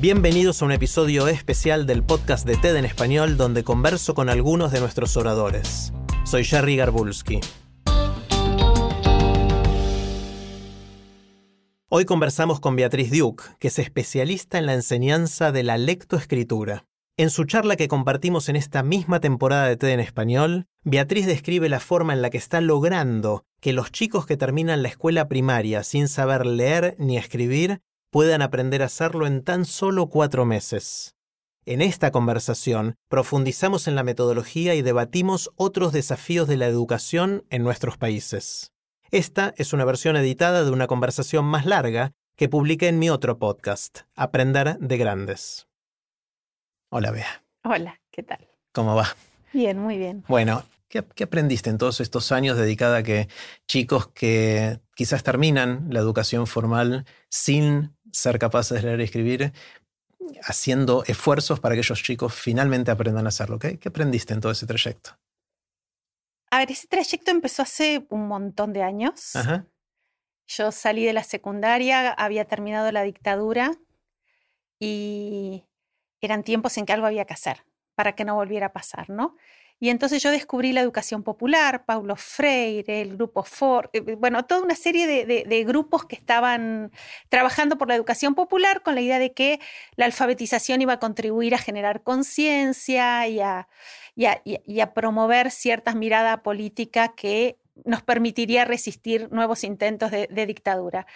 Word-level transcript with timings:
Bienvenidos 0.00 0.62
a 0.62 0.64
un 0.64 0.72
episodio 0.72 1.28
especial 1.28 1.84
del 1.84 2.02
podcast 2.02 2.46
de 2.46 2.56
TED 2.56 2.74
en 2.76 2.86
español 2.86 3.36
donde 3.36 3.64
converso 3.64 4.14
con 4.14 4.30
algunos 4.30 4.72
de 4.72 4.80
nuestros 4.80 5.14
oradores. 5.18 5.92
Soy 6.24 6.42
Jerry 6.42 6.76
Garbulski. 6.76 7.40
Hoy 11.90 12.06
conversamos 12.06 12.60
con 12.60 12.76
Beatriz 12.76 13.10
Duke, 13.10 13.44
que 13.58 13.68
es 13.68 13.78
especialista 13.78 14.56
en 14.56 14.64
la 14.64 14.72
enseñanza 14.72 15.52
de 15.52 15.64
la 15.64 15.76
lectoescritura. 15.76 16.86
En 17.18 17.28
su 17.28 17.44
charla 17.44 17.76
que 17.76 17.88
compartimos 17.88 18.48
en 18.48 18.56
esta 18.56 18.82
misma 18.82 19.20
temporada 19.20 19.68
de 19.68 19.76
TED 19.76 19.90
en 19.90 20.00
español, 20.00 20.66
Beatriz 20.82 21.26
describe 21.26 21.68
la 21.68 21.78
forma 21.78 22.14
en 22.14 22.22
la 22.22 22.30
que 22.30 22.38
está 22.38 22.62
logrando 22.62 23.44
que 23.60 23.74
los 23.74 23.92
chicos 23.92 24.24
que 24.24 24.38
terminan 24.38 24.82
la 24.82 24.88
escuela 24.88 25.28
primaria 25.28 25.82
sin 25.82 26.08
saber 26.08 26.46
leer 26.46 26.96
ni 26.98 27.18
escribir 27.18 27.82
puedan 28.10 28.42
aprender 28.42 28.82
a 28.82 28.86
hacerlo 28.86 29.26
en 29.26 29.42
tan 29.42 29.64
solo 29.64 30.08
cuatro 30.08 30.44
meses. 30.44 31.14
En 31.64 31.80
esta 31.80 32.10
conversación 32.10 32.96
profundizamos 33.08 33.86
en 33.86 33.94
la 33.94 34.02
metodología 34.02 34.74
y 34.74 34.82
debatimos 34.82 35.50
otros 35.56 35.92
desafíos 35.92 36.48
de 36.48 36.56
la 36.56 36.66
educación 36.66 37.44
en 37.50 37.62
nuestros 37.62 37.96
países. 37.96 38.72
Esta 39.10 39.54
es 39.56 39.72
una 39.72 39.84
versión 39.84 40.16
editada 40.16 40.64
de 40.64 40.70
una 40.70 40.86
conversación 40.86 41.44
más 41.44 41.66
larga 41.66 42.12
que 42.36 42.48
publiqué 42.48 42.88
en 42.88 42.98
mi 42.98 43.10
otro 43.10 43.38
podcast, 43.38 44.00
Aprender 44.16 44.78
de 44.78 44.96
Grandes. 44.96 45.68
Hola, 46.90 47.10
Bea. 47.10 47.44
Hola, 47.64 48.00
¿qué 48.10 48.22
tal? 48.22 48.48
¿Cómo 48.72 48.96
va? 48.96 49.08
Bien, 49.52 49.78
muy 49.78 49.98
bien. 49.98 50.24
Bueno, 50.26 50.64
¿qué, 50.88 51.04
qué 51.14 51.24
aprendiste 51.24 51.70
en 51.70 51.78
todos 51.78 52.00
estos 52.00 52.32
años 52.32 52.56
dedicada 52.56 52.98
a 52.98 53.02
que 53.02 53.28
chicos 53.68 54.08
que 54.08 54.80
quizás 54.94 55.22
terminan 55.22 55.88
la 55.90 56.00
educación 56.00 56.46
formal 56.46 57.04
sin 57.28 57.96
ser 58.12 58.38
capaces 58.38 58.82
de 58.82 58.88
leer 58.88 59.00
y 59.00 59.04
escribir, 59.04 59.52
haciendo 60.42 61.04
esfuerzos 61.06 61.60
para 61.60 61.74
que 61.74 61.82
esos 61.82 62.02
chicos 62.02 62.34
finalmente 62.34 62.90
aprendan 62.90 63.26
a 63.26 63.28
hacerlo? 63.28 63.58
¿Qué, 63.58 63.78
qué 63.78 63.88
aprendiste 63.88 64.34
en 64.34 64.40
todo 64.40 64.52
ese 64.52 64.66
trayecto? 64.66 65.18
A 66.50 66.58
ver, 66.58 66.70
ese 66.72 66.88
trayecto 66.88 67.30
empezó 67.30 67.62
hace 67.62 68.06
un 68.10 68.26
montón 68.26 68.72
de 68.72 68.82
años. 68.82 69.36
Ajá. 69.36 69.66
Yo 70.48 70.72
salí 70.72 71.04
de 71.04 71.12
la 71.12 71.22
secundaria, 71.22 72.10
había 72.10 72.44
terminado 72.44 72.90
la 72.90 73.02
dictadura 73.02 73.70
y 74.80 75.64
eran 76.20 76.42
tiempos 76.42 76.76
en 76.76 76.86
que 76.86 76.92
algo 76.92 77.06
había 77.06 77.24
que 77.24 77.34
hacer 77.34 77.64
para 77.94 78.16
que 78.16 78.24
no 78.24 78.34
volviera 78.34 78.66
a 78.66 78.72
pasar, 78.72 79.10
¿no? 79.10 79.36
Y 79.82 79.88
entonces 79.88 80.22
yo 80.22 80.30
descubrí 80.30 80.74
la 80.74 80.82
educación 80.82 81.22
popular, 81.22 81.86
Paulo 81.86 82.14
Freire, 82.14 83.00
el 83.00 83.16
grupo 83.16 83.42
Ford, 83.42 83.88
eh, 83.94 84.14
bueno, 84.14 84.44
toda 84.44 84.60
una 84.62 84.74
serie 84.74 85.06
de, 85.06 85.64
grupos 85.64 86.04
que 86.04 86.16
estaban 86.16 86.92
trabajando 87.30 87.78
por 87.78 87.88
la 87.88 87.94
educación 87.94 88.34
popular 88.34 88.82
con 88.82 88.94
la 88.94 89.00
idea 89.00 89.18
de 89.18 89.32
que 89.32 89.58
la 89.96 90.04
alfabetización 90.04 90.82
iba 90.82 90.94
a 90.94 90.98
contribuir 90.98 91.54
a 91.54 91.58
generar 91.58 92.02
conciencia 92.02 93.26
y 93.26 93.40
a, 93.40 93.68
promover 94.94 95.50
ciertas 95.50 95.94
miradas 95.94 96.40
políticas 96.40 97.10
que 97.16 97.58
nos 97.84 98.02
permitiría 98.02 98.66
resistir 98.66 99.32
nuevos 99.32 99.64
intentos 99.64 100.10
de, 100.10 100.28
de 100.30 100.44
dictadura. 100.44 101.06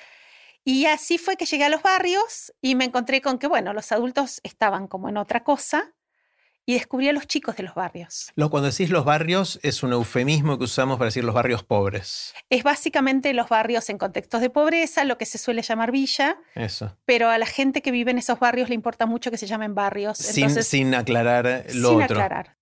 Y 0.64 0.86
así 0.86 1.18
fue 1.18 1.36
que 1.36 1.44
llegué 1.44 1.64
a 1.64 1.68
los 1.68 1.82
barrios 1.82 2.54
y 2.62 2.76
me 2.76 2.86
encontré 2.86 3.20
con 3.20 3.38
que, 3.38 3.46
bueno, 3.46 3.74
los 3.74 3.92
adultos 3.92 4.40
estaban 4.42 4.88
como 4.88 5.10
en 5.10 5.18
otra 5.18 5.44
cosa 5.44 5.92
y 6.66 6.74
descubrí 6.74 7.08
a 7.08 7.12
los 7.12 7.26
chicos 7.26 7.56
de 7.56 7.62
los 7.62 7.74
barrios. 7.74 8.32
Lo, 8.36 8.50
cuando 8.50 8.70
decís 8.70 8.90
los 8.90 9.04
barrios 9.04 9.58
es 9.62 9.82
un 9.82 9.92
eufemismo 9.92 10.58
que 10.58 10.64
usamos 10.64 10.96
para 10.98 11.06
decir 11.06 11.24
los 11.24 11.34
barrios 11.34 11.62
pobres. 11.62 12.32
Es 12.48 12.62
básicamente 12.62 13.34
los 13.34 13.48
barrios 13.48 13.90
en 13.90 13.98
contextos 13.98 14.40
de 14.40 14.50
pobreza, 14.50 15.04
lo 15.04 15.18
que 15.18 15.26
se 15.26 15.38
suele 15.38 15.62
llamar 15.62 15.92
villa. 15.92 16.38
Eso. 16.54 16.96
Pero 17.04 17.28
a 17.28 17.38
la 17.38 17.46
gente 17.46 17.82
que 17.82 17.90
vive 17.90 18.10
en 18.10 18.18
esos 18.18 18.38
barrios 18.38 18.68
le 18.68 18.74
importa 18.74 19.06
mucho 19.06 19.30
que 19.30 19.36
se 19.36 19.46
llamen 19.46 19.74
barrios. 19.74 20.18
Sin, 20.18 20.44
Entonces, 20.44 20.66
sin 20.66 20.94
aclarar 20.94 21.66
lo 21.74 21.90
sin 21.90 22.02
otro. 22.02 22.16
aclarar. 22.16 22.56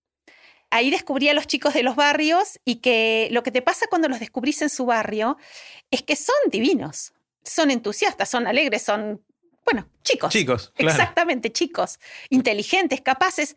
Ahí 0.71 0.91
descubrí 0.91 1.29
a 1.29 1.35
los 1.35 1.47
chicos 1.47 1.75
de 1.75 1.83
los 1.83 1.97
barrios 1.97 2.59
y 2.65 2.77
que 2.77 3.29
lo 3.31 3.43
que 3.43 3.51
te 3.51 3.61
pasa 3.63 3.87
cuando 3.89 4.09
los 4.09 4.21
descubrís 4.21 4.63
en 4.63 4.71
su 4.71 4.87
barrio 4.87 5.37
es 5.91 6.03
que 6.03 6.17
son 6.17 6.35
divinos, 6.51 7.13
son 7.45 7.71
entusiastas, 7.71 8.31
son 8.31 8.47
alegres, 8.47 8.83
son, 8.83 9.23
bueno, 9.67 9.87
chicos. 10.03 10.33
Chicos, 10.33 10.73
claro. 10.75 10.91
Exactamente, 10.93 11.53
chicos, 11.53 12.01
inteligentes, 12.31 13.03
capaces 13.03 13.57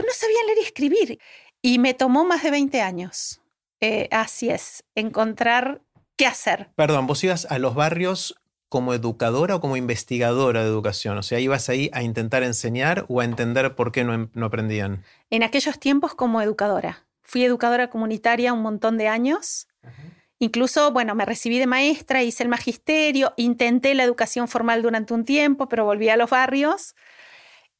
pero 0.00 0.08
no 0.08 0.14
sabían 0.14 0.46
leer 0.46 0.58
y 0.58 0.62
escribir. 0.62 1.18
Y 1.62 1.78
me 1.78 1.94
tomó 1.94 2.24
más 2.24 2.42
de 2.42 2.50
20 2.50 2.80
años. 2.80 3.40
Eh, 3.80 4.08
así 4.10 4.48
es, 4.48 4.84
encontrar 4.94 5.82
qué 6.16 6.26
hacer. 6.26 6.70
Perdón, 6.74 7.06
vos 7.06 7.22
ibas 7.22 7.46
a 7.46 7.58
los 7.58 7.74
barrios 7.74 8.34
como 8.70 8.94
educadora 8.94 9.56
o 9.56 9.60
como 9.60 9.76
investigadora 9.76 10.62
de 10.62 10.68
educación? 10.68 11.18
O 11.18 11.22
sea, 11.22 11.40
¿ibas 11.40 11.68
ahí 11.68 11.90
a 11.92 12.02
intentar 12.02 12.42
enseñar 12.44 13.04
o 13.08 13.20
a 13.20 13.24
entender 13.24 13.74
por 13.74 13.92
qué 13.92 14.04
no, 14.04 14.30
no 14.32 14.46
aprendían? 14.46 15.04
En 15.28 15.42
aquellos 15.42 15.78
tiempos 15.78 16.14
como 16.14 16.40
educadora. 16.40 17.04
Fui 17.22 17.44
educadora 17.44 17.90
comunitaria 17.90 18.52
un 18.52 18.62
montón 18.62 18.96
de 18.96 19.08
años. 19.08 19.66
Uh 19.82 19.88
-huh. 19.88 20.20
Incluso, 20.38 20.90
bueno, 20.92 21.14
me 21.14 21.26
recibí 21.26 21.58
de 21.58 21.66
maestra, 21.66 22.22
hice 22.22 22.42
el 22.44 22.48
magisterio, 22.48 23.34
intenté 23.36 23.94
la 23.94 24.04
educación 24.04 24.48
formal 24.48 24.80
durante 24.80 25.12
un 25.12 25.24
tiempo, 25.24 25.68
pero 25.68 25.84
volví 25.84 26.08
a 26.08 26.16
los 26.16 26.30
barrios. 26.30 26.94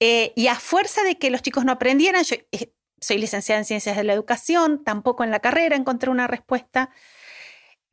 Eh, 0.00 0.32
y 0.34 0.46
a 0.46 0.54
fuerza 0.54 1.02
de 1.02 1.18
que 1.18 1.30
los 1.30 1.42
chicos 1.42 1.64
no 1.64 1.72
aprendieran, 1.72 2.24
yo 2.24 2.36
eh, 2.52 2.72
soy 3.00 3.18
licenciada 3.18 3.58
en 3.58 3.66
Ciencias 3.66 3.96
de 3.96 4.04
la 4.04 4.14
Educación, 4.14 4.82
tampoco 4.82 5.24
en 5.24 5.30
la 5.30 5.40
carrera 5.40 5.76
encontré 5.76 6.10
una 6.10 6.26
respuesta, 6.26 6.90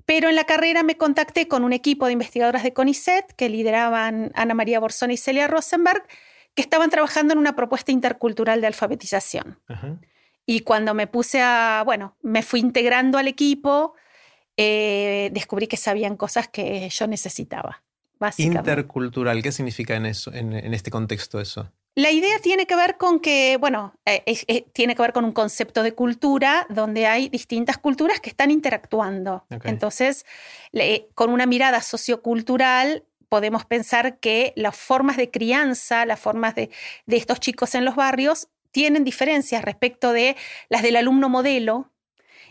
pero 0.05 0.29
en 0.29 0.35
la 0.35 0.45
carrera 0.45 0.83
me 0.83 0.95
contacté 0.95 1.49
con 1.49 1.65
un 1.65 1.73
equipo 1.73 2.05
de 2.05 2.13
investigadoras 2.13 2.63
de 2.63 2.73
CONICET 2.73 3.33
que 3.33 3.49
lideraban 3.49 4.31
Ana 4.35 4.53
María 4.53 4.79
Borzón 4.79 5.11
y 5.11 5.17
Celia 5.17 5.47
Rosenberg, 5.47 6.01
que 6.55 6.61
estaban 6.61 6.89
trabajando 6.89 7.33
en 7.33 7.39
una 7.39 7.55
propuesta 7.57 7.91
intercultural 7.91 8.61
de 8.61 8.67
alfabetización. 8.67 9.59
Y 10.45 10.61
cuando 10.61 10.93
me 10.93 11.07
puse 11.07 11.41
a, 11.41 11.83
bueno, 11.85 12.15
me 12.21 12.41
fui 12.41 12.61
integrando 12.61 13.17
al 13.17 13.27
equipo, 13.27 13.95
eh, 14.55 15.29
descubrí 15.33 15.67
que 15.67 15.77
sabían 15.77 16.15
cosas 16.15 16.47
que 16.47 16.87
yo 16.89 17.05
necesitaba. 17.05 17.83
Intercultural, 18.37 19.43
¿qué 19.43 19.51
significa 19.51 19.95
en, 19.95 20.05
eso, 20.05 20.33
en, 20.33 20.53
en 20.53 20.73
este 20.73 20.89
contexto 20.89 21.41
eso? 21.41 21.69
La 21.97 22.11
idea 22.11 22.37
tiene 22.37 22.67
que 22.67 22.75
ver 22.75 22.97
con 22.97 23.19
que, 23.19 23.57
bueno, 23.57 23.95
eh, 24.05 24.21
eh, 24.25 24.67
tiene 24.71 24.95
que 24.95 25.01
ver 25.01 25.13
con 25.13 25.25
un 25.25 25.31
concepto 25.31 25.81
de 25.81 25.95
cultura 25.95 26.67
donde 26.69 27.07
hay 27.07 27.27
distintas 27.27 27.79
culturas 27.79 28.19
que 28.19 28.29
están 28.29 28.51
interactuando. 28.51 29.45
Okay. 29.49 29.71
Entonces, 29.71 30.23
le, 30.71 31.07
con 31.15 31.31
una 31.31 31.47
mirada 31.47 31.81
sociocultural, 31.81 33.03
podemos 33.29 33.65
pensar 33.65 34.19
que 34.19 34.53
las 34.55 34.75
formas 34.75 35.17
de 35.17 35.31
crianza, 35.31 36.05
las 36.05 36.19
formas 36.19 36.53
de, 36.53 36.69
de 37.07 37.17
estos 37.17 37.39
chicos 37.39 37.73
en 37.73 37.83
los 37.83 37.95
barrios, 37.95 38.47
tienen 38.69 39.03
diferencias 39.03 39.63
respecto 39.63 40.11
de 40.11 40.35
las 40.69 40.83
del 40.83 40.97
alumno 40.97 41.29
modelo 41.29 41.89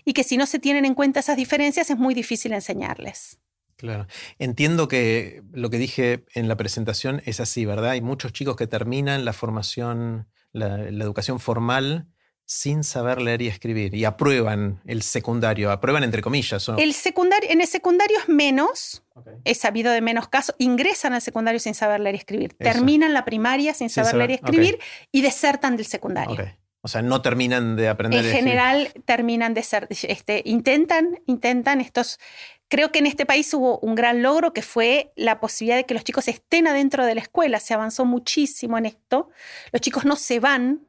y 0.05 0.13
que 0.13 0.25
si 0.25 0.37
no 0.37 0.47
se 0.47 0.59
tienen 0.59 0.85
en 0.85 0.95
cuenta 0.95 1.21
esas 1.21 1.37
diferencias 1.37 1.89
es 1.89 1.97
muy 1.97 2.15
difícil 2.15 2.53
enseñarles. 2.53 3.39
Claro. 3.77 4.07
Entiendo 4.39 4.89
que 4.89 5.43
lo 5.53 5.69
que 5.71 5.79
dije 5.79 6.25
en 6.35 6.49
la 6.49 6.57
presentación 6.57 7.23
es 7.27 7.41
así, 7.41 7.67
¿verdad? 7.67 7.91
Hay 7.91 8.01
muchos 8.01 8.33
chicos 8.33 8.57
que 8.57 8.67
terminan 8.67 9.25
la 9.25 9.33
formación, 9.33 10.29
la, 10.53 10.79
la, 10.79 11.05
educación 11.05 11.41
formal 11.41 12.09
sin 12.47 12.85
saber 12.85 13.21
leer 13.21 13.43
y 13.43 13.49
escribir 13.49 13.95
y 13.95 14.05
aprueban 14.05 14.81
el 14.87 15.03
secundario, 15.03 15.71
aprueban 15.71 16.05
entre 16.05 16.23
comillas. 16.23 16.69
¿o? 16.69 16.77
El 16.79 16.95
secundario, 16.95 17.51
en 17.51 17.61
el 17.61 17.67
secundario 17.67 18.19
es 18.19 18.29
menos, 18.29 19.03
okay. 19.15 19.35
he 19.45 19.55
sabido 19.55 19.93
de 19.93 20.01
menos 20.01 20.29
casos, 20.29 20.55
ingresan 20.59 21.13
al 21.13 21.23
secundario 21.23 21.59
sin 21.59 21.75
saber 21.75 22.01
leer 22.01 22.15
y 22.15 22.19
escribir, 22.19 22.57
Eso. 22.59 22.73
terminan 22.73 23.13
la 23.13 23.25
primaria 23.25 23.75
sin, 23.75 23.91
sin 23.91 24.05
saber, 24.05 24.13
saber, 24.13 24.29
leer 24.29 24.31
y 24.31 24.45
escribir 24.45 24.75
okay. 24.77 24.87
y 25.11 25.23
desertan 25.23 25.77
del 25.77 25.87
secundario. 25.87 26.35
Okay. 26.35 26.55
O 26.87 26.89
sea, 26.89 27.03
no 27.03 27.21
terminan 27.21 27.75
de 27.75 27.89
aprender. 27.89 28.25
En 28.25 28.31
general 28.31 28.93
terminan 29.05 29.55
de 29.55 29.65
ser, 29.65 29.89
este, 29.91 30.43
intentan, 30.45 31.19
intentan 31.27 31.81
estos. 31.81 32.21
Creo 32.69 32.93
que 32.93 33.01
en 33.01 33.07
este 33.07 33.27
país 33.27 33.53
hubo 33.55 33.81
un 33.81 33.97
gran 33.97 34.23
logro 34.23 34.53
que 34.53 34.63
fue 34.63 35.13
la 35.17 35.41
posibilidad 35.41 35.79
de 35.79 35.83
que 35.85 35.95
los 35.95 36.05
chicos 36.05 36.29
estén 36.29 36.69
adentro 36.69 37.05
de 37.05 37.17
la 37.17 37.23
escuela. 37.23 37.59
Se 37.59 37.75
avanzó 37.75 38.05
muchísimo 38.05 38.79
en 38.79 38.87
esto. 38.87 39.31
Los 39.73 39.81
chicos 39.81 40.05
no 40.05 40.15
se 40.15 40.39
van. 40.39 40.87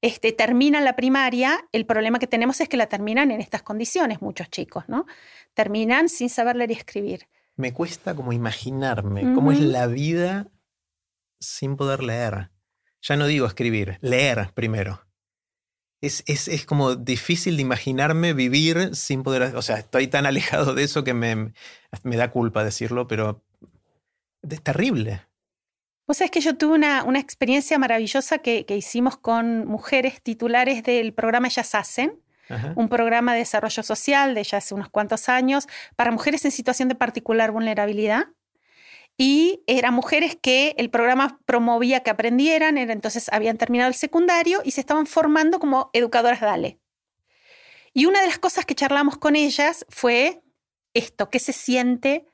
este, 0.00 0.30
terminan 0.30 0.84
la 0.84 0.94
primaria, 0.94 1.58
el 1.72 1.84
problema 1.84 2.20
que 2.20 2.28
tenemos 2.28 2.60
es 2.60 2.68
que 2.68 2.76
la 2.76 2.86
terminan 2.86 3.32
en 3.32 3.40
estas 3.40 3.62
condiciones, 3.62 4.22
muchos 4.22 4.48
chicos, 4.50 4.84
¿no? 4.86 5.06
Terminan 5.54 6.08
sin 6.08 6.30
saber 6.30 6.54
leer 6.54 6.70
y 6.70 6.74
escribir. 6.74 7.26
Me 7.56 7.72
cuesta 7.72 8.14
como 8.14 8.32
imaginarme 8.32 9.22
cómo 9.34 9.50
es 9.50 9.58
la 9.58 9.88
vida 9.88 10.46
sin 11.40 11.76
poder 11.76 12.04
leer. 12.04 12.50
Ya 13.02 13.16
no 13.16 13.26
digo 13.26 13.46
escribir, 13.46 13.98
leer 14.00 14.52
primero. 14.54 15.07
Es, 16.00 16.22
es, 16.26 16.64
como 16.64 16.94
difícil 16.94 17.56
de 17.56 17.62
imaginarme 17.62 18.32
vivir 18.32 18.94
sin 18.94 19.24
poder, 19.24 19.56
o 19.56 19.62
sea, 19.62 19.78
estoy 19.78 20.06
tan 20.06 20.26
alejado 20.26 20.74
de 20.74 20.84
eso 20.84 21.02
que 21.02 21.12
me, 21.12 21.52
me 22.04 22.16
da 22.16 22.30
culpa 22.30 22.62
decirlo, 22.62 23.08
pero 23.08 23.42
es 24.48 24.62
terrible. 24.62 25.22
Vos 26.06 26.18
sabés 26.18 26.30
que 26.30 26.40
yo 26.40 26.56
tuve 26.56 26.74
una, 26.74 27.02
una 27.02 27.18
experiencia 27.18 27.78
maravillosa 27.78 28.38
que, 28.38 28.64
que, 28.64 28.76
hicimos 28.76 29.16
con 29.16 29.66
mujeres 29.66 30.22
titulares 30.22 30.82
del 30.82 31.12
programa 31.12 31.48
Ellas 31.48 31.74
Hacen, 31.74 32.22
un 32.76 32.88
programa 32.88 33.34
de 33.34 33.40
desarrollo 33.40 33.82
social 33.82 34.34
de 34.34 34.42
ya 34.42 34.56
hace 34.58 34.74
unos 34.74 34.88
cuantos 34.88 35.28
años 35.28 35.66
para 35.96 36.10
mujeres 36.10 36.44
en 36.46 36.50
situación 36.50 36.88
de 36.88 36.94
particular 36.94 37.50
vulnerabilidad. 37.50 38.28
Y 39.18 39.64
eran 39.66 39.92
mujeres 39.92 40.38
que 40.40 40.74
el 40.78 40.90
programa 40.90 41.40
promovía 41.44 42.04
que 42.04 42.10
aprendieran, 42.10 42.78
entonces 42.78 43.28
habían 43.32 43.58
terminado 43.58 43.88
el 43.88 43.94
secundario 43.94 44.62
y 44.64 44.70
se 44.70 44.80
estaban 44.80 45.06
formando 45.06 45.58
como 45.58 45.90
educadoras 45.92 46.40
DALE. 46.40 46.78
Y 47.92 48.06
una 48.06 48.20
de 48.20 48.28
las 48.28 48.38
cosas 48.38 48.64
que 48.64 48.76
charlamos 48.76 49.18
con 49.18 49.34
ellas 49.34 49.84
fue 49.88 50.40
esto, 50.94 51.30
qué 51.30 51.40
se 51.40 51.52
siente 51.52 52.26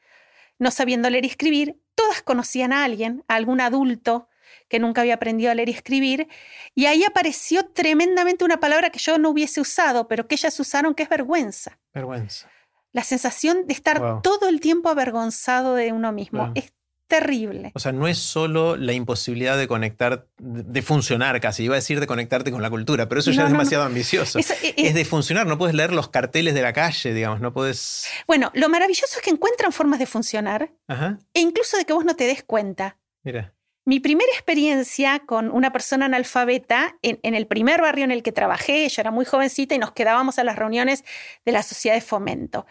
no 0.59 0.71
sabiendo 0.71 1.11
leer 1.11 1.25
y 1.25 1.29
escribir, 1.29 1.81
todas 1.95 2.23
conocían 2.23 2.73
a 2.73 2.85
alguien, 2.85 3.25
a 3.29 3.35
algún 3.35 3.61
adulto 3.61 4.29
que 4.69 4.79
nunca 4.79 5.01
había 5.03 5.15
aprendido 5.15 5.51
a 5.51 5.55
leer 5.55 5.69
y 5.69 5.73
escribir, 5.73 6.29
y 6.75 6.87
ahí 6.87 7.05
apareció 7.05 7.67
tremendamente 7.67 8.45
una 8.45 8.61
palabra 8.61 8.91
que 8.91 8.99
yo 8.99 9.19
no 9.19 9.31
hubiese 9.31 9.61
usado, 9.61 10.09
pero 10.09 10.27
que 10.27 10.37
ellas 10.37 10.59
usaron, 10.59 10.95
que 10.95 11.03
es 11.03 11.09
vergüenza. 11.09 11.79
Vergüenza. 11.93 12.49
La 12.94 13.05
sensación 13.05 13.67
de 13.67 13.75
estar 13.75 14.23
todo 14.23 14.49
el 14.49 14.61
tiempo 14.61 14.88
avergonzado 14.88 15.75
de 15.75 15.93
uno 15.93 16.12
mismo. 16.12 16.52
Es 16.55 16.73
terrible. 17.06 17.73
O 17.75 17.79
sea, 17.79 17.93
no 17.93 18.08
es 18.08 18.19
solo 18.19 18.76
la 18.76 18.93
imposibilidad 18.93 19.58
de 19.58 19.69
conectar, 19.69 20.26
de 20.38 20.82
funcionar 20.82 21.41
casi, 21.41 21.64
iba 21.64 21.75
a 21.75 21.76
decir 21.76 22.00
de 22.00 22.06
conectarte 22.06 22.50
con 22.50 22.62
la 22.62 22.70
cultura, 22.70 23.08
pero 23.08 23.20
eso 23.20 23.31
ya 23.31 23.44
es 23.44 23.50
demasiado 23.50 23.85
ambicioso. 23.85 24.38
Eh, 24.38 24.44
eh, 24.62 24.75
es, 24.76 24.94
de 24.94 25.05
funcionar, 25.05 25.46
no 25.46 25.58
puedes 25.58 25.75
leer 25.75 25.93
los 25.93 26.08
carteles 26.08 26.55
de 26.55 26.62
la 26.62 26.73
calle, 26.73 27.12
digamos, 27.12 27.41
no 27.41 27.52
puedes... 27.52 28.06
Bueno, 28.26 28.50
lo 28.55 28.69
maravilloso 28.69 29.17
es 29.17 29.23
que 29.23 29.31
encuentran 29.31 29.73
formas 29.73 29.99
de 29.99 30.06
funcionar 30.06 30.70
e 30.88 31.41
incluso 31.41 31.76
de 31.76 31.85
que 31.85 31.93
vos 31.93 32.05
no 32.05 32.14
te 32.17 32.25
des 32.25 32.43
cuenta. 32.43 32.96
Mira. 33.23 33.55
Mi 33.87 34.01
primera 34.01 34.31
experiencia 34.33 35.21
con 35.21 35.51
una 35.51 35.71
persona 35.73 36.07
analfabeta 36.07 36.97
en, 37.03 37.21
en, 37.23 37.35
el 37.35 37.47
primer 37.47 37.83
barrio 37.83 38.05
en 38.05 38.11
el 38.11 38.23
que 38.23 38.33
trabajé, 38.33 38.89
yo 38.89 39.01
era 39.03 39.11
muy 39.11 39.27
jovencita 39.27 39.75
y 39.75 39.79
nos 39.79 39.93
quedábamos 39.93 40.39
a 40.39 40.45
las 40.45 40.57
reuniones 40.57 41.05
de 41.45 41.53
la 41.53 41.63
sociedad 41.63 41.95
de 41.95 42.01
fomento. 42.01 42.67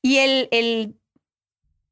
Y 0.00 0.18
el, 0.18 0.48
el 0.50 0.96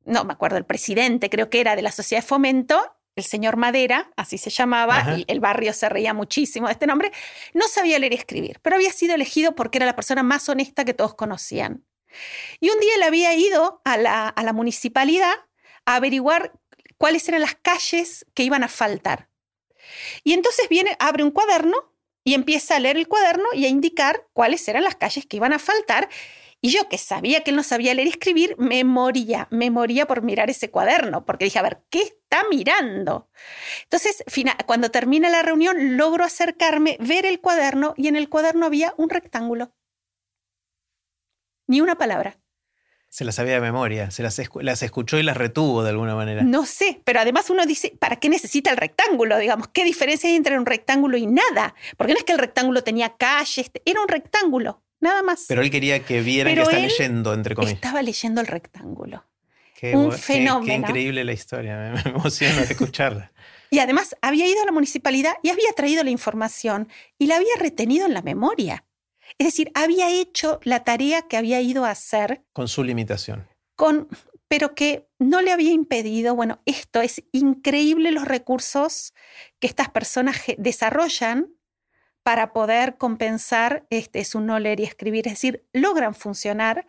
no 0.05 0.25
me 0.25 0.33
acuerdo, 0.33 0.57
el 0.57 0.65
presidente, 0.65 1.31
creo 1.31 1.51
que 1.51 1.61
era 1.61 1.77
de 1.77 1.83
la 1.83 1.93
Sociedad 1.93 2.23
de 2.23 2.29
Fomento, 2.29 2.97
el 3.15 3.25
señor 3.25 3.57
Madera, 3.57 4.11
así 4.17 4.39
se 4.39 4.51
llamaba, 4.51 5.17
y 5.19 5.25
el 5.29 5.41
barrio 5.41 5.73
se 5.75 5.89
reía 5.89 6.15
muchísimo 6.15 6.67
de 6.67 6.73
este 6.73 6.87
nombre, 6.87 7.13
no 7.53 7.69
sabía 7.69 7.99
leer 7.99 8.13
y 8.13 8.17
escribir, 8.17 8.59
pero 8.63 8.77
había 8.77 8.93
sido 8.93 9.15
elegido 9.15 9.55
porque 9.55 9.79
era 9.79 9.87
la 9.87 9.95
persona 9.95 10.23
más 10.23 10.49
honesta 10.49 10.85
que 10.85 10.95
todos 10.95 11.15
conocían. 11.15 11.85
Y 12.61 12.71
un 12.71 12.81
día 12.81 12.95
él 12.97 13.03
había 13.03 13.35
ido 13.35 13.83
a 13.85 13.97
la, 13.97 14.29
a 14.29 14.43
la 14.43 14.53
municipalidad 14.53 15.35
a 15.85 15.97
averiguar 15.97 16.53
cuáles 17.03 17.29
eran 17.29 17.41
las 17.41 17.57
calles 17.57 18.25
que 18.33 18.45
iban 18.45 18.63
a 18.63 18.69
faltar. 18.69 19.29
Y 20.23 20.35
entonces 20.35 20.69
viene, 20.69 20.97
abre 21.01 21.25
un 21.25 21.33
cuaderno 21.33 21.77
y 22.23 22.35
empieza 22.35 22.77
a 22.77 22.79
leer 22.79 22.97
el 22.97 23.09
cuaderno 23.09 23.47
y 23.55 23.65
a 23.65 23.69
indicar 23.69 24.29
cuáles 24.33 24.69
eran 24.69 24.85
las 24.85 24.95
calles 24.95 25.27
que 25.27 25.37
iban 25.39 25.53
a 25.53 25.59
faltar 25.59 26.09
y 26.61 26.71
yo 26.71 26.89
que 26.89 26.99
sabía 26.99 27.43
que 27.43 27.51
él 27.51 27.57
no 27.57 27.65
sabía 27.65 27.93
leer 27.93 28.07
y 28.07 28.11
escribir, 28.11 28.55
me 28.57 28.85
moría, 28.85 29.49
me 29.51 29.73
moría 29.73 30.07
por 30.07 30.23
mirar 30.23 30.49
ese 30.49 30.71
cuaderno, 30.71 31.25
porque 31.25 31.47
dije, 31.47 31.59
a 31.59 31.63
ver, 31.63 31.83
¿qué 31.91 32.03
está 32.03 32.45
mirando? 32.49 33.29
Entonces, 33.83 34.23
cuando 34.65 34.93
termina 34.93 35.29
la 35.29 35.43
reunión, 35.43 35.97
logro 35.97 36.23
acercarme, 36.23 36.99
ver 37.01 37.27
el 37.27 37.41
cuaderno 37.41 37.95
y 37.97 38.07
en 38.07 38.15
el 38.15 38.29
cuaderno 38.29 38.65
había 38.65 38.95
un 38.97 39.11
rectángulo. 39.11 39.75
Ni 41.67 41.81
una 41.81 41.97
palabra. 41.99 42.39
Se 43.13 43.27
las 43.27 43.35
sabía 43.35 43.53
de 43.53 43.61
memoria, 43.61 44.11
se 44.11 44.23
las, 44.23 44.41
las, 44.63 44.83
escuchó 44.83 45.19
y 45.19 45.23
las 45.23 45.37
retuvo 45.37 45.83
de 45.83 45.91
alguna 45.91 46.15
manera. 46.15 46.45
No 46.45 46.65
sé, 46.65 47.03
pero 47.05 47.21
además 47.21 47.51
uno 47.51 47.67
dice, 47.67 47.95
¿para 47.99 48.17
qué 48.17 48.31
necesita 48.31 48.71
el 48.71 48.79
rectángulo? 48.79 49.37
Digamos, 49.37 49.69
¿qué 49.69 49.85
diferencia 49.85 50.31
hay 50.31 50.37
entre 50.37 50.59
un 50.59 50.65
rectángulo 50.65 51.19
y 51.19 51.27
nada? 51.27 51.75
Porque 51.99 52.15
no 52.15 52.19
es 52.19 52.25
que 52.25 52.33
el 52.33 52.39
rectángulo 52.39 52.83
tenía 52.83 53.15
calles, 53.19 53.71
era 53.85 54.01
un 54.01 54.09
rectángulo 54.09 54.83
nada 55.01 55.23
más. 55.23 55.45
Pero 55.47 55.61
él 55.61 55.71
quería 55.71 56.03
que 56.03 56.23
vieran 56.23 56.55
que 56.55 56.63
está 56.63 56.79
leyendo, 56.79 57.35
entre 57.35 57.55
comillas. 57.55 57.75
Estaba 57.75 58.01
leyendo 58.01 58.41
el 58.41 58.47
rectángulo. 58.47 59.27
un 59.93 60.13
fenómeno. 60.13 60.65
Qué, 60.65 60.75
increíble 60.75 61.23
la 61.23 61.35
historia, 61.35 61.93
me, 61.93 62.11
emociona 62.11 62.63
escucharla. 62.63 63.31
Y 63.69 63.79
además 63.79 64.15
había 64.21 64.47
ido 64.47 64.61
a 64.63 64.67
la 64.67 64.73
municipalidad 64.73 65.33
y 65.43 65.49
había 65.49 65.73
traído 65.75 66.05
la 66.05 66.11
información 66.11 66.89
y 67.19 67.27
la 67.27 67.37
había 67.37 67.55
retenido 67.59 68.05
en 68.05 68.13
la 68.13 68.21
memoria. 68.21 68.85
Es 69.39 69.47
decir, 69.47 69.71
había 69.75 70.11
hecho 70.11 70.61
la 70.65 70.85
tarea 70.85 71.23
que 71.23 71.37
había 71.37 71.61
ido 71.61 71.85
a 71.85 71.91
hacer. 71.91 72.43
Con 72.53 72.69
su 72.69 72.85
limitación. 72.85 73.49
Con, 73.77 74.09
pero 74.49 74.75
que 74.75 75.09
no 75.19 75.41
le 75.41 75.53
había 75.53 75.73
impedido, 75.73 76.35
bueno, 76.35 76.61
esto 76.67 77.01
es 77.01 77.23
increíble 77.33 78.13
los 78.13 78.27
recursos 78.27 79.15
que 79.61 79.67
estas 79.67 79.89
personas 79.89 80.37
desarrollan 80.59 81.55
para 82.23 82.53
poder 82.53 82.97
compensar 82.99 83.87
este, 83.91 84.25
su 84.25 84.41
no 84.41 84.59
leer 84.59 84.81
y 84.81 84.85
escribir, 84.85 85.27
es 85.27 85.35
decir, 85.35 85.67
logran 85.73 86.15
funcionar. 86.15 86.87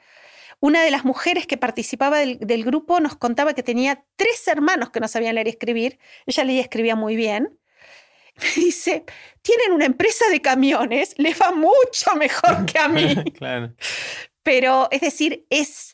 Una 0.60 0.84
de 0.84 0.92
las 0.92 1.06
mujeres 1.06 1.48
que 1.48 1.58
participaba 1.58 2.20
del, 2.20 2.64
grupo 2.64 3.00
nos 3.00 3.16
contaba 3.16 3.54
que 3.54 3.64
tenía 3.64 4.06
tres 4.16 4.48
hermanos 4.48 4.92
que 4.92 5.00
no 5.00 5.08
sabían 5.08 5.36
leer 5.36 5.48
y 5.48 5.52
escribir. 5.52 6.00
Ella 6.26 6.44
leía 6.44 6.60
y 6.60 6.64
escribía 6.64 6.96
muy 6.96 7.16
bien. 7.16 7.60
Me 8.42 8.50
dice, 8.56 9.06
tienen 9.42 9.72
una 9.72 9.86
empresa 9.86 10.26
de 10.30 10.42
camiones, 10.42 11.14
les 11.18 11.40
va 11.40 11.52
mucho 11.52 12.16
mejor 12.18 12.66
que 12.72 12.80
a 12.80 12.88
mí. 12.88 13.16
claro. 13.38 13.74
Pero, 14.44 14.90
es 14.92 15.02
decir, 15.02 15.46
es, 15.50 15.93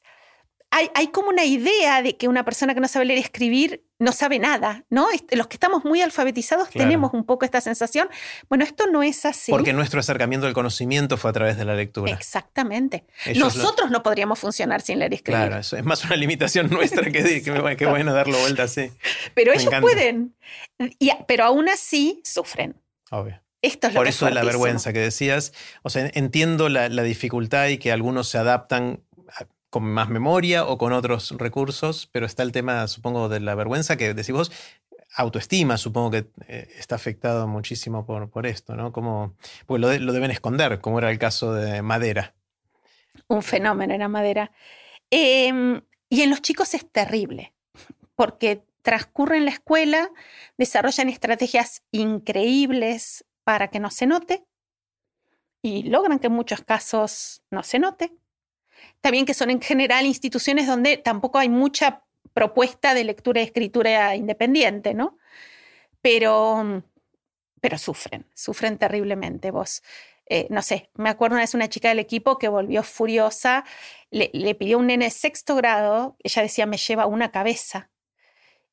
hay, 0.71 0.89
hay, 0.93 1.07
como 1.07 1.29
una 1.29 1.45
idea 1.45 2.01
de 2.01 2.17
que 2.17 2.27
una 2.27 2.45
persona 2.45 2.73
que 2.73 2.79
no 2.79 2.87
sabe 2.87 3.05
leer 3.05 3.19
y 3.19 3.21
escribir 3.21 3.83
no 3.99 4.13
sabe 4.13 4.39
nada, 4.39 4.85
¿no? 4.89 5.07
Los 5.31 5.47
que 5.47 5.55
estamos 5.55 5.83
muy 5.83 6.01
alfabetizados 6.01 6.69
tenemos 6.69 7.13
un 7.13 7.25
poco 7.25 7.43
esta 7.43 7.59
sensación. 7.59 8.07
Bueno, 8.47 8.63
esto 8.63 8.87
no 8.87 9.03
es 9.03 9.25
así. 9.25 9.51
Porque 9.51 9.73
nuestro 9.73 9.99
acercamiento 9.99 10.47
al 10.47 10.53
conocimiento 10.53 11.17
fue 11.17 11.31
a 11.31 11.33
través 11.33 11.57
de 11.57 11.65
la 11.65 11.75
lectura. 11.75 12.13
Exactamente. 12.13 13.03
Nosotros 13.35 13.91
no 13.91 14.01
podríamos 14.01 14.39
funcionar 14.39 14.81
sin 14.81 14.99
leer 14.99 15.11
y 15.11 15.15
escribir. 15.15 15.47
Claro, 15.47 15.59
eso 15.59 15.75
es 15.75 15.83
más 15.83 16.05
una 16.05 16.15
limitación 16.15 16.69
nuestra 16.71 17.11
que, 17.11 17.41
que, 17.41 17.85
bueno 17.85 18.13
darlo 18.13 18.39
vuelta 18.39 18.63
así. 18.63 18.91
Pero 19.33 19.53
ellos 19.53 19.73
pueden, 19.81 20.33
pero 21.27 21.43
aún 21.43 21.67
así 21.67 22.21
sufren. 22.23 22.75
Obvio. 23.11 23.41
Esto 23.61 23.87
es 23.87 23.93
lo 23.93 23.99
Por 23.99 24.07
eso 24.07 24.25
de 24.25 24.31
la 24.31 24.43
vergüenza 24.43 24.93
que 24.93 24.99
decías. 24.99 25.51
O 25.83 25.89
sea, 25.89 26.09
entiendo 26.13 26.69
la, 26.69 26.87
la 26.87 27.03
dificultad 27.03 27.67
y 27.67 27.77
que 27.77 27.91
algunos 27.91 28.29
se 28.29 28.37
adaptan 28.37 29.01
con 29.69 29.83
más 29.83 30.09
memoria 30.09 30.65
o 30.65 30.77
con 30.77 30.93
otros 30.93 31.31
recursos, 31.37 32.09
pero 32.11 32.25
está 32.25 32.43
el 32.43 32.51
tema, 32.51 32.87
supongo, 32.87 33.29
de 33.29 33.39
la 33.39 33.55
vergüenza 33.55 33.97
que 33.97 34.13
decís 34.13 34.31
vos, 34.31 34.51
autoestima, 35.15 35.77
supongo 35.77 36.11
que 36.11 36.27
eh, 36.47 36.67
está 36.77 36.95
afectado 36.95 37.47
muchísimo 37.47 38.05
por, 38.05 38.29
por 38.29 38.45
esto, 38.45 38.75
¿no? 38.75 38.91
Como, 38.91 39.35
pues 39.65 39.81
lo, 39.81 39.89
deben 39.89 40.31
esconder, 40.31 40.79
como 40.81 40.99
era 40.99 41.11
el 41.11 41.19
caso 41.19 41.53
de 41.53 41.81
Madera. 41.81 42.35
Un 43.27 43.41
fenómeno 43.41 43.93
era 43.93 44.07
Madera. 44.07 44.51
Em, 45.09 45.81
y 46.09 46.21
en 46.21 46.29
los 46.29 46.41
chicos 46.41 46.73
es 46.73 46.89
terrible, 46.91 47.53
porque 48.15 48.63
transcurren 48.81 49.45
la 49.45 49.51
escuela, 49.51 50.09
desarrollan 50.57 51.09
estrategias 51.09 51.83
increíbles 51.91 53.25
para 53.43 53.67
que 53.69 53.79
no 53.79 53.89
se 53.91 54.07
note 54.07 54.43
y 55.61 55.83
logran 55.83 56.19
que 56.19 56.27
en 56.27 56.33
muchos 56.33 56.61
casos 56.61 57.41
no 57.51 57.63
se 57.63 57.79
note 57.79 58.13
también 59.01 59.25
que 59.25 59.33
son 59.33 59.49
en 59.49 59.61
general 59.61 60.05
instituciones 60.05 60.67
donde 60.67 60.97
tampoco 60.97 61.37
hay 61.37 61.49
mucha 61.49 62.03
propuesta 62.33 62.93
de 62.93 63.03
lectura 63.03 63.41
y 63.41 63.45
escritura 63.45 64.15
independiente, 64.15 64.93
¿no? 64.93 65.17
Pero, 66.01 66.83
pero 67.61 67.77
sufren, 67.77 68.25
sufren 68.33 68.77
terriblemente 68.77 69.51
vos. 69.51 69.83
Eh, 70.27 70.47
no 70.49 70.61
sé, 70.61 70.91
me 70.93 71.09
acuerdo 71.09 71.35
una 71.35 71.43
vez 71.43 71.53
una 71.55 71.69
chica 71.69 71.89
del 71.89 71.99
equipo 71.99 72.37
que 72.37 72.49
volvió 72.49 72.83
furiosa, 72.83 73.65
le, 74.11 74.29
le 74.33 74.55
pidió 74.55 74.77
un 74.77 74.87
nene 74.87 75.09
sexto 75.09 75.55
grado, 75.55 76.17
ella 76.23 76.43
decía, 76.43 76.65
me 76.67 76.77
lleva 76.77 77.07
una 77.07 77.31
cabeza, 77.31 77.89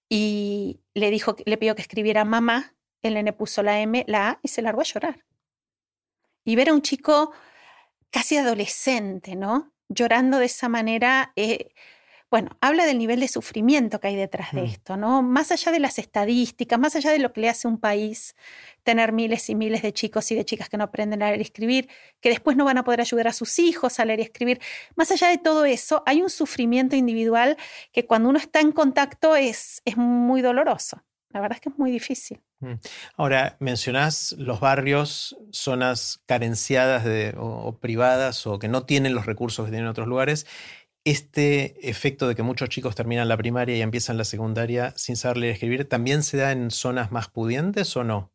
y 0.08 0.80
le 0.94 1.10
dijo, 1.10 1.36
le 1.44 1.56
pidió 1.56 1.74
que 1.74 1.82
escribiera 1.82 2.24
mamá, 2.24 2.74
el 3.02 3.14
nene 3.14 3.32
puso 3.32 3.62
la 3.62 3.80
M, 3.80 4.04
la 4.06 4.30
A 4.30 4.40
y 4.42 4.48
se 4.48 4.62
largó 4.62 4.80
a 4.80 4.84
llorar. 4.84 5.24
Y 6.44 6.56
ver 6.56 6.68
a 6.68 6.74
un 6.74 6.82
chico 6.82 7.32
casi 8.10 8.36
adolescente, 8.36 9.34
¿no? 9.34 9.72
Llorando 9.88 10.38
de 10.38 10.46
esa 10.46 10.68
manera, 10.68 11.32
eh, 11.36 11.70
bueno, 12.30 12.50
habla 12.60 12.86
del 12.86 12.98
nivel 12.98 13.20
de 13.20 13.28
sufrimiento 13.28 14.00
que 14.00 14.08
hay 14.08 14.16
detrás 14.16 14.52
de 14.52 14.62
mm. 14.62 14.64
esto, 14.64 14.96
¿no? 14.96 15.22
Más 15.22 15.52
allá 15.52 15.70
de 15.70 15.78
las 15.78 15.98
estadísticas, 15.98 16.78
más 16.78 16.96
allá 16.96 17.12
de 17.12 17.20
lo 17.20 17.32
que 17.32 17.40
le 17.40 17.48
hace 17.48 17.68
un 17.68 17.78
país 17.78 18.34
tener 18.82 19.12
miles 19.12 19.48
y 19.48 19.54
miles 19.54 19.82
de 19.82 19.92
chicos 19.92 20.30
y 20.32 20.34
de 20.34 20.44
chicas 20.44 20.68
que 20.68 20.76
no 20.76 20.84
aprenden 20.84 21.22
a 21.22 21.28
leer 21.28 21.40
y 21.40 21.42
escribir, 21.42 21.88
que 22.20 22.28
después 22.28 22.56
no 22.56 22.64
van 22.64 22.78
a 22.78 22.84
poder 22.84 23.00
ayudar 23.00 23.28
a 23.28 23.32
sus 23.32 23.58
hijos 23.58 24.00
a 24.00 24.04
leer 24.04 24.20
y 24.20 24.22
escribir. 24.22 24.60
Más 24.96 25.10
allá 25.12 25.28
de 25.28 25.38
todo 25.38 25.64
eso, 25.64 26.02
hay 26.06 26.20
un 26.20 26.30
sufrimiento 26.30 26.96
individual 26.96 27.56
que 27.92 28.06
cuando 28.06 28.28
uno 28.28 28.38
está 28.38 28.60
en 28.60 28.72
contacto 28.72 29.36
es, 29.36 29.82
es 29.84 29.96
muy 29.96 30.42
doloroso. 30.42 31.04
La 31.30 31.40
verdad 31.40 31.56
es 31.56 31.60
que 31.60 31.68
es 31.68 31.78
muy 31.78 31.90
difícil. 31.90 32.40
Mm. 32.60 32.74
Ahora, 33.16 33.56
mencionás 33.60 34.34
los 34.38 34.60
barrios, 34.60 35.36
zonas 35.50 36.22
carenciadas 36.26 37.04
o, 37.36 37.78
privadas 37.78 38.46
o 38.46 38.58
que 38.58 38.68
no 38.68 38.84
tienen 38.84 39.14
los 39.14 39.26
recursos 39.26 39.66
que 39.66 39.70
tienen 39.70 39.88
otros 39.88 40.08
lugares. 40.08 40.46
Este 41.04 41.88
efecto 41.88 42.26
de 42.26 42.34
que 42.34 42.42
muchos 42.42 42.68
chicos 42.68 42.94
terminan 42.94 43.28
la 43.28 43.36
primaria 43.36 43.76
y 43.76 43.82
empiezan 43.82 44.16
la 44.16 44.24
secundaria 44.24 44.92
sin 44.96 45.16
saber 45.16 45.36
leer 45.36 45.50
y 45.50 45.54
escribir, 45.54 45.88
¿también 45.88 46.22
se 46.22 46.36
da 46.36 46.50
en 46.50 46.70
zonas 46.70 47.12
más 47.12 47.28
pudientes 47.28 47.96
o 47.96 48.02
no? 48.02 48.32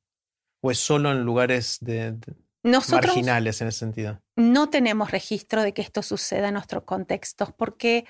¿O 0.61 0.71
es 0.71 0.77
solo 0.77 1.11
en 1.11 1.23
lugares 1.23 1.79
de, 1.81 2.15
marginales 2.63 3.59
en 3.61 3.67
ese 3.67 3.79
sentido? 3.79 4.21
No 4.37 4.69
tenemos 4.69 5.11
registro 5.11 5.63
de 5.63 5.73
que 5.73 5.81
esto 5.81 6.01
suceda 6.01 6.47
en 6.47 6.53
nuestros 6.53 6.83
contextos 6.83 7.51
porque 7.51 8.05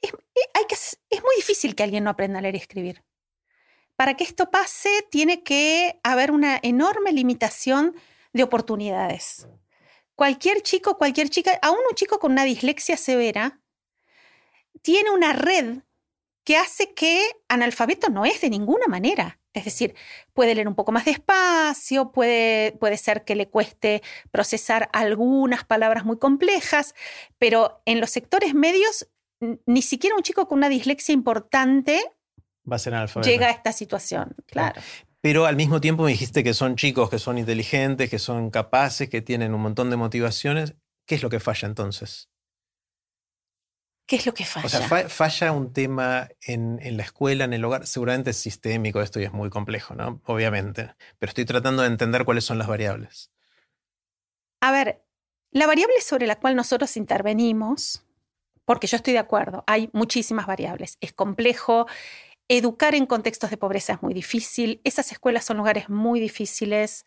es, 0.00 0.12
hay 0.54 0.64
que, 0.68 0.74
es 0.74 1.22
muy 1.22 1.34
difícil 1.36 1.74
que 1.74 1.82
alguien 1.82 2.04
no 2.04 2.10
aprenda 2.10 2.38
a 2.38 2.42
leer 2.42 2.54
y 2.54 2.58
escribir 2.58 3.02
para 3.98 4.14
que 4.14 4.22
esto 4.22 4.48
pase 4.48 4.90
tiene 5.10 5.42
que 5.42 5.98
haber 6.04 6.30
una 6.30 6.60
enorme 6.62 7.10
limitación 7.10 7.96
de 8.32 8.44
oportunidades. 8.44 9.48
Cualquier 10.14 10.62
chico, 10.62 10.96
cualquier 10.96 11.30
chica, 11.30 11.58
aún 11.62 11.78
un 11.90 11.96
chico 11.96 12.20
con 12.20 12.30
una 12.30 12.44
dislexia 12.44 12.96
severa, 12.96 13.60
tiene 14.82 15.10
una 15.10 15.32
red 15.32 15.78
que 16.44 16.56
hace 16.56 16.94
que 16.94 17.28
analfabeto 17.48 18.08
no 18.08 18.24
es 18.24 18.40
de 18.40 18.50
ninguna 18.50 18.86
manera. 18.86 19.40
Es 19.52 19.64
decir, 19.64 19.96
puede 20.32 20.54
leer 20.54 20.68
un 20.68 20.76
poco 20.76 20.92
más 20.92 21.04
despacio, 21.04 22.12
puede, 22.12 22.76
puede 22.78 22.98
ser 22.98 23.24
que 23.24 23.34
le 23.34 23.48
cueste 23.48 24.02
procesar 24.30 24.90
algunas 24.92 25.64
palabras 25.64 26.04
muy 26.04 26.20
complejas, 26.20 26.94
pero 27.36 27.82
en 27.84 27.98
los 27.98 28.10
sectores 28.10 28.54
medios, 28.54 29.08
ni 29.66 29.82
siquiera 29.82 30.14
un 30.14 30.22
chico 30.22 30.46
con 30.46 30.58
una 30.58 30.68
dislexia 30.68 31.12
importante 31.12 32.00
va 32.70 32.76
a 32.76 32.78
ser 32.78 32.94
Llega 33.22 33.46
a 33.46 33.50
esta 33.50 33.72
situación, 33.72 34.34
claro. 34.46 34.80
Pero 35.20 35.46
al 35.46 35.56
mismo 35.56 35.80
tiempo 35.80 36.04
me 36.04 36.12
dijiste 36.12 36.44
que 36.44 36.54
son 36.54 36.76
chicos, 36.76 37.10
que 37.10 37.18
son 37.18 37.38
inteligentes, 37.38 38.08
que 38.08 38.18
son 38.18 38.50
capaces, 38.50 39.08
que 39.08 39.20
tienen 39.20 39.54
un 39.54 39.60
montón 39.60 39.90
de 39.90 39.96
motivaciones. 39.96 40.74
¿Qué 41.06 41.16
es 41.16 41.22
lo 41.22 41.30
que 41.30 41.40
falla 41.40 41.66
entonces? 41.66 42.28
¿Qué 44.06 44.16
es 44.16 44.26
lo 44.26 44.32
que 44.32 44.44
falla? 44.44 44.66
O 44.66 44.68
sea, 44.68 45.08
falla 45.08 45.52
un 45.52 45.72
tema 45.72 46.28
en, 46.40 46.78
en, 46.82 46.96
la 46.96 47.02
escuela, 47.02 47.44
en 47.44 47.52
el 47.52 47.64
hogar. 47.64 47.86
Seguramente 47.86 48.30
es 48.30 48.36
sistémico 48.36 49.02
esto 49.02 49.20
y 49.20 49.24
es 49.24 49.32
muy 49.32 49.50
complejo, 49.50 49.94
¿no? 49.94 50.22
Obviamente. 50.24 50.94
Pero 51.18 51.30
estoy 51.30 51.44
tratando 51.44 51.82
de 51.82 51.88
entender 51.88 52.24
cuáles 52.24 52.44
son 52.44 52.56
las 52.58 52.68
variables. 52.68 53.30
A 54.60 54.72
ver, 54.72 55.02
la 55.50 55.66
variable 55.66 56.00
sobre 56.00 56.26
la 56.26 56.36
cual 56.36 56.56
nosotros 56.56 56.96
intervenimos, 56.96 58.04
porque 58.64 58.86
yo 58.86 58.96
estoy 58.96 59.14
de 59.14 59.18
acuerdo, 59.18 59.64
hay 59.66 59.88
muchísimas 59.92 60.46
variables. 60.46 60.98
Es 61.00 61.12
complejo, 61.12 61.86
Educar 62.48 62.94
en 62.94 63.06
contextos 63.06 63.50
de 63.50 63.58
pobreza 63.58 63.94
es 63.94 64.02
muy 64.02 64.14
difícil, 64.14 64.80
esas 64.84 65.12
escuelas 65.12 65.44
son 65.44 65.58
lugares 65.58 65.90
muy 65.90 66.18
difíciles, 66.18 67.04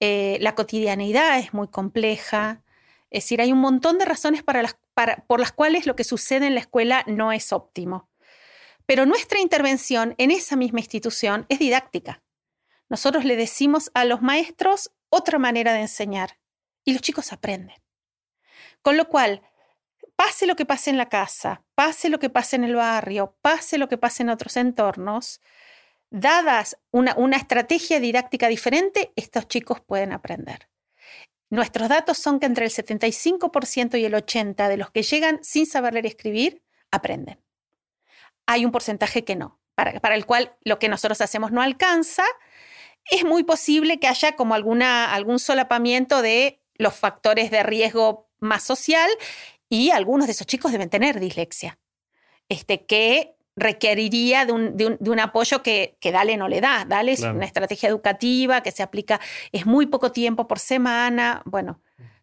eh, 0.00 0.38
la 0.40 0.56
cotidianidad 0.56 1.38
es 1.38 1.54
muy 1.54 1.68
compleja, 1.68 2.64
es 3.10 3.24
decir, 3.24 3.40
hay 3.40 3.52
un 3.52 3.60
montón 3.60 3.98
de 3.98 4.06
razones 4.06 4.42
por 4.42 5.38
las 5.38 5.52
cuales 5.52 5.86
lo 5.86 5.94
que 5.94 6.02
sucede 6.02 6.46
en 6.46 6.54
la 6.54 6.60
escuela 6.60 7.04
no 7.06 7.30
es 7.30 7.52
óptimo. 7.52 8.08
Pero 8.86 9.06
nuestra 9.06 9.38
intervención 9.38 10.14
en 10.18 10.30
esa 10.30 10.56
misma 10.56 10.80
institución 10.80 11.46
es 11.48 11.58
didáctica. 11.58 12.22
Nosotros 12.88 13.24
le 13.24 13.36
decimos 13.36 13.90
a 13.94 14.04
los 14.04 14.22
maestros 14.22 14.90
otra 15.10 15.38
manera 15.38 15.72
de 15.74 15.82
enseñar 15.82 16.38
y 16.84 16.94
los 16.94 17.02
chicos 17.02 17.32
aprenden. 17.32 17.76
Con 18.80 18.96
lo 18.96 19.08
cual, 19.08 19.42
pase 20.24 20.46
lo 20.46 20.54
que 20.54 20.66
pase 20.66 20.90
en 20.90 20.98
la 20.98 21.08
casa, 21.08 21.64
pase 21.74 22.08
lo 22.08 22.20
que 22.20 22.30
pase 22.30 22.54
en 22.54 22.62
el 22.62 22.76
barrio, 22.76 23.36
pase 23.42 23.76
lo 23.76 23.88
que 23.88 23.98
pase 23.98 24.22
en 24.22 24.28
otros 24.28 24.56
entornos, 24.56 25.40
dadas 26.10 26.78
una, 26.92 27.16
una 27.16 27.36
estrategia 27.36 27.98
didáctica 27.98 28.46
diferente, 28.46 29.12
estos 29.16 29.48
chicos 29.48 29.80
pueden 29.80 30.12
aprender. 30.12 30.68
Nuestros 31.50 31.88
datos 31.88 32.18
son 32.18 32.38
que 32.38 32.46
entre 32.46 32.66
el 32.66 32.70
75% 32.70 33.98
y 33.98 34.04
el 34.04 34.14
80% 34.14 34.68
de 34.68 34.76
los 34.76 34.92
que 34.92 35.02
llegan 35.02 35.40
sin 35.42 35.66
saber 35.66 35.94
leer 35.94 36.04
y 36.04 36.08
escribir, 36.08 36.62
aprenden. 36.92 37.40
Hay 38.46 38.64
un 38.64 38.70
porcentaje 38.70 39.24
que 39.24 39.34
no, 39.34 39.58
para, 39.74 39.98
para 39.98 40.14
el 40.14 40.24
cual 40.24 40.54
lo 40.62 40.78
que 40.78 40.88
nosotros 40.88 41.20
hacemos 41.20 41.50
no 41.50 41.62
alcanza. 41.62 42.22
Es 43.10 43.24
muy 43.24 43.42
posible 43.42 43.98
que 43.98 44.06
haya 44.06 44.36
como 44.36 44.54
alguna, 44.54 45.12
algún 45.12 45.40
solapamiento 45.40 46.22
de 46.22 46.62
los 46.74 46.94
factores 46.94 47.50
de 47.50 47.64
riesgo 47.64 48.30
más 48.38 48.62
social 48.62 49.10
y 49.72 49.90
algunos 49.90 50.26
de 50.26 50.32
esos 50.32 50.46
chicos 50.46 50.70
deben 50.70 50.90
tener 50.90 51.18
dislexia, 51.18 51.78
este, 52.50 52.84
que 52.84 53.36
requeriría 53.56 54.44
de 54.44 54.52
un, 54.52 55.18
apoyo 55.18 55.62
que, 55.62 55.96
que, 55.98 56.12
Dale 56.12 56.36
no 56.36 56.46
le 56.46 56.60
da. 56.60 56.84
Dale 56.86 57.12
es 57.12 57.22
una 57.22 57.46
estrategia 57.46 57.88
educativa 57.88 58.62
que 58.62 58.70
se 58.70 58.82
aplica, 58.82 59.18
es 59.50 59.64
muy 59.64 59.86
poco 59.86 60.12
tiempo 60.12 60.46
por 60.46 60.58
semana, 60.58 61.40
bueno, 61.46 61.80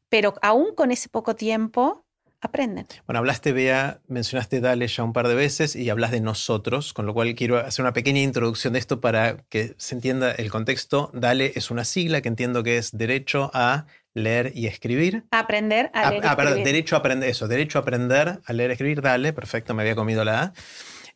pero 0.10 0.36
aún 0.44 0.75
con 0.75 0.91
ese 0.91 1.10
poco 1.10 1.36
tiempo 1.36 2.06
aprenden. 2.41 2.86
Bueno, 3.08 3.18
hablaste, 3.18 3.51
Bea, 3.51 4.00
mencionaste 4.08 4.62
Dale 4.62 4.88
ya 4.88 5.03
un 5.03 5.13
par 5.13 5.27
de 5.27 5.36
veces 5.36 5.75
y 5.75 5.89
hablas 5.89 6.12
de 6.12 6.22
nosotros, 6.22 6.94
con 6.94 7.08
lo 7.08 7.15
cual 7.15 7.34
quiero 7.34 7.58
hacer 7.58 7.84
una 7.84 7.94
pequeña 7.94 8.22
introducción 8.22 8.74
de 8.74 8.79
esto 8.79 9.01
para 9.01 9.38
que 9.50 9.74
se 9.77 9.96
entienda 9.96 10.32
el 10.32 10.51
contexto. 10.51 11.10
Dale 11.13 11.53
es 11.56 11.72
una 11.72 11.84
sigla 11.84 12.22
que 12.22 12.29
entiendo 12.29 12.63
que 12.63 12.77
es 12.77 12.96
derecho 12.96 13.50
a 13.53 13.88
leer 14.13 14.51
y 14.56 14.68
escribir. 14.68 15.24
Aprender 15.32 15.92
a 15.94 16.10
leer. 16.10 16.24
Ah, 16.25 16.36
perdón, 16.36 16.63
derecho 16.63 16.96
a 16.96 17.00
aprender, 17.00 17.30
eso, 17.30 17.48
derecho 17.48 17.80
a 17.80 17.82
aprender 17.82 18.39
a 18.44 18.54
leer 18.54 18.72
y 18.72 18.74
escribir, 18.74 19.01
dale, 19.01 19.34
perfecto, 19.34 19.74
me 19.74 19.84
había 19.84 19.96
comido 19.96 20.24
la 20.24 20.42
A. 20.42 20.54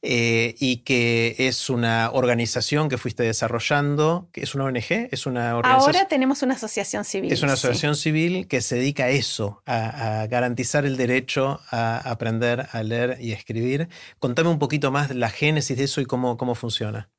Eh, 0.06 0.56
y 0.60 0.78
que 0.80 1.34
es 1.38 1.70
una 1.70 2.10
organización 2.12 2.90
que 2.90 2.98
fuiste 2.98 3.24
desarrollando, 3.24 4.28
que 4.34 4.42
es 4.42 4.54
una 4.54 4.66
ONG, 4.66 5.08
es 5.12 5.26
una 5.26 5.56
organización. 5.56 5.96
Ahora 5.96 6.08
tenemos 6.10 6.42
una 6.42 6.56
asociación 6.56 7.06
civil. 7.06 7.32
Es 7.32 7.42
una 7.42 7.54
asociación 7.54 7.96
civil 7.96 8.50
que 8.50 8.60
se 8.60 8.76
dedica 8.76 9.06
a 9.06 9.10
eso, 9.12 9.64
a, 9.66 10.28
garantizar 10.30 10.86
el 10.86 10.98
derecho 10.98 11.62
a 11.72 12.00
aprender 12.00 12.68
a 12.74 12.84
leer 12.84 13.18
y 13.22 13.32
escribir. 13.32 13.88
Contame 14.20 14.50
un 14.50 14.60
poquito 14.60 14.92
más 14.92 15.08
de 15.08 15.16
la 15.16 15.30
génesis 15.30 15.78
de 15.78 15.86
eso 15.86 16.02
y 16.02 16.06
cómo, 16.06 16.36
cómo 16.36 16.54
funciona. 16.54 17.10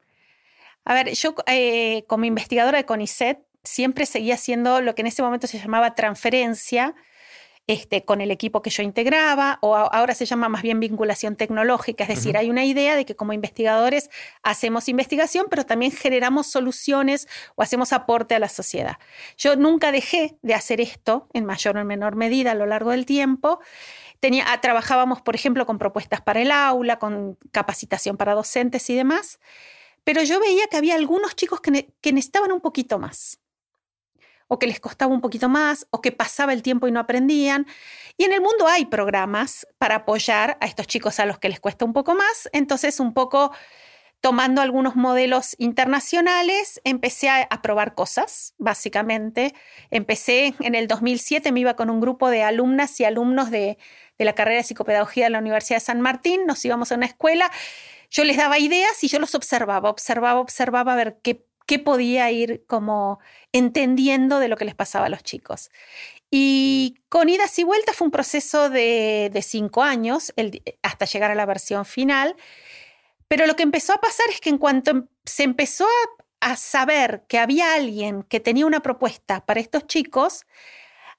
A 0.85 0.93
ver, 0.93 1.15
yo 1.15 1.35
eh, 1.47 2.05
como 2.07 2.27
investigadora 2.27 2.77
de 2.77 2.85
CONICET 2.85 3.39
siempre 3.65 4.07
seguía 4.07 4.35
haciendo 4.35 4.81
lo 4.81 4.95
que 4.95 5.03
en 5.03 5.09
ese 5.09 5.23
momento 5.23 5.47
se 5.47 5.59
llamaba 5.59 5.95
transferencia 5.95 6.95
este, 7.67 8.05
con 8.05 8.21
el 8.21 8.31
equipo 8.31 8.61
que 8.61 8.69
yo 8.69 8.83
integraba, 8.83 9.59
o 9.63 9.75
ahora 9.75 10.15
se 10.15 10.27
llama 10.27 10.51
más 10.51 10.61
bien 10.61 10.81
vinculación 10.81 11.35
tecnológica, 11.35 12.05
es 12.05 12.11
decir, 12.11 12.37
hay 12.37 12.51
una 12.51 12.67
idea 12.67 12.95
de 12.95 13.07
que 13.07 13.17
como 13.17 13.33
investigadores 13.33 14.11
hacemos 14.43 14.89
investigación, 14.91 15.47
pero 15.49 15.65
también 15.65 15.91
generamos 15.91 16.47
soluciones 16.47 17.27
o 17.55 17.63
hacemos 17.63 17.95
aporte 17.95 18.35
a 18.35 18.39
la 18.39 18.51
sociedad. 18.51 18.99
Yo 19.39 19.57
nunca 19.57 19.93
dejé 19.93 20.37
de 20.43 20.53
hacer 20.53 20.83
esto 20.83 21.29
en 21.33 21.47
mayor 21.47 21.79
o 21.79 21.85
menor 21.87 22.17
medida 22.17 22.51
a 22.51 22.55
lo 22.55 22.67
largo 22.67 22.91
del 22.91 23.07
tiempo. 23.07 23.61
Tenía, 24.21 24.53
ah, 24.53 24.61
trabajábamos, 24.61 25.23
por 25.23 25.35
ejemplo, 25.35 25.65
con 25.65 25.79
propuestas 25.79 26.21
para 26.21 26.43
el 26.43 26.51
aula, 26.51 26.99
con 26.99 27.39
capacitación 27.51 28.19
para 28.19 28.35
docentes 28.35 28.91
y 28.91 28.95
demás, 28.95 29.41
pero 30.05 30.23
yo 30.23 30.39
veía 30.39 30.67
que 30.67 30.77
había 30.77 30.97
algunos 30.97 31.35
chicos 31.35 31.63
que 31.63 32.13
necesitaban 32.13 32.53
un 32.53 32.61
poquito 32.61 32.99
más 32.99 33.39
o 34.49 34.59
que 34.59 34.67
les 34.67 34.81
costaba 34.81 35.13
un 35.13 35.21
poquito 35.21 35.49
más, 35.49 35.87
o 35.91 36.01
que 36.01 36.13
pasaba 36.13 36.53
el 36.53 36.63
tiempo 36.63 36.87
y 36.87 36.93
no 36.93 37.01
aprendían. 37.01 37.67
Y 38.17 38.25
en 38.25 38.33
el 38.33 38.41
mundo 38.41 38.67
hay 38.69 38.87
programas 38.87 39.67
para 39.79 39.97
apoyar 39.97 40.59
a 40.61 40.67
estos 40.67 40.87
chicos 40.87 41.19
a 41.21 41.27
los 41.27 41.39
que 41.39 41.49
les 41.49 41.61
cuesta 41.61 41.85
un 41.85 41.93
poco 41.93 42.15
más. 42.15 42.49
Entonces, 42.53 43.01
un 43.01 43.15
poco 43.15 43.53
tomando 44.25 44.63
algunos 44.63 44.97
modelos 44.97 45.55
internacionales, 45.59 46.81
empecé 46.85 47.29
a, 47.29 47.47
probar 47.61 47.95
cosas, 47.95 48.55
básicamente. 48.57 49.55
Empecé 49.91 50.55
en 50.61 50.75
el 50.75 50.89
2007, 50.89 51.53
me 51.53 51.61
iba 51.61 51.77
con 51.77 51.91
un 51.91 52.01
grupo 52.01 52.31
de 52.31 52.43
alumnas 52.43 52.99
y 53.01 53.05
alumnos 53.05 53.51
de, 53.51 53.77
de 54.17 54.25
la 54.25 54.35
carrera 54.35 54.57
de 54.59 54.65
psicopedagogía 54.65 55.25
de 55.25 55.31
la 55.31 55.41
Universidad 55.41 55.77
de 55.77 55.85
San 55.85 56.01
Martín, 56.01 56.47
nos 56.47 56.65
íbamos 56.65 56.91
a 56.91 56.95
una 56.95 57.05
escuela, 57.05 57.51
yo 58.11 58.25
les 58.25 58.39
daba 58.39 58.59
ideas 58.59 59.05
y 59.05 59.09
yo 59.09 59.19
los 59.19 59.35
observaba, 59.35 59.91
observaba, 59.91 60.41
observaba 60.41 60.95
a 60.95 60.97
ver 60.97 61.19
qué 61.23 61.45
qué 61.67 61.79
podía 61.79 62.31
ir 62.31 62.65
como 62.67 63.21
entendiendo 63.53 64.39
de 64.39 64.49
lo 64.49 64.57
que 64.57 64.65
les 64.65 64.75
pasaba 64.75 65.07
a 65.07 65.09
los 65.09 65.23
chicos. 65.23 65.71
Y 66.31 66.97
con 67.09 67.29
idas 67.29 67.59
y 67.59 67.65
vueltas 67.65 67.97
fue 67.97 68.07
un 68.07 68.11
proceso 68.11 68.69
de, 68.69 69.31
cinco 69.47 69.83
años 69.83 70.33
hasta 70.83 71.05
llegar 71.05 71.31
a 71.31 71.35
la 71.37 71.47
versión 71.47 71.85
final. 71.85 72.37
Pero 73.29 73.47
lo 73.47 73.57
que 73.57 73.63
empezó 73.63 73.93
a 73.95 74.01
pasar 74.01 74.27
es 74.31 74.41
que 74.41 74.51
en 74.51 74.59
cuanto 74.59 74.91
em, 74.91 75.07
se 75.25 75.45
empezó 75.45 75.87
a, 76.41 76.51
a 76.53 76.57
saber 76.57 77.25
que 77.29 77.39
había 77.39 77.75
alguien 77.75 78.23
que 78.25 78.41
tenía 78.41 78.67
una 78.67 78.81
propuesta 78.81 79.47
para 79.47 79.61
estos 79.61 79.87
chicos, 79.87 80.45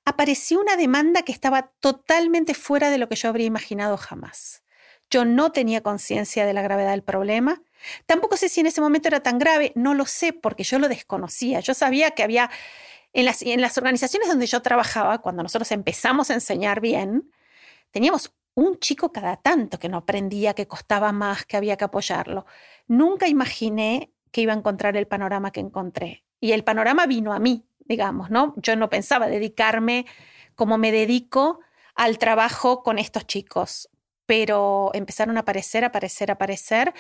apareció 0.06 0.60
una 0.60 0.76
demanda 0.76 1.24
que 1.24 1.32
estaba 1.32 1.72
totalmente 1.80 2.54
fuera 2.54 2.90
de 2.90 2.98
lo 2.98 3.10
que 3.10 3.16
yo 3.16 3.30
habría 3.30 3.48
imaginado 3.48 3.98
jamás. 3.98 4.65
Yo 5.10 5.26
no 5.26 5.52
tenía 5.52 5.82
conciencia 5.82 6.46
de 6.46 6.54
la 6.54 6.62
gravedad 6.62 6.92
del 6.92 7.04
problema. 7.04 7.62
Tampoco 8.06 8.38
sé 8.38 8.50
si 8.50 8.62
en 8.62 8.68
ese 8.68 8.82
momento 8.82 9.08
era 9.08 9.22
tan 9.22 9.38
grave, 9.38 9.72
no 9.76 9.94
lo 9.94 10.06
sé 10.06 10.34
porque 10.34 10.64
yo 10.64 10.80
lo 10.80 10.88
desconocía. 10.88 11.60
Yo 11.60 11.74
sabía 11.74 12.12
que 12.12 12.24
había 12.24 12.50
en 13.16 13.62
las, 13.62 13.78
organizaciones 13.78 14.28
donde 14.28 14.46
yo 14.46 14.62
trabajaba, 14.62 15.20
cuando 15.20 15.42
nosotros 15.42 15.72
empezamos 15.72 16.30
a 16.30 16.34
enseñar 16.34 16.82
bien, 16.82 17.32
teníamos 17.92 18.34
un 18.56 18.78
chico 18.80 19.14
cada 19.14 19.38
tanto 19.38 19.80
que 19.80 19.88
no 19.88 19.98
aprendía, 19.98 20.54
que 20.54 20.68
costaba 20.68 21.14
más, 21.14 21.46
que 21.46 21.56
había 21.56 21.78
que 21.78 21.86
apoyarlo. 21.86 22.46
Nunca 22.88 23.28
imaginé 23.28 24.12
que 24.32 24.42
iba 24.42 24.52
a 24.52 24.58
encontrar 24.58 24.98
el 24.98 25.08
panorama 25.08 25.52
que 25.52 25.62
encontré. 25.62 26.26
Y 26.42 26.52
el 26.52 26.66
panorama 26.66 27.06
vino 27.06 27.32
a 27.34 27.40
mí, 27.40 27.66
digamos, 27.80 28.30
¿no? 28.32 28.54
Yo 28.58 28.76
no 28.76 28.90
pensaba 28.90 29.28
dedicarme 29.28 30.06
como 30.56 30.78
me 30.78 30.92
dedico 30.92 31.62
al 31.96 32.18
trabajo 32.18 32.84
con 32.84 33.00
estos 33.00 33.26
chicos, 33.28 33.90
pero 34.26 34.92
empezaron 34.94 35.38
a 35.38 35.42
aparecer, 35.42 35.86
aparecer, 35.86 36.32
aparecer. 36.32 36.94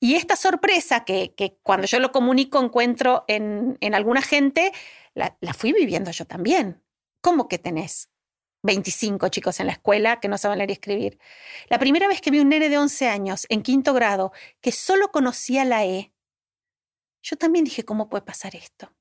Y 0.00 0.14
esta 0.14 0.36
sorpresa 0.36 1.04
que, 1.04 1.34
cuando 1.62 1.86
yo 1.86 2.00
lo 2.00 2.12
comunico 2.12 2.62
encuentro 2.62 3.24
en, 3.28 3.78
alguna 3.94 4.22
gente, 4.22 4.72
la, 5.14 5.36
la 5.40 5.54
fui 5.54 5.72
viviendo 5.72 6.10
yo 6.10 6.26
también. 6.26 6.82
¿Cómo 7.20 7.48
que 7.48 7.58
tenés 7.58 8.10
25 8.62 9.28
chicos 9.28 9.60
en 9.60 9.66
la 9.66 9.72
escuela 9.72 10.20
que 10.20 10.28
no 10.28 10.38
saben 10.38 10.58
leer 10.58 10.70
y 10.70 10.74
escribir. 10.74 11.18
La 11.68 11.78
primera 11.78 12.08
vez 12.08 12.20
que 12.20 12.30
vi 12.30 12.38
un 12.38 12.48
nene 12.48 12.68
de 12.68 12.78
11 12.78 13.08
años 13.08 13.46
en 13.48 13.62
quinto 13.62 13.92
grado 13.92 14.32
que 14.60 14.72
solo 14.72 15.10
conocía 15.10 15.64
la 15.64 15.84
E, 15.84 16.12
yo 17.22 17.36
también 17.36 17.64
dije, 17.64 17.84
¿cómo 17.84 18.08
puede 18.08 18.22
pasar 18.24 18.56
esto? 18.56 18.92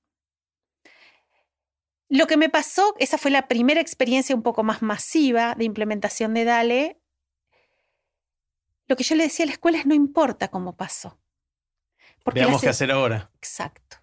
Lo 2.10 2.28
que 2.28 2.38
me 2.38 2.50
pasó, 2.50 2.94
esa 3.00 3.18
fue 3.18 3.32
la 3.32 3.48
primera 3.48 3.82
experiencia 3.82 4.36
un 4.36 4.44
poco 4.44 4.64
más 4.64 4.82
masiva 4.82 5.56
de 5.56 5.64
implementación 5.64 6.34
de 6.34 6.44
DALE. 6.44 7.01
Lo 8.92 8.98
que 8.98 9.06
yo 9.06 9.16
le 9.16 9.24
decía 9.24 9.46
a 9.46 9.48
la 9.48 9.54
escuela 9.54 9.78
es 9.78 9.86
no 9.86 9.94
importa 9.94 10.50
cómo 10.50 10.76
pasó. 10.76 11.18
Porque 12.26 12.42
Veamos 12.42 12.60
qué 12.60 12.68
hacer 12.68 12.92
ahora. 12.92 13.32
Exacto 13.36 14.02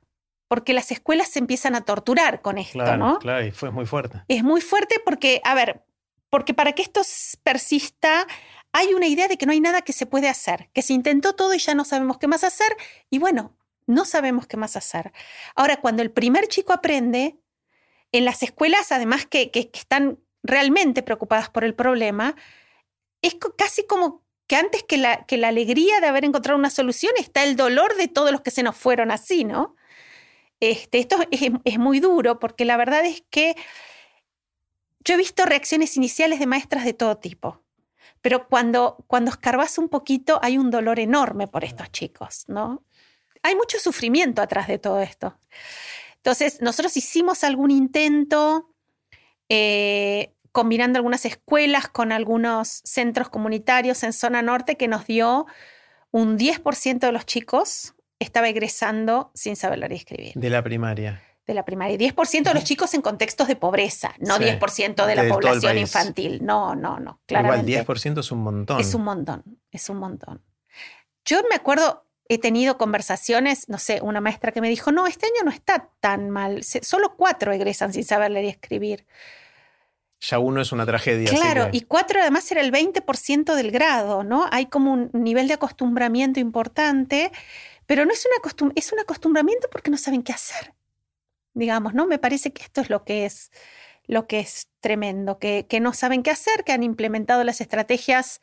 porque 0.49 0.73
las 0.73 0.91
escuelas 0.91 1.29
se 1.29 1.41
empiezan 1.41 1.75
a 1.75 1.83
torturar 1.83 2.41
con 2.41 2.57
esto, 2.57 2.97
¿no? 2.97 3.19
Claro, 3.19 3.45
y 3.45 3.51
fue 3.51 3.71
muy 3.71 3.85
fuerte. 3.85 4.23
Es 4.29 4.43
muy 4.43 4.63
fuerte 4.63 4.97
porque, 5.05 5.43
a 5.45 5.55
ver, 5.55 5.85
porque 6.31 6.55
para 6.55 6.73
que 6.73 6.81
esto 6.81 7.03
persista, 7.43 8.27
hay 8.73 8.95
una 8.95 9.09
idea 9.09 9.29
de 9.29 9.37
que 9.37 9.45
no 9.45 9.53
hay 9.53 9.61
nada 9.61 9.83
que 9.83 9.93
se 9.93 10.07
puede 10.07 10.27
hacer, 10.27 10.71
que 10.73 10.81
se 10.81 10.95
intentó 10.95 11.35
todo 11.35 11.53
y 11.53 11.59
ya 11.59 11.75
no 11.75 11.85
sabemos 11.85 12.17
qué 12.17 12.29
más 12.29 12.45
hacer, 12.45 12.75
y 13.11 13.19
bueno, 13.19 13.59
no 13.87 14.07
sabemos 14.07 14.47
qué 14.47 14.57
más 14.57 14.75
hacer. 14.75 15.13
Ahora, 15.55 15.83
cuando 15.83 16.01
el 16.01 16.11
primer 16.11 16.49
chico 16.49 16.73
aprende, 16.73 17.37
en 18.11 18.25
las 18.25 18.43
escuelas, 18.43 18.91
además 18.91 19.27
que, 19.27 19.51
que 19.51 19.71
están 19.75 20.19
realmente 20.43 21.03
preocupadas 21.03 21.51
por 21.51 21.63
el 21.63 21.75
problema, 21.75 22.37
es 23.21 23.37
casi 23.59 23.87
como 23.87 24.25
que 24.49 24.57
antes 24.57 24.83
que 24.83 24.97
la, 24.97 25.25
que 25.27 25.37
la 25.37 25.49
alegría 25.49 26.01
de 26.01 26.09
haber 26.09 26.25
encontrado 26.25 26.59
una 26.59 26.71
solución 26.71 27.13
está 27.19 27.45
el 27.45 27.55
dolor 27.55 27.97
de 27.97 28.09
todos 28.09 28.33
los 28.33 28.41
que 28.41 28.51
se 28.51 28.63
nos 28.65 28.77
fueron 28.77 29.11
así, 29.11 29.45
¿no? 29.45 29.77
Este, 30.59 30.99
esto 30.99 31.19
es, 31.31 31.79
muy 31.79 32.01
duro 32.01 32.41
porque 32.41 32.65
la 32.65 32.77
verdad 32.77 33.05
es 33.05 33.23
que 33.31 33.55
yo 35.05 35.15
he 35.15 35.17
visto 35.19 35.45
reacciones 35.45 35.97
iniciales 35.97 36.41
de 36.41 36.47
maestras 36.47 36.85
de 36.85 36.95
todo 36.95 37.19
tipo, 37.19 37.63
pero 38.23 38.49
cuando, 38.49 39.05
cuando 39.07 39.31
escarbas 39.31 39.79
un 39.79 39.89
poquito 39.89 40.41
hay 40.43 40.59
un 40.59 40.71
dolor 40.71 40.99
enorme 40.99 41.47
por 41.47 41.63
estos 41.63 41.93
chicos, 41.93 42.45
¿no? 42.49 42.85
Hay 43.43 43.55
mucho 43.55 43.79
sufrimiento 43.79 44.43
atrás 44.43 44.67
de 44.67 44.79
todo 44.79 45.01
esto. 45.01 45.39
Entonces, 46.17 46.61
nosotros 46.61 46.97
hicimos 46.97 47.45
algún 47.45 47.71
intento 47.71 48.75
eh, 49.49 50.35
combinando 50.53 50.99
algunas 50.99 51.25
escuelas 51.25 51.89
con 51.89 52.13
algunos 52.13 52.81
centros 52.85 53.29
comunitarios 53.29 54.03
en 54.03 54.13
zona 54.13 54.43
norte 54.43 54.77
que 54.77 54.89
nos 54.89 55.07
dio 55.07 55.47
un 56.11 56.39
10% 56.39 56.99
de 57.01 57.13
los 57.13 57.27
chicos 57.27 57.95
estaba 58.19 58.49
egresando 58.49 59.31
sin 59.35 59.57
saber 59.57 59.79
leer 59.79 59.93
y 59.93 59.97
escribir. 59.97 60.33
De 60.35 60.51
la 60.51 60.63
primaria. 60.63 61.23
De 61.47 61.55
la 61.55 61.65
primaria. 61.65 61.95
Y 61.95 61.99
10% 61.99 62.45
de 62.45 62.55
los 62.55 62.65
chicos 62.65 62.93
en 62.95 63.03
contextos 63.03 63.49
de 63.49 63.57
pobreza, 63.57 64.15
no 64.19 64.39
10% 64.39 65.07
de 65.07 65.15
la 65.15 65.29
población 65.29 65.79
infantil. 65.79 66.45
No, 66.45 66.75
no, 66.75 66.99
no. 66.99 67.21
Claramente. 67.27 67.71
Igual 67.71 67.87
10% 67.87 68.21
es 68.21 68.33
un 68.33 68.39
montón. 68.41 68.81
Es 68.81 68.95
un 68.95 69.05
montón, 69.05 69.45
es 69.71 69.89
un 69.89 69.97
montón. 69.99 70.43
Yo 71.25 71.41
me 71.49 71.57
acuerdo, 71.57 72.05
he 72.29 72.39
tenido 72.39 72.77
conversaciones, 72.77 73.69
no 73.69 73.79
sé, 73.79 74.01
una 74.03 74.21
maestra 74.21 74.53
que 74.53 74.61
me 74.61 74.69
dijo, 74.69 74.93
no, 74.93 75.07
este 75.07 75.27
año 75.27 75.45
no 75.45 75.51
está 75.51 75.91
tan 76.01 76.31
mal, 76.31 76.65
solo 76.65 77.17
cuatro 77.17 77.53
egresan 77.53 77.93
sin 77.93 78.05
saber 78.05 78.31
leer 78.31 78.47
y 78.47 78.49
escribir. 78.49 79.07
Ya 80.21 80.39
uno 80.39 80.61
es 80.61 80.73
una 80.73 80.85
tragedia. 80.85 81.31
Claro, 81.31 81.69
y 81.73 81.83
cuatro 81.83 82.21
además 82.21 82.51
era 82.51 82.61
el 82.61 82.73
20% 82.73 83.55
del 83.55 83.71
grado, 83.71 84.25
¿no? 84.25 84.47
Hay 84.51 84.67
como 84.67 84.93
un 84.93 85.11
nivel 85.13 85.47
de 85.47 85.55
acostumbramiento 85.55 86.41
importante 86.41 87.31
pero 87.89 88.05
no 88.05 88.13
es, 88.13 88.27
una 88.27 88.73
es 88.77 88.93
un 88.93 89.01
acostumbramiento 89.01 89.69
porque 89.73 89.91
no 89.91 89.97
saben 89.97 90.23
qué 90.23 90.33
hacer. 90.33 90.75
Digamos, 91.55 91.95
¿no? 91.95 92.07
Me 92.07 92.19
parece 92.19 92.53
que 92.53 92.63
esto 92.63 92.83
es 92.83 92.91
lo 92.91 93.03
que 93.03 93.25
es, 93.25 93.51
lo 94.05 94.27
que 94.27 94.41
es 94.41 94.69
tremendo, 94.81 95.39
que, 95.39 95.67
que 95.67 95.81
no 95.81 95.95
saben 95.95 96.23
qué 96.23 96.31
hacer, 96.31 96.65
que 96.65 96.73
han 96.73 96.83
implementado 96.83 97.45
las 97.45 97.63
estrategias 97.63 98.43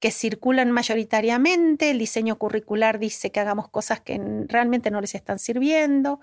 que 0.00 0.10
circulan 0.10 0.70
mayoritariamente, 0.72 1.90
el 1.90 1.98
diseño 1.98 2.38
curricular 2.38 2.98
dice 2.98 3.30
que 3.30 3.40
hagamos 3.40 3.68
cosas 3.68 4.00
que 4.00 4.18
realmente 4.48 4.90
no 4.90 5.02
les 5.02 5.14
están 5.14 5.38
sirviendo, 5.38 6.20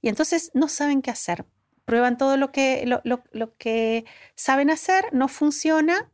y 0.00 0.08
entonces 0.08 0.50
no 0.54 0.68
saben 0.68 1.02
qué 1.02 1.10
hacer. 1.10 1.44
Prueban 1.84 2.16
todo 2.16 2.36
lo 2.36 2.50
que, 2.50 2.84
lo, 2.86 3.00
lo 3.04 3.56
que 3.56 4.04
saben 4.34 4.70
hacer, 4.70 5.04
no 5.12 5.28
funciona. 5.28 6.10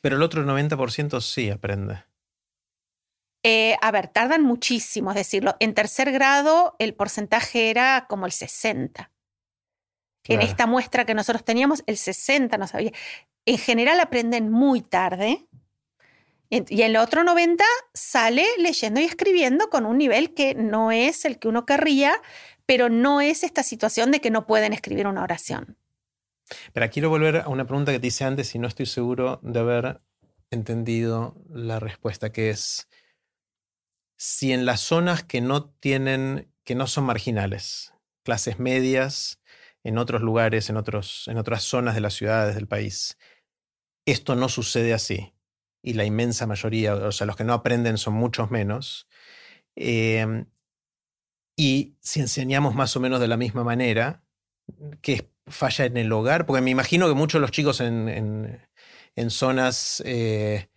Pero 0.00 0.16
el 0.16 0.22
otro 0.22 0.44
90% 0.44 1.20
sí 1.20 1.50
aprende. 1.50 2.04
Eh, 3.44 3.76
a 3.80 3.90
ver, 3.90 4.08
tardan 4.08 4.42
muchísimo, 4.42 5.10
es 5.10 5.16
decirlo. 5.16 5.56
En 5.58 5.74
tercer 5.74 6.12
grado 6.12 6.76
el 6.78 6.94
porcentaje 6.94 7.70
era 7.70 8.06
como 8.08 8.26
el 8.26 8.32
60. 8.32 9.10
En 10.28 10.40
esta 10.40 10.66
muestra 10.66 11.04
que 11.04 11.14
nosotros 11.14 11.44
teníamos, 11.44 11.82
el 11.86 11.96
60 11.96 12.56
no 12.56 12.68
sabía. 12.68 12.92
En 13.44 13.58
general 13.58 13.98
aprenden 13.98 14.50
muy 14.50 14.80
tarde. 14.80 15.48
Y 16.48 16.82
el 16.82 16.96
otro 16.96 17.24
90 17.24 17.64
sale 17.94 18.46
leyendo 18.58 19.00
y 19.00 19.04
escribiendo 19.04 19.70
con 19.70 19.86
un 19.86 19.98
nivel 19.98 20.34
que 20.34 20.54
no 20.54 20.92
es 20.92 21.24
el 21.24 21.38
que 21.38 21.48
uno 21.48 21.64
querría, 21.64 22.14
pero 22.66 22.88
no 22.88 23.20
es 23.20 23.42
esta 23.44 23.62
situación 23.62 24.10
de 24.10 24.20
que 24.20 24.30
no 24.30 24.46
pueden 24.46 24.72
escribir 24.72 25.06
una 25.06 25.22
oración. 25.22 25.76
Pero 26.72 26.90
quiero 26.90 27.08
volver 27.08 27.36
a 27.38 27.48
una 27.48 27.66
pregunta 27.66 27.92
que 27.92 28.00
te 28.00 28.08
hice 28.08 28.24
antes 28.24 28.54
y 28.54 28.58
no 28.58 28.68
estoy 28.68 28.86
seguro 28.86 29.40
de 29.42 29.60
haber 29.60 30.00
entendido 30.50 31.36
la 31.48 31.80
respuesta, 31.80 32.30
que 32.30 32.50
es, 32.50 32.88
si 34.16 34.52
en 34.52 34.66
las 34.66 34.80
zonas 34.80 35.24
que 35.24 35.40
no 35.40 35.70
tienen, 35.70 36.52
que 36.64 36.74
no 36.74 36.86
son 36.86 37.04
marginales, 37.04 37.94
clases 38.22 38.58
medias, 38.58 39.40
en 39.84 39.98
otros 39.98 40.22
lugares, 40.22 40.70
en, 40.70 40.76
otros, 40.76 41.26
en 41.28 41.38
otras 41.38 41.64
zonas 41.64 41.94
de 41.94 42.00
las 42.00 42.14
ciudades 42.14 42.54
del 42.54 42.68
país, 42.68 43.18
esto 44.06 44.36
no 44.36 44.48
sucede 44.48 44.94
así, 44.94 45.34
y 45.82 45.94
la 45.94 46.04
inmensa 46.04 46.46
mayoría, 46.46 46.94
o 46.94 47.12
sea, 47.12 47.26
los 47.26 47.36
que 47.36 47.44
no 47.44 47.52
aprenden 47.52 47.98
son 47.98 48.14
muchos 48.14 48.50
menos, 48.50 49.08
em, 49.74 50.46
y 51.56 51.94
si 52.00 52.20
enseñamos 52.20 52.74
más 52.74 52.96
o 52.96 53.00
menos 53.00 53.20
de 53.20 53.28
la 53.28 53.36
misma 53.36 53.64
manera, 53.64 54.22
que 55.00 55.30
falla 55.46 55.84
en 55.84 55.96
el 55.96 56.12
hogar, 56.12 56.46
porque 56.46 56.62
me 56.62 56.70
imagino 56.70 57.08
que 57.08 57.14
muchos 57.14 57.38
de 57.38 57.42
los 57.42 57.50
chicos 57.50 57.80
en, 57.80 58.60
en, 59.16 59.30
zonas 59.30 60.02
eh, 60.06 60.68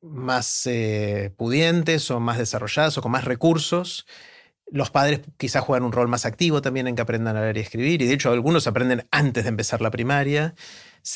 más 0.00 0.66
eh, 0.66 1.32
pudientes 1.36 2.10
o 2.10 2.20
más 2.20 2.38
desarrolladas 2.38 2.96
o 2.98 3.02
con 3.02 3.12
más 3.12 3.24
recursos. 3.24 4.06
Los 4.70 4.90
padres 4.90 5.20
quizás 5.36 5.62
juegan 5.64 5.84
un 5.84 5.92
rol 5.92 6.08
más 6.08 6.24
activo 6.24 6.62
también 6.62 6.88
en 6.88 6.96
que 6.96 7.02
aprendan 7.02 7.36
a 7.36 7.42
leer 7.42 7.58
y 7.58 7.60
escribir, 7.60 8.02
y 8.02 8.06
de 8.06 8.14
hecho 8.14 8.30
algunos 8.30 8.66
aprenden 8.66 9.06
antes 9.10 9.44
de 9.44 9.50
empezar 9.50 9.80
la 9.80 9.90
primaria. 9.90 10.54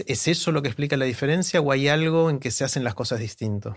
¿Es 0.06 0.28
eso 0.28 0.52
lo 0.52 0.62
que 0.62 0.68
explica 0.68 0.96
la 0.96 1.04
diferencia 1.04 1.60
o 1.60 1.72
hay 1.72 1.88
algo 1.88 2.28
en 2.28 2.38
que 2.40 2.50
se 2.50 2.64
hacen 2.64 2.84
las 2.84 2.94
cosas 2.94 3.20
distinto? 3.20 3.76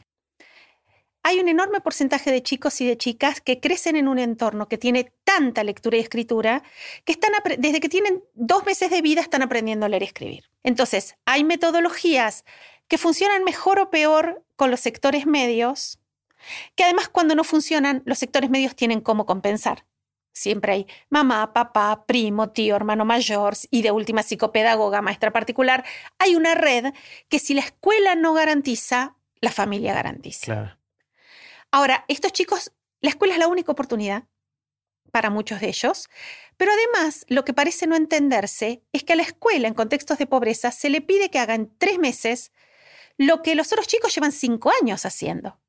Hay 1.23 1.39
un 1.39 1.49
enorme 1.49 1.81
porcentaje 1.81 2.31
de 2.31 2.41
chicos 2.41 2.79
y 2.81 2.87
de 2.87 2.97
chicas 2.97 3.41
que 3.41 3.59
crecen 3.59 3.95
en 3.95 4.07
un 4.07 4.19
entorno 4.19 4.67
que 4.67 4.77
tiene 4.77 5.11
tanta 5.23 5.63
lectura 5.63 5.97
y 5.97 5.99
escritura 5.99 6.63
que 7.03 7.11
están 7.11 7.31
desde 7.57 7.79
que 7.79 7.89
tienen 7.89 8.23
dos 8.33 8.65
meses 8.65 8.89
de 8.89 9.01
vida 9.01 9.21
están 9.21 9.41
aprendiendo 9.41 9.85
a 9.85 9.89
leer 9.89 10.03
y 10.03 10.05
escribir. 10.05 10.49
Entonces, 10.63 11.17
hay 11.25 11.43
metodologías 11.43 12.45
que 12.87 12.97
funcionan 12.97 13.43
mejor 13.43 13.79
o 13.79 13.89
peor 13.89 14.43
con 14.55 14.71
los 14.71 14.79
sectores 14.79 15.25
medios, 15.25 15.99
que 16.75 16.83
además 16.83 17.09
cuando 17.09 17.35
no 17.35 17.43
funcionan, 17.43 18.01
los 18.05 18.17
sectores 18.17 18.49
medios 18.49 18.75
tienen 18.75 19.01
cómo 19.01 19.25
compensar. 19.25 19.85
Siempre 20.31 20.71
hay 20.71 20.87
mamá, 21.09 21.53
papá, 21.53 22.05
primo, 22.05 22.49
tío, 22.51 22.75
hermano 22.75 23.03
mayor 23.03 23.55
y 23.69 23.81
de 23.81 23.91
última 23.91 24.23
psicopedagoga, 24.23 25.01
maestra 25.01 25.31
particular. 25.31 25.83
Hay 26.17 26.35
una 26.35 26.55
red 26.55 26.93
que 27.27 27.39
si 27.39 27.53
la 27.53 27.61
escuela 27.61 28.15
no 28.15 28.33
garantiza, 28.33 29.15
la 29.41 29.51
familia 29.51 29.93
garantiza. 29.93 30.78
Ahora, 31.71 32.05
estos 32.07 32.33
chicos, 32.33 32.71
la 33.01 33.09
escuela 33.09 33.33
es 33.33 33.39
la 33.39 33.47
única 33.47 33.71
oportunidad 33.71 34.25
para 35.11 35.29
muchos 35.29 35.59
de 35.59 35.69
ellos, 35.69 36.09
pero 36.57 36.71
además 36.71 37.25
lo 37.27 37.43
que 37.43 37.53
parece 37.53 37.87
no 37.87 37.95
entenderse 37.95 38.83
es 38.91 39.03
que 39.03 39.13
a 39.13 39.15
la 39.15 39.23
escuela 39.23 39.67
en 39.67 39.73
contextos 39.73 40.17
de 40.17 40.27
pobreza 40.27 40.71
se 40.71 40.89
le 40.89 41.01
pide 41.01 41.29
que 41.29 41.39
hagan 41.39 41.71
tres 41.77 41.99
meses 41.99 42.51
lo 43.19 43.41
que 43.41 43.53
los 43.53 43.71
otros 43.73 43.85
chicos 43.87 44.15
llevan 44.15 44.31
cinco 44.31 44.71
años 44.81 45.05
haciendo. 45.05 45.59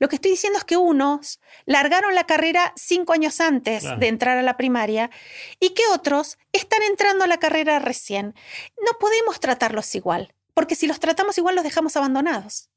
Lo 0.00 0.08
que 0.08 0.16
estoy 0.16 0.32
diciendo 0.32 0.58
es 0.58 0.64
que 0.64 0.76
unos 0.76 1.40
largaron 1.64 2.16
la 2.16 2.24
carrera 2.24 2.72
cinco 2.74 3.12
años 3.12 3.40
antes 3.40 3.84
de 3.98 4.08
entrar 4.08 4.36
a 4.36 4.42
la 4.42 4.56
primaria 4.56 5.10
y 5.60 5.70
que 5.70 5.84
otros 5.94 6.36
están 6.52 6.82
entrando 6.82 7.24
a 7.24 7.28
la 7.28 7.38
carrera 7.38 7.78
recién. 7.78 8.34
No 8.84 8.98
podemos 8.98 9.38
tratarlos 9.38 9.94
igual, 9.94 10.34
porque 10.52 10.74
si 10.74 10.88
los 10.88 10.98
tratamos 10.98 11.38
igual 11.38 11.54
los 11.54 11.64
dejamos 11.64 11.96
abandonados. 11.96 12.70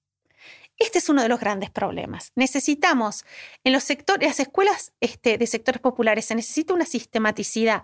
Este 0.79 0.99
es 0.99 1.09
uno 1.09 1.21
de 1.21 1.29
los 1.29 1.39
grandes 1.39 1.69
problemas. 1.69 2.31
Necesitamos, 2.35 3.25
en 3.65 3.73
los 3.73 3.83
sectores, 3.83 4.27
las 4.27 4.39
escuelas 4.39 4.93
este, 5.01 5.37
de 5.37 5.45
sectores 5.45 5.81
populares, 5.81 6.25
se 6.25 6.35
necesita 6.35 6.73
una 6.73 6.85
sistematicidad 6.85 7.83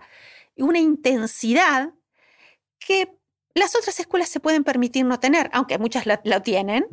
y 0.56 0.62
una 0.62 0.78
intensidad 0.78 1.90
que 2.78 3.12
las 3.54 3.76
otras 3.76 4.00
escuelas 4.00 4.30
se 4.30 4.40
pueden 4.40 4.64
permitir 4.64 5.04
no 5.04 5.20
tener, 5.20 5.50
aunque 5.52 5.78
muchas 5.78 6.04
lo, 6.06 6.42
tienen, 6.42 6.86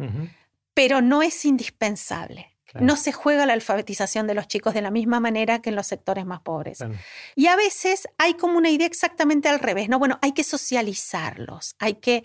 pero 0.74 1.02
no 1.02 1.22
es 1.22 1.46
indispensable. 1.46 2.54
No 2.80 2.96
se 2.96 3.12
juega 3.12 3.46
la 3.46 3.54
alfabetización 3.54 4.26
de 4.26 4.34
los 4.34 4.48
chicos 4.48 4.74
de 4.74 4.82
la 4.82 4.90
misma 4.90 5.20
manera 5.20 5.62
que 5.62 5.70
en 5.70 5.76
los 5.76 5.88
sectores 5.88 6.26
más 6.26 6.42
pobres. 6.42 6.80
Y 7.36 7.48
a 7.48 7.56
veces 7.56 8.08
hay 8.18 8.34
como 8.34 8.58
una 8.58 8.72
idea 8.72 8.88
exactamente 8.88 9.48
al 9.48 9.60
revés, 9.60 9.90
¿no? 9.90 10.00
Bueno, 10.00 10.18
hay 10.22 10.32
que 10.32 10.44
socializarlos, 10.44 11.76
hay 11.80 11.96
que, 11.96 12.24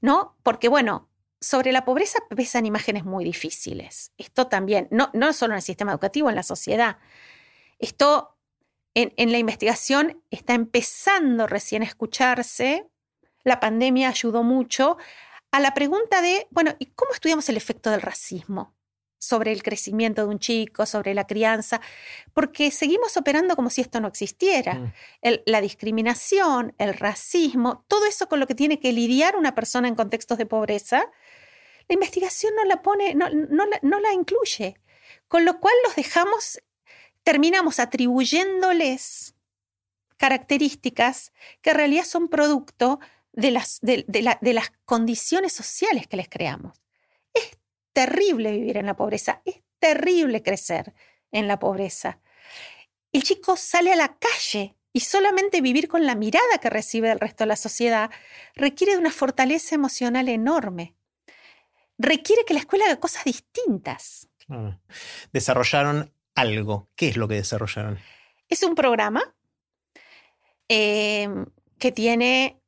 ¿no? 0.00 0.36
Porque 0.42 0.68
bueno, 0.68 1.07
sobre 1.40 1.72
la 1.72 1.84
pobreza 1.84 2.18
pesan 2.34 2.66
imágenes 2.66 3.04
muy 3.04 3.24
difíciles. 3.24 4.12
Esto 4.18 4.48
también, 4.48 4.88
no, 4.90 5.10
no 5.12 5.32
solo 5.32 5.54
en 5.54 5.58
el 5.58 5.62
sistema 5.62 5.92
educativo, 5.92 6.28
en 6.28 6.36
la 6.36 6.42
sociedad. 6.42 6.98
Esto 7.78 8.36
en, 8.94 9.12
en 9.16 9.32
la 9.32 9.38
investigación 9.38 10.22
está 10.30 10.54
empezando 10.54 11.46
recién 11.46 11.82
a 11.82 11.86
escucharse. 11.86 12.88
La 13.44 13.60
pandemia 13.60 14.08
ayudó 14.08 14.42
mucho 14.42 14.98
a 15.50 15.60
la 15.60 15.74
pregunta 15.74 16.20
de, 16.20 16.46
bueno, 16.50 16.74
¿y 16.78 16.86
cómo 16.86 17.12
estudiamos 17.12 17.48
el 17.48 17.56
efecto 17.56 17.90
del 17.90 18.02
racismo 18.02 18.74
sobre 19.20 19.50
el 19.50 19.62
crecimiento 19.62 20.22
de 20.22 20.28
un 20.28 20.38
chico, 20.38 20.86
sobre 20.86 21.14
la 21.14 21.26
crianza? 21.26 21.80
Porque 22.34 22.70
seguimos 22.70 23.16
operando 23.16 23.56
como 23.56 23.70
si 23.70 23.80
esto 23.80 24.00
no 24.00 24.08
existiera. 24.08 24.74
Mm. 24.74 24.92
la 25.46 25.60
discriminación, 25.60 26.74
el 26.78 26.94
racismo, 26.94 27.84
todo 27.88 28.04
eso 28.06 28.28
con 28.28 28.40
lo 28.40 28.46
que 28.46 28.54
tiene 28.54 28.78
que 28.78 28.92
lidiar 28.92 29.36
una 29.36 29.54
persona 29.54 29.88
en 29.88 29.94
contextos 29.94 30.38
de 30.38 30.46
pobreza, 30.46 31.10
la 31.88 31.94
investigación 31.94 32.54
no 32.54 32.64
la 32.64 32.82
pone, 32.82 33.14
no, 33.14 33.26
la 33.26 34.12
incluye. 34.12 34.76
Con 35.26 35.44
lo 35.44 35.58
cual 35.58 35.74
los 35.84 35.96
dejamos, 35.96 36.60
terminamos 37.22 37.78
atribuyéndoles 37.78 39.34
características 40.18 41.32
que 41.62 41.70
en 41.70 41.76
realidad 41.76 42.04
son 42.04 42.28
producto 42.28 43.00
de 43.32 43.50
las, 43.52 43.78
de, 43.80 44.04
las 44.52 44.72
condiciones 44.84 45.52
sociales 45.52 46.06
que 46.06 46.16
les 46.16 46.28
creamos. 46.28 46.78
Es 47.32 47.58
terrible 47.92 48.52
vivir 48.52 48.76
en 48.76 48.86
la 48.86 48.96
pobreza, 48.96 49.40
es 49.44 49.62
terrible 49.78 50.42
crecer 50.42 50.94
en 51.30 51.48
la 51.48 51.58
pobreza. 51.58 52.20
El 53.12 53.22
chico 53.22 53.56
sale 53.56 53.92
a 53.92 53.96
la 53.96 54.18
calle 54.18 54.76
y 54.92 55.00
solamente 55.00 55.60
vivir 55.60 55.88
con 55.88 56.04
la 56.04 56.14
mirada 56.14 56.58
que 56.60 56.68
recibe 56.68 57.08
del 57.08 57.20
resto 57.20 57.44
de 57.44 57.48
la 57.48 57.56
sociedad 57.56 58.10
requiere 58.54 58.94
de 58.94 58.98
una 58.98 59.12
fortaleza 59.12 59.74
emocional 59.74 60.28
enorme. 60.28 60.97
Requiere 61.98 62.44
que 62.46 62.54
la 62.54 62.60
escuela 62.60 62.86
haga 62.86 63.00
cosas 63.00 63.24
distintas. 63.24 64.28
Desarrollaron 65.32 66.12
algo. 66.34 66.88
¿Qué 66.94 67.08
es 67.08 67.16
lo 67.16 67.28
que 67.28 67.34
desarrollaron? 67.34 67.98
Es 68.48 68.62
un 68.62 68.74
programa 68.74 69.34
eh, 70.68 71.28
que 71.78 71.92
tiene 71.92 72.58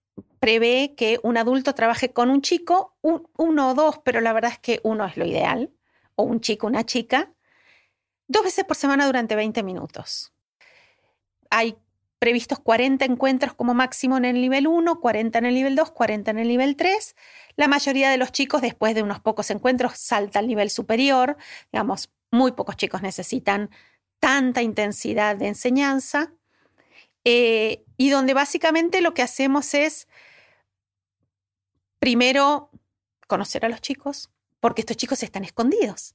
prevé 0.40 0.94
que 0.96 1.20
un 1.22 1.36
adulto 1.36 1.74
trabaje 1.74 2.12
con 2.12 2.30
un 2.30 2.42
chico, 2.42 2.96
uno 3.02 3.70
o 3.70 3.74
dos, 3.74 4.00
pero 4.04 4.20
la 4.20 4.32
verdad 4.32 4.52
es 4.52 4.58
que 4.58 4.80
uno 4.82 5.06
es 5.06 5.16
lo 5.16 5.26
ideal, 5.26 5.70
o 6.16 6.24
un 6.24 6.40
chico, 6.40 6.66
una 6.66 6.84
chica, 6.84 7.32
dos 8.26 8.42
veces 8.44 8.64
por 8.64 8.76
semana 8.76 9.06
durante 9.06 9.36
20 9.36 9.62
minutos. 9.62 10.32
Hay 11.50 11.76
previstos 12.18 12.58
40 12.58 13.04
encuentros 13.04 13.54
como 13.54 13.74
máximo 13.74 14.16
en 14.16 14.24
el 14.24 14.40
nivel 14.40 14.66
1, 14.66 15.00
40 15.00 15.38
en 15.38 15.46
el 15.46 15.54
nivel 15.54 15.76
2, 15.76 15.90
40 15.90 16.30
en 16.30 16.38
el 16.38 16.48
nivel 16.48 16.76
3. 16.76 17.16
La 17.60 17.68
mayoría 17.68 18.08
de 18.08 18.16
los 18.16 18.32
chicos, 18.32 18.62
después 18.62 18.94
de 18.94 19.02
unos 19.02 19.20
pocos 19.20 19.50
encuentros, 19.50 19.98
salta 19.98 20.38
al 20.38 20.48
nivel 20.48 20.70
superior. 20.70 21.36
Digamos, 21.70 22.10
muy 22.30 22.52
pocos 22.52 22.74
chicos 22.74 23.02
necesitan 23.02 23.68
tanta 24.18 24.62
intensidad 24.62 25.36
de 25.36 25.48
enseñanza. 25.48 26.32
Eh, 27.22 27.84
y 27.98 28.08
donde 28.08 28.32
básicamente 28.32 29.02
lo 29.02 29.12
que 29.12 29.20
hacemos 29.20 29.74
es 29.74 30.08
primero, 31.98 32.70
conocer 33.26 33.66
a 33.66 33.68
los 33.68 33.82
chicos, 33.82 34.30
porque 34.58 34.80
estos 34.80 34.96
chicos 34.96 35.22
están 35.22 35.44
escondidos. 35.44 36.14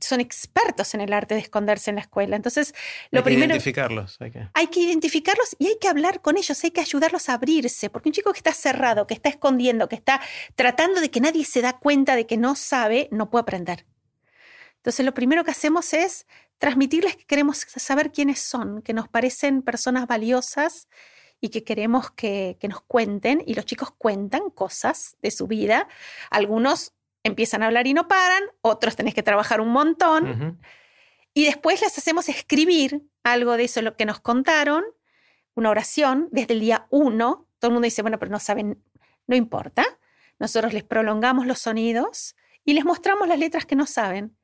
Son 0.00 0.20
expertos 0.20 0.94
en 0.94 1.00
el 1.00 1.12
arte 1.12 1.34
de 1.34 1.40
esconderse 1.40 1.90
en 1.90 1.96
la 1.96 2.02
escuela. 2.02 2.36
Entonces, 2.36 2.74
lo 3.10 3.20
hay 3.20 3.24
primero. 3.24 3.48
Que 3.48 3.54
identificarlos. 3.54 4.20
Hay 4.20 4.30
que... 4.30 4.48
hay 4.52 4.66
que 4.68 4.80
identificarlos 4.80 5.56
y 5.58 5.66
hay 5.68 5.78
que 5.80 5.88
hablar 5.88 6.20
con 6.20 6.36
ellos, 6.36 6.62
hay 6.64 6.70
que 6.70 6.80
ayudarlos 6.80 7.28
a 7.28 7.34
abrirse, 7.34 7.90
porque 7.90 8.08
un 8.08 8.12
chico 8.12 8.32
que 8.32 8.38
está 8.38 8.52
cerrado, 8.52 9.06
que 9.06 9.14
está 9.14 9.28
escondiendo, 9.28 9.88
que 9.88 9.96
está 9.96 10.20
tratando 10.54 11.00
de 11.00 11.10
que 11.10 11.20
nadie 11.20 11.44
se 11.44 11.62
da 11.62 11.78
cuenta 11.78 12.16
de 12.16 12.26
que 12.26 12.36
no 12.36 12.54
sabe, 12.54 13.08
no 13.10 13.30
puede 13.30 13.42
aprender. 13.42 13.86
Entonces, 14.76 15.04
lo 15.04 15.12
primero 15.12 15.44
que 15.44 15.50
hacemos 15.50 15.92
es 15.92 16.26
transmitirles 16.58 17.16
que 17.16 17.24
queremos 17.24 17.58
saber 17.58 18.12
quiénes 18.12 18.40
son, 18.40 18.82
que 18.82 18.92
nos 18.92 19.08
parecen 19.08 19.62
personas 19.62 20.06
valiosas 20.06 20.88
y 21.40 21.50
que 21.50 21.64
queremos 21.64 22.10
que, 22.10 22.58
nos 22.68 22.80
cuenten 22.82 23.42
y 23.46 23.54
los 23.54 23.64
chicos 23.64 23.92
cuentan 23.96 24.50
cosas 24.50 25.16
de 25.22 25.30
su 25.30 25.46
vida. 25.46 25.88
Algunos 26.30 26.92
empiezan 27.22 27.62
a 27.62 27.66
hablar 27.66 27.86
y 27.86 27.94
no 27.94 28.08
paran, 28.08 28.42
otros 28.62 28.96
tenés 28.96 29.14
que 29.14 29.22
trabajar 29.22 29.60
un 29.60 29.70
montón. 29.70 30.58
Y 31.34 31.44
después 31.44 31.80
les 31.80 31.96
hacemos 31.96 32.28
escribir 32.28 33.02
algo 33.22 33.56
de 33.56 33.64
eso, 33.64 33.82
lo 33.82 33.96
que 33.96 34.06
nos 34.06 34.20
contaron, 34.20 34.84
una 35.54 35.70
oración 35.70 36.28
desde 36.30 36.54
el 36.54 36.60
día 36.60 36.86
uno. 36.90 37.46
Todo 37.58 37.70
el 37.70 37.72
mundo 37.74 37.86
dice, 37.86 38.02
bueno, 38.02 38.18
pero 38.18 38.30
no 38.30 38.38
saben, 38.38 38.82
no 39.26 39.36
importa. 39.36 39.84
Nosotros 40.38 40.72
les 40.72 40.84
prolongamos 40.84 41.46
los 41.46 41.58
sonidos 41.58 42.36
y 42.64 42.74
les 42.74 42.84
mostramos 42.84 43.28
las 43.28 43.38
letras 43.38 43.66
que 43.66 43.76
no 43.76 43.86
saben. 43.86 44.36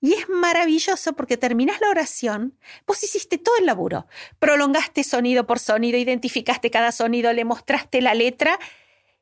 Y 0.00 0.14
es 0.14 0.28
maravilloso 0.28 1.12
porque 1.12 1.36
terminas 1.36 1.80
la 1.80 1.90
oración, 1.90 2.58
vos 2.86 3.02
hiciste 3.04 3.36
todo 3.36 3.54
el 3.58 3.66
laburo. 3.66 4.06
Prolongaste 4.38 5.04
sonido 5.04 5.46
por 5.46 5.58
sonido, 5.58 5.98
identificaste 5.98 6.70
cada 6.70 6.90
sonido, 6.90 7.32
le 7.34 7.44
mostraste 7.44 8.00
la 8.00 8.14
letra 8.14 8.58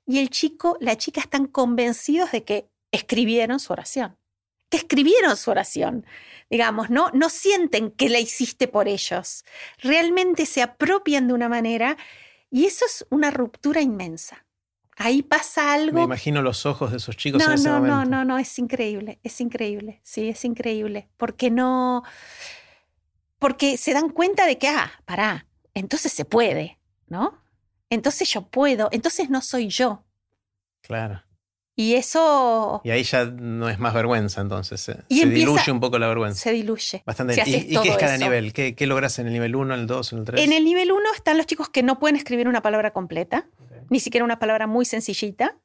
y 0.07 0.21
el 0.21 0.31
chico, 0.31 0.77
la 0.81 0.97
chica 0.97 1.21
están 1.21 1.47
convencidos 1.47 2.31
de 2.31 2.45
que 2.45 2.69
escribieron 2.93 3.61
su 3.61 3.73
oración. 3.73 4.17
Que 4.71 4.79
escribieron 4.79 5.37
su 5.37 5.51
oración. 5.51 6.07
Digamos, 6.51 6.91
¿no? 6.91 7.11
No 7.13 7.31
sienten 7.31 7.91
que 7.91 8.09
la 8.09 8.19
hiciste 8.19 8.69
por 8.69 8.89
ellos. 8.89 9.45
Realmente 9.79 10.47
se 10.47 10.63
apropian 10.63 11.29
de 11.29 11.35
una 11.35 11.49
manera 11.49 11.97
y 12.51 12.67
eso 12.67 12.85
es 12.87 13.07
una 13.11 13.31
ruptura 13.31 13.81
inmensa. 13.81 14.45
Ahí 14.97 15.23
pasa 15.23 15.73
algo. 15.73 15.99
Me 15.99 16.03
imagino 16.03 16.43
los 16.43 16.67
ojos 16.67 16.91
de 16.91 16.97
esos 16.97 17.17
chicos 17.17 17.41
no, 17.41 17.49
en 17.49 17.55
ese 17.55 17.69
no, 17.69 17.75
momento. 17.75 17.97
No, 17.97 18.05
no, 18.05 18.25
no, 18.25 18.39
es 18.39 18.59
increíble, 18.59 19.21
es 19.23 19.41
increíble, 19.41 20.01
sí, 20.03 20.29
es 20.29 20.45
increíble. 20.45 21.09
Porque 21.17 21.51
no. 21.51 22.03
Porque 23.39 23.77
se 23.77 23.93
dan 23.93 24.09
cuenta 24.11 24.45
de 24.45 24.59
que, 24.59 24.69
ah, 24.69 24.91
pará, 25.05 25.47
entonces 25.73 26.13
se 26.13 26.25
puede, 26.25 26.81
¿no? 27.07 27.41
Entonces 27.91 28.29
yo 28.29 28.43
puedo, 28.43 28.89
entonces 28.91 29.31
no 29.31 29.41
soy 29.41 29.69
yo. 29.69 30.05
Claro. 30.81 31.23
Y 31.79 31.95
eso. 31.95 32.81
Y 32.83 32.91
ahí 32.91 33.05
ya 33.05 33.25
no 33.27 33.69
es 33.69 33.79
más 33.79 33.95
vergüenza, 33.95 34.41
entonces. 34.41 34.81
Se, 34.81 34.97
diluye 35.09 35.71
un 35.71 35.79
poco 35.79 35.99
la 35.99 36.09
vergüenza. 36.09 36.41
Se 36.41 36.53
diluye. 36.53 37.05
Bastante. 37.07 37.35
¿Y, 37.47 37.77
qué 37.77 37.89
es 37.91 37.97
cada 37.97 38.17
nivel? 38.19 38.53
¿Qué, 38.53 38.75
¿Qué, 38.75 38.87
logras 38.89 39.19
en 39.21 39.29
el 39.29 39.33
nivel 39.33 39.55
1, 39.55 39.75
en 39.75 39.81
el 39.81 39.87
2, 39.87 40.13
en 40.13 40.19
el 40.19 40.25
3? 40.25 40.45
En 40.45 40.53
el 40.53 40.65
nivel 40.65 40.91
1 40.91 41.03
están 41.15 41.37
los 41.37 41.47
chicos 41.47 41.69
que 41.69 41.85
no 41.85 42.01
pueden 42.01 42.17
escribir 42.17 42.49
una 42.49 42.63
palabra 42.63 42.93
completa 42.93 43.47
ni 43.91 44.01
siquiera 44.01 44.25
una 44.25 44.39
palabra 44.39 44.67
muy 44.67 44.85
sencillita. 44.85 45.57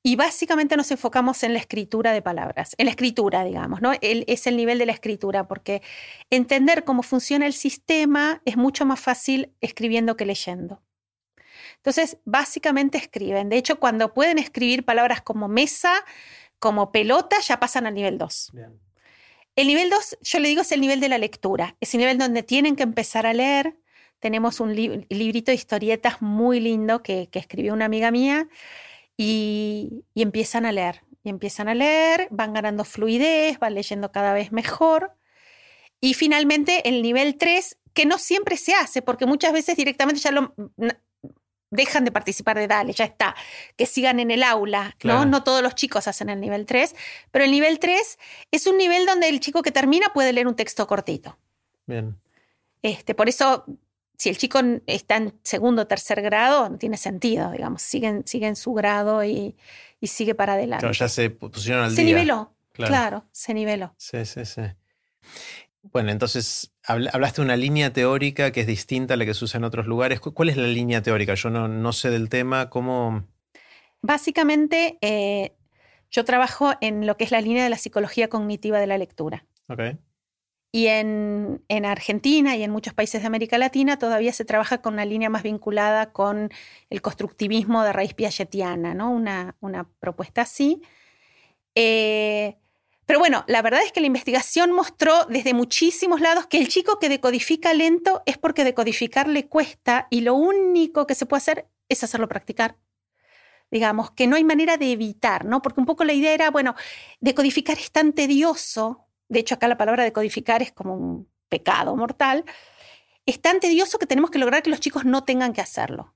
Y 0.00 0.14
básicamente 0.14 0.76
nos 0.76 0.90
enfocamos 0.92 1.42
en 1.42 1.54
la 1.54 1.58
escritura 1.58 2.12
de 2.12 2.22
palabras, 2.22 2.74
en 2.78 2.86
la 2.86 2.90
escritura, 2.90 3.42
digamos, 3.42 3.82
¿no? 3.82 3.92
es 4.00 4.46
el 4.46 4.56
nivel 4.56 4.78
de 4.78 4.86
la 4.86 4.92
escritura, 4.92 5.48
porque 5.48 5.82
entender 6.30 6.84
cómo 6.84 7.02
funciona 7.02 7.46
el 7.46 7.52
sistema 7.52 8.40
es 8.44 8.56
mucho 8.56 8.86
más 8.86 9.00
fácil 9.00 9.52
escribiendo 9.60 10.16
que 10.16 10.24
leyendo. 10.24 10.80
Entonces, 11.78 12.18
básicamente 12.24 12.98
escriben. 12.98 13.48
De 13.48 13.56
hecho, 13.56 13.80
cuando 13.80 14.12
pueden 14.12 14.38
escribir 14.38 14.84
palabras 14.84 15.22
como 15.22 15.48
mesa, 15.48 15.92
como 16.58 16.92
pelota, 16.92 17.40
ya 17.40 17.60
pasan 17.60 17.86
al 17.86 17.94
nivel 17.94 18.18
2. 18.18 18.52
El 19.56 19.66
nivel 19.66 19.90
2, 19.90 20.18
yo 20.20 20.38
le 20.38 20.48
digo, 20.48 20.62
es 20.62 20.72
el 20.72 20.80
nivel 20.80 21.00
de 21.00 21.08
la 21.08 21.18
lectura. 21.18 21.76
Es 21.80 21.94
el 21.94 22.00
nivel 22.00 22.18
donde 22.18 22.42
tienen 22.42 22.76
que 22.76 22.82
empezar 22.82 23.26
a 23.26 23.32
leer, 23.32 23.76
tenemos 24.20 24.58
un 24.60 24.74
librito 24.74 25.52
de 25.52 25.56
historietas 25.56 26.20
muy 26.20 26.60
lindo 26.60 27.02
que, 27.02 27.28
escribió 27.32 27.72
una 27.72 27.84
amiga 27.84 28.10
mía 28.10 28.48
y, 29.16 30.04
empiezan 30.14 30.66
a 30.66 30.72
leer. 30.72 31.02
Y 31.24 31.30
empiezan 31.30 31.68
a 31.68 31.74
leer, 31.74 32.28
van 32.30 32.52
ganando 32.52 32.84
fluidez, 32.84 33.58
van 33.58 33.74
leyendo 33.74 34.10
cada 34.12 34.32
vez 34.32 34.52
mejor. 34.52 35.12
Y 36.00 36.14
finalmente 36.14 36.88
el 36.88 37.02
nivel 37.02 37.36
3, 37.36 37.78
que 37.92 38.06
no 38.06 38.18
siempre 38.18 38.56
se 38.56 38.74
hace, 38.74 39.02
porque 39.02 39.26
muchas 39.26 39.52
veces 39.52 39.76
directamente 39.76 40.20
ya 40.20 40.30
lo 40.30 40.54
dejan 41.70 42.04
de 42.04 42.12
participar 42.12 42.58
de 42.58 42.66
DALE, 42.66 42.92
ya 42.92 43.04
está, 43.04 43.34
que 43.76 43.86
sigan 43.86 44.20
en 44.20 44.30
el 44.30 44.42
aula, 44.42 44.96
¿no? 45.02 45.26
No 45.26 45.42
todos 45.42 45.62
los 45.62 45.74
chicos 45.74 46.08
hacen 46.08 46.28
el 46.28 46.40
nivel 46.40 46.66
3, 46.66 46.94
pero 47.30 47.44
el 47.44 47.50
nivel 47.50 47.78
3 47.78 48.18
es 48.50 48.66
un 48.66 48.78
nivel 48.78 49.06
donde 49.06 49.28
el 49.28 49.40
chico 49.40 49.62
que 49.62 49.72
termina 49.72 50.08
puede 50.14 50.32
leer 50.32 50.46
un 50.46 50.56
texto 50.56 50.86
cortito. 50.86 51.38
Bien. 51.86 52.16
Este, 52.82 53.14
por 53.14 53.28
eso, 53.28 53.64
si 54.16 54.28
el 54.28 54.38
chico 54.38 54.60
está 54.86 55.16
en 55.16 55.38
segundo 55.42 55.82
o 55.82 55.86
tercer 55.86 56.22
grado, 56.22 56.68
no 56.68 56.78
tiene 56.78 56.96
sentido, 56.96 57.50
digamos, 57.50 57.82
sigue, 57.82 58.22
sigue 58.24 58.46
en 58.46 58.56
su 58.56 58.72
grado 58.72 59.24
y, 59.24 59.56
sigue 60.02 60.34
para 60.34 60.54
adelante. 60.54 60.82
Claro, 60.82 60.94
ya 60.94 61.08
se 61.08 61.30
pusieron 61.30 61.84
al 61.84 61.90
se 61.90 62.02
día. 62.02 62.14
Se 62.14 62.14
niveló, 62.14 62.54
claro. 62.72 63.24
se 63.32 63.52
niveló. 63.52 63.94
Sí, 63.96 64.24
sí, 64.24 64.44
sí. 64.44 64.62
Bueno, 65.92 66.10
entonces 66.10 66.72
hablaste 66.84 67.40
de 67.40 67.44
una 67.44 67.56
línea 67.56 67.92
teórica 67.92 68.50
que 68.50 68.60
es 68.60 68.66
distinta 68.66 69.14
a 69.14 69.16
la 69.16 69.24
que 69.24 69.34
se 69.34 69.44
usa 69.44 69.58
en 69.58 69.64
otros 69.64 69.86
lugares. 69.86 70.20
¿Cuál 70.20 70.48
es 70.48 70.56
la 70.56 70.66
línea 70.66 71.02
teórica? 71.02 71.34
Yo 71.34 71.50
no, 71.50 71.92
sé 71.92 72.10
del 72.10 72.28
tema. 72.28 72.70
¿Cómo...? 72.70 73.24
Básicamente, 74.00 74.98
eh, 75.00 75.56
yo 76.10 76.24
trabajo 76.24 76.72
en 76.80 77.06
lo 77.06 77.16
que 77.16 77.24
es 77.24 77.30
la 77.30 77.40
línea 77.40 77.64
de 77.64 77.70
la 77.70 77.78
psicología 77.78 78.28
cognitiva 78.28 78.78
de 78.78 78.86
la 78.86 78.98
lectura. 78.98 79.44
Okay. 79.68 79.98
Y 80.70 80.86
en, 80.88 81.62
Argentina 81.86 82.56
y 82.56 82.62
en 82.62 82.70
muchos 82.70 82.92
países 82.92 83.22
de 83.22 83.26
América 83.26 83.56
Latina 83.56 83.98
todavía 83.98 84.32
se 84.32 84.44
trabaja 84.44 84.82
con 84.82 84.94
una 84.94 85.06
línea 85.06 85.30
más 85.30 85.42
vinculada 85.42 86.12
con 86.12 86.50
el 86.90 87.00
constructivismo 87.00 87.82
de 87.84 87.92
raíz 87.92 88.12
piagetiana, 88.12 88.94
¿no? 88.94 89.10
Una, 89.10 89.56
una 89.60 89.88
propuesta 89.98 90.42
así. 90.42 90.82
Eh, 91.74 92.58
pero 93.08 93.20
bueno, 93.20 93.42
la 93.46 93.62
verdad 93.62 93.80
es 93.82 93.90
que 93.90 94.02
la 94.02 94.06
investigación 94.06 94.70
mostró 94.70 95.24
desde 95.30 95.54
muchísimos 95.54 96.20
lados 96.20 96.46
que 96.46 96.58
el 96.58 96.68
chico 96.68 96.98
que 96.98 97.08
decodifica 97.08 97.72
lento 97.72 98.22
es 98.26 98.36
porque 98.36 98.64
decodificar 98.64 99.28
le 99.28 99.46
cuesta 99.48 100.08
y 100.10 100.20
lo 100.20 100.34
único 100.34 101.06
que 101.06 101.14
se 101.14 101.24
puede 101.24 101.38
hacer 101.38 101.68
es 101.88 102.04
hacerlo 102.04 102.28
practicar. 102.28 102.76
Digamos, 103.70 104.10
que 104.10 104.26
no 104.26 104.36
hay 104.36 104.44
manera 104.44 104.76
de 104.76 104.92
evitar, 104.92 105.46
¿no? 105.46 105.62
Porque 105.62 105.80
un 105.80 105.86
poco 105.86 106.04
la 106.04 106.12
idea 106.12 106.34
era, 106.34 106.50
bueno, 106.50 106.74
decodificar 107.18 107.78
es 107.78 107.90
tan 107.92 108.12
tedioso, 108.12 109.06
de 109.30 109.40
hecho 109.40 109.54
acá 109.54 109.68
la 109.68 109.78
palabra 109.78 110.04
decodificar 110.04 110.60
es 110.60 110.72
como 110.72 110.94
un 110.94 111.30
pecado 111.48 111.96
mortal, 111.96 112.44
es 113.24 113.40
tan 113.40 113.58
tedioso 113.58 113.98
que 113.98 114.04
tenemos 114.04 114.30
que 114.30 114.38
lograr 114.38 114.62
que 114.62 114.68
los 114.68 114.80
chicos 114.80 115.06
no 115.06 115.24
tengan 115.24 115.54
que 115.54 115.62
hacerlo. 115.62 116.14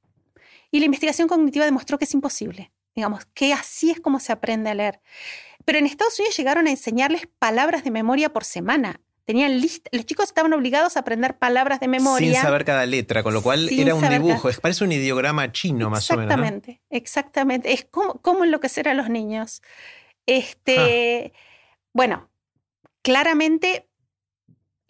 Y 0.71 0.81
la 0.81 0.85
investigación 0.85 1.27
cognitiva 1.27 1.65
demostró 1.65 1.97
que 1.97 2.05
es 2.05 2.13
imposible, 2.13 2.71
digamos, 2.95 3.25
que 3.33 3.55
así 3.55 3.91
es 3.91 3.99
como 3.99 4.21
se 4.21 4.33
aprende 4.33 4.69
a 4.69 4.75
leer. 4.75 5.01
Pero 5.65 5.79
en 5.79 5.87
Estados 5.87 6.19
Unidos 6.19 6.37
llegaron 6.37 6.67
a 6.67 6.71
enseñarles 6.71 7.29
palabras 7.39 7.85
de 7.85 7.91
memoria 7.91 8.33
por 8.33 8.45
semana. 8.45 9.01
Tenían 9.25 9.61
los 9.61 10.07
chicos 10.07 10.27
estaban 10.27 10.53
obligados 10.53 10.97
a 10.97 11.01
aprender 11.01 11.39
palabras 11.39 11.79
de 11.79 11.87
memoria. 11.87 12.33
Sin 12.33 12.43
saber 12.43 12.65
cada 12.65 12.85
letra, 12.87 13.23
con 13.23 13.33
lo 13.33 13.43
cual 13.43 13.69
era 13.71 13.95
un 13.95 14.09
dibujo. 14.09 14.49
Es, 14.49 14.59
parece 14.59 14.83
un 14.83 14.91
ideograma 14.91 15.53
chino 15.53 15.91
más 15.91 16.11
o 16.11 16.17
menos. 16.17 16.33
Exactamente, 16.33 16.83
exactamente. 16.91 17.73
Es 17.73 17.85
como, 17.85 18.21
como 18.21 18.45
enloquecer 18.45 18.89
a 18.89 18.95
los 18.95 19.09
niños. 19.09 19.63
Este, 20.27 21.33
Bueno, 21.93 22.31
claramente 23.03 23.89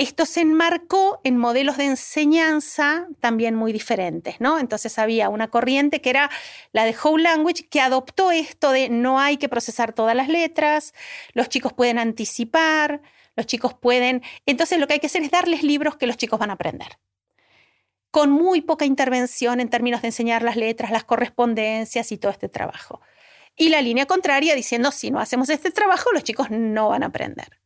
esto 0.03 0.27
se 0.27 0.41
enmarcó 0.41 1.21
en 1.25 1.37
modelos 1.38 1.77
de 1.77 1.85
enseñanza 1.85 3.07
también 3.21 3.55
muy 3.55 3.73
diferentes, 3.73 4.41
¿no? 4.41 4.59
Entonces 4.59 4.99
había 4.99 5.29
una 5.29 5.49
corriente 5.49 6.01
que 6.01 6.11
era 6.11 6.31
la 6.73 6.85
de 6.85 6.95
Whole 7.03 7.23
Language 7.23 7.69
que 7.69 7.81
adoptó 7.81 8.31
esto 8.33 8.73
de 8.73 8.88
no 8.88 9.19
hay 9.19 9.37
que 9.37 9.49
procesar 9.49 9.93
todas 9.93 10.17
las 10.17 10.29
letras, 10.29 10.95
los 11.33 11.49
chicos 11.49 11.73
pueden 11.73 11.99
anticipar, 11.99 13.03
los 13.37 13.47
chicos 13.47 13.75
pueden... 13.75 14.23
Entonces 14.47 14.79
lo 14.79 14.87
que 14.87 14.95
hay 14.95 15.01
que 15.01 15.07
hacer 15.07 15.23
es 15.23 15.31
darles 15.31 15.62
libros 15.62 15.97
que 15.97 16.07
los 16.07 16.17
chicos 16.17 16.38
van 16.38 16.51
a 16.51 16.55
aprender 16.55 16.99
con 18.11 18.31
muy 18.31 18.61
poca 18.61 18.85
intervención 18.85 19.59
en 19.59 19.71
términos 19.71 20.03
de 20.03 20.09
enseñar 20.09 20.43
las 20.43 20.57
letras, 20.57 20.91
las 20.91 21.03
correspondencias 21.03 22.12
y 22.12 22.19
todo 22.19 22.31
este 22.31 22.51
trabajo. 22.51 23.01
Y 23.57 23.71
la 23.71 23.81
línea 23.81 24.05
contraria 24.05 24.55
diciendo, 24.55 24.93
si 24.93 25.11
no 25.11 25.19
hacemos 25.19 25.49
este 25.49 25.71
trabajo, 25.71 26.12
los 26.12 26.23
chicos 26.23 26.51
no 26.51 26.91
van 26.91 27.05
a 27.05 27.07
aprender. 27.07 27.62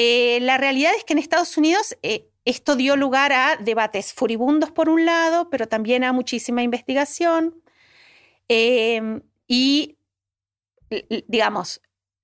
Eh, 0.00 0.38
la 0.42 0.58
realidad 0.58 0.92
es 0.96 1.02
que 1.02 1.12
en 1.12 1.18
Estados 1.18 1.56
Unidos 1.56 1.98
eh, 2.04 2.30
esto 2.44 2.76
dio 2.76 2.94
lugar 2.94 3.32
a 3.32 3.56
debates 3.56 4.12
furibundos 4.12 4.70
por 4.70 4.88
un 4.88 5.04
lado, 5.04 5.50
pero 5.50 5.66
también 5.66 6.04
a 6.04 6.12
muchísima 6.12 6.62
investigación. 6.62 7.60
Em, 8.46 9.22
y, 9.48 9.98
digamos, 11.26 11.82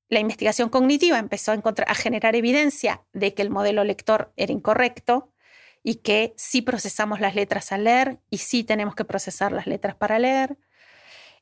la 0.08 0.20
investigación 0.20 0.68
cognitiva 0.68 1.18
empezó 1.18 1.50
a, 1.50 1.56
a 1.88 1.94
generar 1.96 2.36
evidencia 2.36 3.02
de 3.12 3.34
que 3.34 3.42
el 3.42 3.50
modelo 3.50 3.82
lector 3.82 4.32
era 4.36 4.52
incorrecto 4.52 5.32
y 5.82 5.96
que 5.96 6.32
sí 6.36 6.62
procesamos 6.62 7.18
las 7.18 7.34
letras 7.34 7.72
al 7.72 7.82
leer 7.82 8.20
y 8.30 8.38
sí 8.38 8.62
tenemos 8.62 8.94
que 8.94 9.04
procesar 9.04 9.50
las 9.50 9.66
letras 9.66 9.96
para 9.96 10.20
leer. 10.20 10.56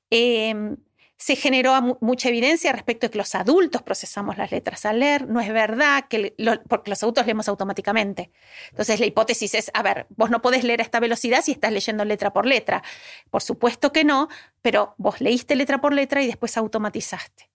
Em, 0.08 0.78
se 1.22 1.36
generó 1.36 1.80
mucha 2.00 2.30
evidencia 2.30 2.72
respecto 2.72 3.06
de 3.06 3.12
que 3.12 3.18
los 3.18 3.36
adultos 3.36 3.80
procesamos 3.82 4.38
las 4.38 4.50
letras 4.50 4.84
al 4.84 4.98
leer. 4.98 5.28
No 5.28 5.40
es 5.40 5.52
verdad, 5.52 6.06
que 6.08 6.34
porque 6.68 6.90
los 6.90 7.00
adultos 7.00 7.26
leemos 7.26 7.46
automáticamente. 7.46 8.32
Entonces 8.70 8.98
la 8.98 9.06
hipótesis 9.06 9.54
es, 9.54 9.70
a 9.72 9.84
ver, 9.84 10.08
vos 10.16 10.30
no 10.30 10.42
podés 10.42 10.64
leer 10.64 10.80
a 10.80 10.82
esta 10.82 10.98
velocidad 10.98 11.40
si 11.40 11.52
estás 11.52 11.70
leyendo 11.70 12.04
letra 12.04 12.32
por 12.32 12.44
letra. 12.44 12.82
Por 13.30 13.40
supuesto 13.40 13.92
que 13.92 14.02
no, 14.02 14.28
pero 14.62 14.96
vos 14.98 15.20
leíste 15.20 15.54
letra 15.54 15.80
por 15.80 15.94
letra 15.94 16.22
y 16.22 16.26
después 16.26 16.56
automatizaste. 16.56 17.52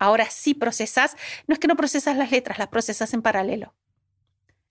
Ahora 0.00 0.28
sí 0.28 0.54
procesas, 0.54 1.16
no 1.46 1.52
es 1.52 1.60
que 1.60 1.68
no 1.68 1.76
procesas 1.76 2.16
las 2.16 2.32
letras, 2.32 2.58
las 2.58 2.66
procesas 2.66 3.14
en 3.14 3.22
paralelo, 3.22 3.76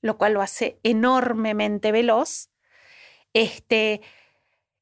lo 0.02 0.18
cual 0.18 0.34
lo 0.34 0.42
hace 0.42 0.82
enormemente 0.84 1.94
veloz. 1.94 2.50
Este, 3.32 4.02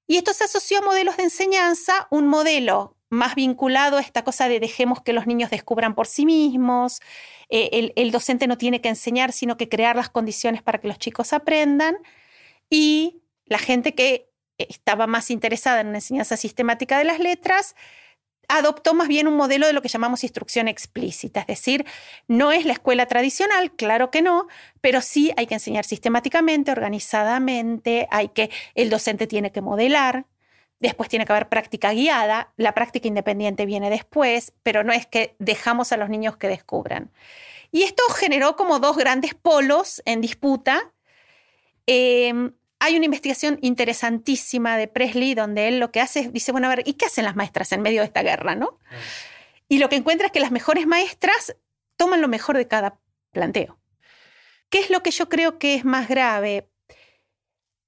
y 0.08 0.18
esto 0.18 0.34
se 0.34 0.46
asoció 0.46 0.80
a 0.80 0.82
modelos 0.82 1.18
de 1.18 1.24
enseñanza, 1.26 2.08
un 2.10 2.28
modelo 2.28 2.98
más 3.12 3.36
vinculado 3.36 3.98
a 3.98 4.02
esta 4.02 4.24
cosa 4.24 4.48
de 4.48 4.60
dejemos 4.60 5.02
que 5.02 5.12
los 5.14 5.28
niños 5.28 5.50
descubran 5.50 5.96
por 5.96 6.08
sí 6.08 6.26
mismos, 6.26 7.02
eh, 7.50 7.92
el, 7.96 8.12
docente 8.12 8.48
no 8.48 8.58
tiene 8.58 8.80
que 8.80 8.88
enseñar, 8.88 9.34
sino 9.34 9.58
que 9.58 9.68
crear 9.68 9.98
las 9.98 10.10
condiciones 10.10 10.64
para 10.64 10.80
que 10.80 10.88
los 10.88 10.98
chicos 10.98 11.34
aprendan, 11.34 11.98
y 12.70 13.22
la 13.46 13.60
gente 13.60 13.94
que 13.94 14.30
estaba 14.58 15.08
más 15.08 15.30
interesada 15.30 15.82
en 15.82 15.88
una 15.88 15.98
enseñanza 15.98 16.38
sistemática 16.38 16.98
de 16.98 17.04
las 17.04 17.20
letras, 17.20 17.76
adoptó 18.48 18.94
más 18.94 19.10
bien 19.10 19.28
un 19.28 19.36
modelo 19.36 19.68
de 19.68 19.74
lo 19.74 19.82
que 19.82 19.90
llamamos 19.90 20.24
instrucción 20.24 20.70
explícita, 20.70 21.42
es 21.42 21.48
decir, 21.48 21.86
no 22.28 22.54
es 22.54 22.66
la 22.66 22.74
escuela 22.74 23.06
tradicional, 23.08 23.74
claro 23.74 24.10
que 24.10 24.22
no, 24.22 24.48
pero 24.80 25.02
sí 25.02 25.32
hay 25.36 25.48
que 25.48 25.56
enseñar 25.56 25.84
sistemáticamente, 25.84 26.72
organizadamente, 26.72 28.08
hay 28.10 28.30
que 28.30 28.50
el 28.76 28.90
docente 28.90 29.28
tiene 29.28 29.52
que 29.52 29.62
modelar, 29.62 30.26
Después 30.82 31.10
tiene 31.10 31.26
que 31.26 31.32
haber 31.32 31.48
práctica 31.48 31.94
guiada, 31.94 32.52
la 32.58 32.74
práctica 32.74 33.08
independiente 33.08 33.68
viene 33.68 33.92
después, 33.92 34.52
pero 34.64 34.84
no 34.84 34.92
es 34.92 35.06
que 35.06 35.36
dejamos 35.38 35.92
a 35.92 35.98
los 35.98 36.10
niños 36.10 36.38
que 36.38 36.48
descubran. 36.48 37.12
Y 37.72 37.84
esto 37.84 38.02
generó 38.10 38.56
como 38.56 38.80
dos 38.80 38.98
grandes 38.98 39.36
polos 39.36 40.02
en 40.06 40.22
disputa. 40.22 40.92
Em, 41.86 42.54
hay 42.80 42.96
una 42.96 43.06
investigación 43.06 43.60
interesantísima 43.62 44.76
de 44.76 44.88
Presley 44.88 45.36
donde 45.36 45.68
él 45.68 45.80
lo 45.80 45.92
que 45.92 46.02
hace 46.02 46.22
es, 46.22 46.34
dice, 46.34 46.52
bueno, 46.52 46.66
a 46.66 46.76
ver, 46.76 46.88
¿y 46.88 46.94
qué 46.94 47.06
hacen 47.06 47.26
las 47.26 47.36
maestras 47.36 47.72
en 47.74 47.84
medio 47.84 48.02
de 48.02 48.08
esta 48.08 48.24
guerra? 48.24 48.56
¿no? 48.56 48.80
Y 49.70 49.78
lo 49.78 49.88
que 49.88 49.98
encuentra 49.98 50.26
es 50.26 50.34
que 50.34 50.40
las 50.40 50.52
mejores 50.52 50.88
maestras 50.88 51.56
toman 51.96 52.22
lo 52.22 52.28
mejor 52.28 52.58
de 52.58 52.68
cada 52.68 53.00
planteo. 53.32 53.80
¿Qué 54.70 54.80
es 54.80 54.90
lo 54.90 55.04
que 55.04 55.12
yo 55.12 55.30
creo 55.30 55.60
que 55.60 55.76
es 55.76 55.86
más 55.86 56.08
grave? 56.08 56.68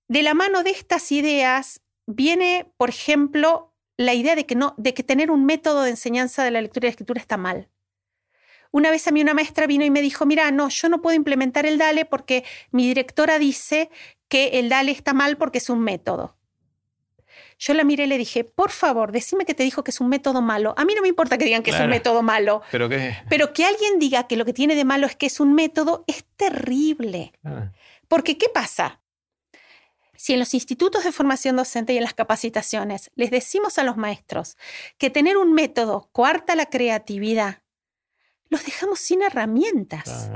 De 0.08 0.21
la 0.21 0.36
mano 0.36 0.62
de 0.62 0.69
estas 0.69 1.12
ideas 1.12 1.82
viene, 2.06 2.72
por 2.78 2.89
ejemplo, 2.89 3.74
la 3.98 4.13
idea 4.13 4.36
de 4.36 4.46
que, 4.46 4.56
no, 4.56 4.74
de 4.78 4.94
que 4.94 5.04
tener 5.04 5.32
un 5.32 5.46
método 5.46 5.84
de 5.84 5.92
enseñanza 5.92 6.44
de 6.44 6.52
la 6.52 6.62
lectura 6.62 6.86
y 6.86 6.89
la 6.89 6.92
escritura 6.92 7.22
está 7.22 7.38
mal. 7.38 7.70
Una 8.72 8.89
vez 8.89 9.08
a 9.08 9.12
mí 9.12 9.22
una 9.22 9.36
maestra 9.36 9.68
vino 9.68 9.86
y 9.86 9.92
me 9.92 10.02
dijo, 10.02 10.26
mira, 10.26 10.50
no, 10.50 10.70
yo 10.70 10.89
no 10.89 11.02
puedo 11.02 11.16
implementar 11.16 11.66
el 11.66 11.78
DALE 11.78 12.06
porque 12.06 12.44
mi 12.72 12.88
directora 12.88 13.38
dice 13.38 13.92
que 14.28 14.60
el 14.60 14.70
DALE 14.70 14.92
está 14.92 15.13
mal 15.13 15.38
porque 15.38 15.60
es 15.60 15.70
un 15.70 15.80
método. 15.82 16.36
Yo 17.60 17.76
la 17.76 17.84
miré 17.84 18.06
y 18.06 18.08
le 18.08 18.18
dije, 18.18 18.44
por 18.44 18.72
favor, 18.72 19.12
decime 19.12 19.46
que 19.46 19.54
te 19.54 19.63
dijo 19.63 19.84
que 19.84 19.92
es 19.92 20.02
un 20.02 20.10
método 20.10 20.42
malo. 20.42 20.74
A 20.76 20.86
mí 20.86 20.96
no 20.96 21.04
me 21.04 21.08
importa 21.08 21.38
que 21.38 21.46
digan 21.46 21.62
que 21.62 21.70
es 21.70 21.80
un 21.80 21.88
método 21.88 22.24
malo. 22.24 22.63
¿Pero, 22.72 22.89
qué? 22.89 23.16
pero 23.30 23.54
que 23.54 23.63
alguien 23.63 24.00
diga 24.00 24.28
que 24.28 24.38
lo 24.38 24.44
que 24.44 24.54
tiene 24.54 24.76
de 24.76 24.86
malo 24.86 25.06
es 25.06 25.16
que 25.16 25.28
es 25.28 25.39
un 25.39 25.54
método 25.54 26.04
es 26.08 26.26
terrible. 26.36 27.32
Porque, 28.08 28.38
¿qué 28.38 28.50
pasa? 28.50 29.03
Si 30.24 30.32
en 30.32 30.40
los 30.40 30.54
institutos 30.54 31.04
de 31.04 31.12
formación 31.12 31.58
docente 31.58 31.92
y 31.92 31.98
en 31.98 32.04
las 32.04 32.14
capacitaciones 32.14 33.12
les 33.14 33.30
decimos 33.30 33.78
a 33.78 33.84
los 33.84 33.98
maestros 33.98 34.56
que 34.98 35.10
tener 35.10 35.36
un 35.36 35.52
método 35.52 36.08
coarta 36.14 36.56
la 36.56 36.68
creatividad, 36.68 37.62
los 38.48 38.64
dejamos 38.64 39.00
sin 39.00 39.22
herramientas. 39.22 40.30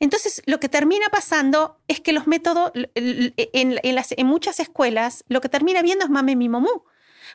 Entonces, 0.00 0.40
lo 0.46 0.58
que 0.58 0.70
termina 0.70 1.10
pasando 1.10 1.82
es 1.86 2.00
que 2.00 2.14
los 2.14 2.26
métodos, 2.26 2.72
en, 2.94 4.26
muchas 4.26 4.58
escuelas, 4.58 5.22
lo 5.28 5.42
que 5.42 5.50
termina 5.50 5.82
viendo 5.82 6.06
es 6.06 6.10
mame 6.10 6.34
mi 6.34 6.48
momú, 6.48 6.84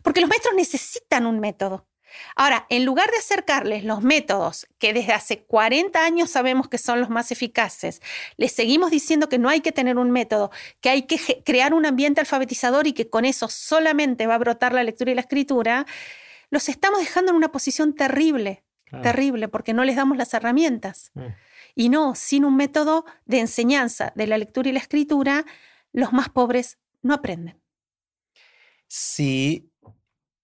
porque 0.01 0.21
los 0.21 0.29
maestros 0.29 0.55
necesitan 0.55 1.27
un 1.27 1.39
método. 1.39 1.87
Ahora, 2.35 2.65
en 2.69 2.85
lugar 2.85 3.09
de 3.11 3.17
acercarles 3.17 3.83
los 3.83 4.01
métodos 4.01 4.67
que 4.77 4.93
desde 4.93 5.13
hace 5.13 5.43
40 5.43 6.03
años 6.03 6.29
sabemos 6.29 6.67
que 6.67 6.77
son 6.77 6.99
los 6.99 7.09
más 7.09 7.31
eficaces, 7.31 8.01
les 8.37 8.51
seguimos 8.51 8.91
diciendo 8.91 9.29
que 9.29 9.37
no 9.37 9.49
hay 9.49 9.61
que 9.61 9.71
tener 9.71 9.97
un 9.97 10.11
método, 10.11 10.51
que 10.79 10.89
hay 10.89 11.03
que 11.03 11.43
crear 11.45 11.73
un 11.73 11.85
ambiente 11.85 12.21
alfabetizador 12.21 12.87
y 12.87 12.93
que 12.93 13.09
con 13.09 13.25
eso 13.25 13.47
solamente 13.47 14.27
va 14.27 14.35
a 14.35 14.39
brotar 14.39 14.73
la 14.73 14.83
lectura 14.83 15.11
y 15.11 15.15
la 15.15 15.21
escritura, 15.21 15.85
los 16.49 16.69
estamos 16.69 16.99
dejando 16.99 17.31
en 17.31 17.37
una 17.37 17.51
posición 17.51 17.95
terrible, 17.95 18.63
terrible, 19.01 19.47
porque 19.47 19.73
no 19.73 19.85
les 19.85 19.95
damos 19.95 20.17
las 20.17 20.33
herramientas. 20.33 21.11
Mm. 21.13 21.27
Y 21.75 21.89
no, 21.89 22.15
sin 22.15 22.43
un 22.43 22.57
método 22.57 23.05
de 23.25 23.39
enseñanza 23.39 24.11
de 24.15 24.27
la 24.27 24.37
lectura 24.37 24.69
y 24.69 24.73
la 24.73 24.79
escritura, 24.79 25.45
los 25.93 26.11
más 26.11 26.29
pobres 26.29 26.77
no 27.01 27.13
aprenden. 27.13 27.61
Si, 28.87 29.70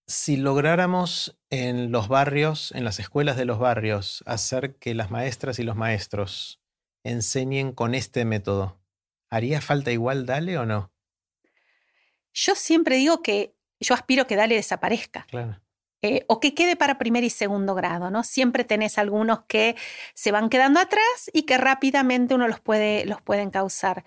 si 0.08 0.38
lográramos 0.38 1.38
en 1.50 1.92
los 1.92 2.08
barrios, 2.08 2.72
en 2.72 2.82
las 2.82 2.98
escuelas 2.98 3.36
de 3.36 3.44
los 3.44 3.58
barrios, 3.58 4.24
hacer 4.26 4.76
que 4.76 4.94
las 4.94 5.10
maestras 5.10 5.58
y 5.58 5.62
los 5.62 5.76
maestros 5.76 6.60
enseñen 7.04 7.72
con 7.72 7.94
este 7.94 8.24
método, 8.24 8.80
¿haría 9.28 9.60
falta 9.60 9.92
igual 9.92 10.24
Dale 10.24 10.56
o 10.56 10.64
no? 10.64 10.90
Yo 12.32 12.54
siempre 12.54 12.96
digo 12.96 13.22
que 13.22 13.54
yo 13.80 13.94
aspiro 13.94 14.26
que 14.26 14.36
Dale 14.36 14.54
desaparezca. 14.54 15.26
Claro. 15.28 15.60
Eh, 16.00 16.24
o 16.28 16.40
que 16.40 16.54
quede 16.54 16.76
para 16.76 16.96
primer 16.96 17.24
y 17.24 17.30
segundo 17.30 17.74
grado, 17.74 18.10
¿no? 18.10 18.22
Siempre 18.22 18.64
tenés 18.64 18.98
algunos 18.98 19.42
que 19.46 19.76
se 20.14 20.30
van 20.32 20.48
quedando 20.48 20.80
atrás 20.80 21.30
y 21.32 21.42
que 21.42 21.58
rápidamente 21.58 22.34
uno 22.34 22.46
los 22.48 22.60
puede, 22.60 23.04
los 23.04 23.20
pueden 23.20 23.50
causar. 23.50 24.04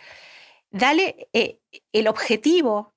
Dale, 0.72 1.30
eh, 1.34 1.60
el 1.92 2.08
objetivo 2.08 2.91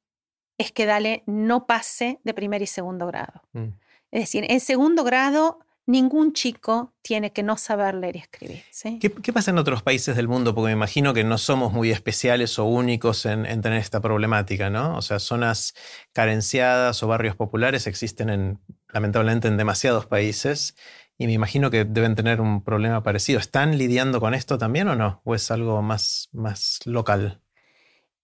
es 0.58 0.72
que 0.72 0.86
Dale 0.86 1.22
no 1.26 1.66
pase 1.66 2.20
de 2.24 2.34
primer 2.34 2.62
y 2.62 2.66
segundo 2.66 3.06
grado. 3.06 3.42
Mm. 3.52 3.68
Es 4.10 4.20
decir, 4.20 4.46
en 4.48 4.60
segundo 4.60 5.04
grado 5.04 5.58
ningún 5.86 6.32
chico 6.32 6.94
tiene 7.02 7.32
que 7.32 7.42
no 7.42 7.56
saber 7.56 7.94
leer 7.94 8.16
y 8.16 8.18
escribir. 8.20 8.62
¿Qué, 9.00 9.32
pasa 9.32 9.50
en 9.50 9.58
otros 9.58 9.82
países 9.82 10.16
del 10.16 10.28
mundo? 10.28 10.54
Porque 10.54 10.68
me 10.68 10.72
imagino 10.72 11.12
que 11.12 11.24
no 11.24 11.36
somos 11.36 11.72
muy 11.72 11.90
especiales 11.90 12.58
o 12.58 12.64
únicos 12.64 13.26
en, 13.26 13.44
tener 13.60 13.78
esta 13.78 14.00
problemática, 14.00 14.70
¿no? 14.70 14.96
O 14.96 15.02
sea, 15.02 15.18
zonas 15.18 15.74
carenciadas 16.12 17.02
o 17.02 17.08
barrios 17.08 17.36
populares 17.36 17.86
existen 17.86 18.30
en, 18.30 18.60
lamentablemente 18.92 19.48
en 19.48 19.56
demasiados 19.56 20.06
países 20.06 20.74
y 21.18 21.26
me 21.26 21.32
imagino 21.32 21.70
que 21.70 21.84
deben 21.84 22.14
tener 22.14 22.40
un 22.40 22.64
problema 22.64 23.02
parecido. 23.02 23.38
¿Están 23.38 23.76
lidiando 23.76 24.20
con 24.20 24.34
esto 24.34 24.58
también 24.58 24.88
o 24.88 24.96
no? 24.96 25.20
¿O 25.24 25.34
es 25.34 25.50
algo 25.50 25.82
más, 25.82 26.28
más 26.32 26.80
local? 26.86 27.43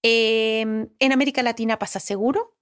Em, 0.02 0.88
en 0.98 1.12
América 1.12 1.42
Latina 1.42 1.78
pasa 1.78 2.00
seguro. 2.00 2.56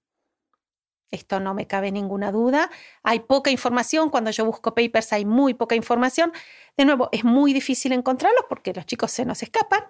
Esto 1.11 1.39
no 1.39 1.53
me 1.53 1.65
cabe 1.65 1.91
ninguna 1.91 2.31
duda. 2.31 2.69
Hay 3.01 3.21
poca 3.21 3.49
información. 3.49 4.09
Cuando 4.09 4.31
yo 4.31 4.45
busco 4.45 4.75
papers 4.75 5.11
hay 5.13 5.25
muy 5.25 5.53
poca 5.53 5.75
información. 5.75 6.31
De 6.77 6.85
nuevo, 6.85 7.09
es 7.11 7.23
muy 7.23 7.53
difícil 7.53 7.93
encontrarlos 7.93 8.45
porque 8.47 8.73
los 8.73 8.85
chicos 8.85 9.11
se 9.11 9.25
nos 9.25 9.41
escapan 9.41 9.85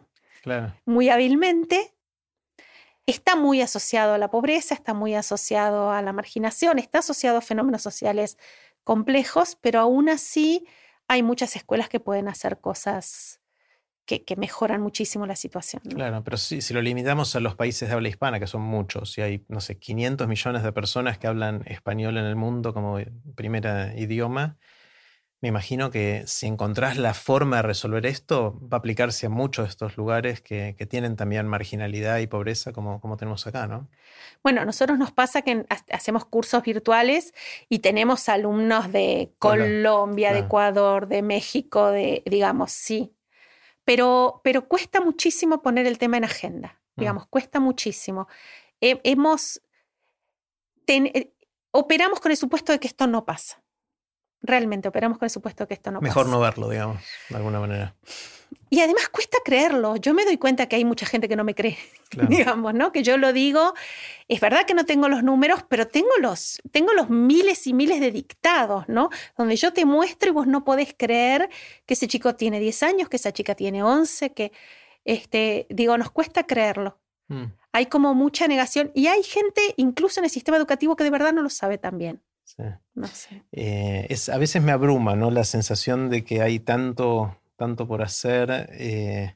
muy 0.86 1.10
hábilmente. 1.10 1.96
Está 3.06 3.36
muy 3.36 3.62
asociado 3.62 4.14
a 4.14 4.18
la 4.18 4.30
pobreza, 4.30 4.76
está 4.76 4.94
muy 4.94 5.16
asociado 5.16 5.92
a 5.92 6.02
la 6.02 6.14
marginación, 6.14 6.78
está 6.78 7.00
asociado 7.00 7.40
a 7.40 7.42
fenómenos 7.42 7.82
sociales 7.82 8.38
complejos, 8.84 9.58
pero 9.60 9.80
aún 9.80 10.10
así 10.10 10.68
hay 11.08 11.24
muchas 11.24 11.56
escuelas 11.56 11.90
que 11.90 12.00
pueden 12.00 12.28
hacer 12.28 12.60
cosas 12.60 13.42
que, 14.18 14.36
mejoran 14.36 14.82
muchísimo 14.82 15.26
la 15.26 15.36
situación. 15.36 15.82
Claro, 15.84 16.24
pero 16.24 16.38
si, 16.38 16.62
si 16.62 16.74
lo 16.74 16.82
limitamos 16.82 17.36
a 17.36 17.40
los 17.40 17.56
países 17.56 17.90
de 17.90 17.96
habla 17.96 18.10
hispana, 18.10 18.40
que 18.40 18.48
son 18.48 18.62
muchos, 18.62 19.18
y 19.18 19.22
hay, 19.22 19.46
no 19.48 19.62
sé, 19.62 19.78
500 19.78 20.28
millones 20.28 20.64
de 20.64 20.72
personas 20.72 21.18
que 21.18 21.28
hablan 21.28 21.64
español 21.68 22.18
en 22.18 22.26
el 22.26 22.36
mundo 22.36 22.74
como 22.74 22.98
primer 23.36 23.94
idioma, 23.98 24.58
me 25.42 25.48
imagino 25.48 25.90
que 25.90 26.24
si 26.26 26.48
encontrás 26.48 26.98
la 26.98 27.14
forma 27.14 27.58
de 27.58 27.62
resolver 27.62 28.06
esto, 28.06 28.60
va 28.62 28.78
a 28.78 28.80
aplicarse 28.80 29.28
a 29.28 29.30
muchos 29.30 29.66
de 29.66 29.70
estos 29.70 29.96
lugares 29.96 30.42
que, 30.42 30.76
tienen 30.90 31.16
también 31.16 31.48
marginalidad 31.48 32.18
y 32.18 32.28
pobreza 32.28 32.74
como, 32.74 33.00
como 33.00 33.16
tenemos 33.16 33.48
acá, 33.48 33.68
¿no? 33.68 33.88
Bueno, 34.44 34.62
a 34.62 34.66
nosotros 34.66 34.98
nos 34.98 35.12
pasa 35.12 35.42
que 35.42 35.66
hacemos 35.92 36.26
cursos 36.26 36.62
virtuales 36.64 37.34
y 37.70 37.80
tenemos 37.80 38.28
alumnos 38.28 38.92
de 38.92 39.32
Colombia, 39.40 40.34
de 40.34 40.40
Ecuador, 40.40 41.08
de 41.08 41.22
México, 41.22 41.92
de, 41.92 42.22
digamos, 42.26 42.72
sí, 42.72 43.14
pero, 43.90 44.42
pero 44.44 44.68
cuesta 44.68 45.02
muchísimo 45.02 45.64
poner 45.64 45.88
el 45.88 45.98
tema 45.98 46.18
en 46.18 46.24
agenda, 46.24 46.80
mm. 46.96 47.00
digamos, 47.02 47.26
cuesta 47.26 47.60
muchísimo. 47.60 48.28
hemos, 48.82 49.64
eh, 50.86 51.34
operamos 51.72 52.20
con 52.20 52.30
el 52.30 52.38
supuesto 52.38 52.72
de 52.72 52.80
que 52.80 52.86
esto 52.86 53.08
no 53.08 53.26
pasa. 53.26 53.64
Realmente 54.42 54.88
operamos 54.88 55.18
con 55.18 55.26
el 55.26 55.30
supuesto 55.30 55.68
que 55.68 55.74
esto 55.74 55.92
no 55.92 56.02
Mejor 56.02 56.28
no 56.28 56.40
verlo, 56.40 56.70
digamos, 56.70 57.02
de 57.30 57.36
alguna 57.36 57.60
manera. 57.60 57.94
Y 58.72 58.82
además 58.82 59.10
cuesta 59.10 59.38
creerlo. 59.44 59.96
Yo 59.96 60.14
me 60.14 60.26
doy 60.26 60.38
cuenta 60.38 60.68
que 60.68 60.76
hay 60.76 60.86
mucha 60.86 61.06
gente 61.06 61.28
que 61.28 61.36
no 61.36 61.44
me 61.44 61.56
cree, 61.56 61.78
digamos, 62.30 62.74
¿no? 62.74 62.92
Que 62.92 63.04
yo 63.04 63.18
lo 63.18 63.34
digo, 63.34 63.74
es 64.28 64.40
verdad 64.40 64.66
que 64.66 64.74
no 64.74 64.86
tengo 64.86 65.10
los 65.10 65.24
números, 65.24 65.64
pero 65.68 65.88
tengo 65.88 66.12
los, 66.22 66.62
tengo 66.72 66.94
los 66.94 67.10
miles 67.10 67.66
y 67.68 67.74
miles 67.74 68.00
de 68.00 68.12
dictados, 68.12 68.88
¿no? 68.88 69.10
Donde 69.38 69.56
yo 69.56 69.74
te 69.74 69.86
muestro 69.86 70.30
y 70.30 70.34
vos 70.34 70.48
no 70.48 70.64
podés 70.64 70.94
creer 70.96 71.50
que 71.86 71.96
ese 71.96 72.08
chico 72.08 72.36
tiene 72.36 72.60
10 72.60 72.84
años, 72.84 73.10
que 73.10 73.18
esa 73.18 73.32
chica 73.32 73.56
tiene 73.56 73.84
11, 73.84 74.34
que, 74.34 74.52
este, 75.04 75.66
digo, 75.70 75.98
nos 75.98 76.12
cuesta 76.12 76.46
creerlo. 76.46 77.00
Mm. 77.28 77.46
Hay 77.72 77.86
como 77.88 78.14
mucha 78.14 78.48
negación 78.48 78.92
y 78.94 79.08
hay 79.08 79.24
gente, 79.24 79.62
incluso 79.78 80.20
en 80.20 80.26
el 80.26 80.32
sistema 80.32 80.58
educativo, 80.58 80.96
que 80.96 81.04
de 81.04 81.12
verdad 81.12 81.34
no 81.34 81.42
lo 81.42 81.50
sabe 81.50 81.78
también. 81.78 82.22
Sí. 82.56 82.64
No 82.96 83.08
sé. 83.08 83.44
Eh, 83.52 84.08
es, 84.10 84.30
a 84.30 84.38
veces 84.38 84.62
me 84.62 84.72
abruma, 84.72 85.16
¿no? 85.16 85.30
La 85.30 85.44
sensación 85.44 86.10
de 86.10 86.24
que 86.24 86.42
hay 86.42 86.60
tanto 86.60 87.36
tanto 87.60 87.88
por 87.88 88.02
hacer. 88.02 88.70
Eh, 88.74 89.36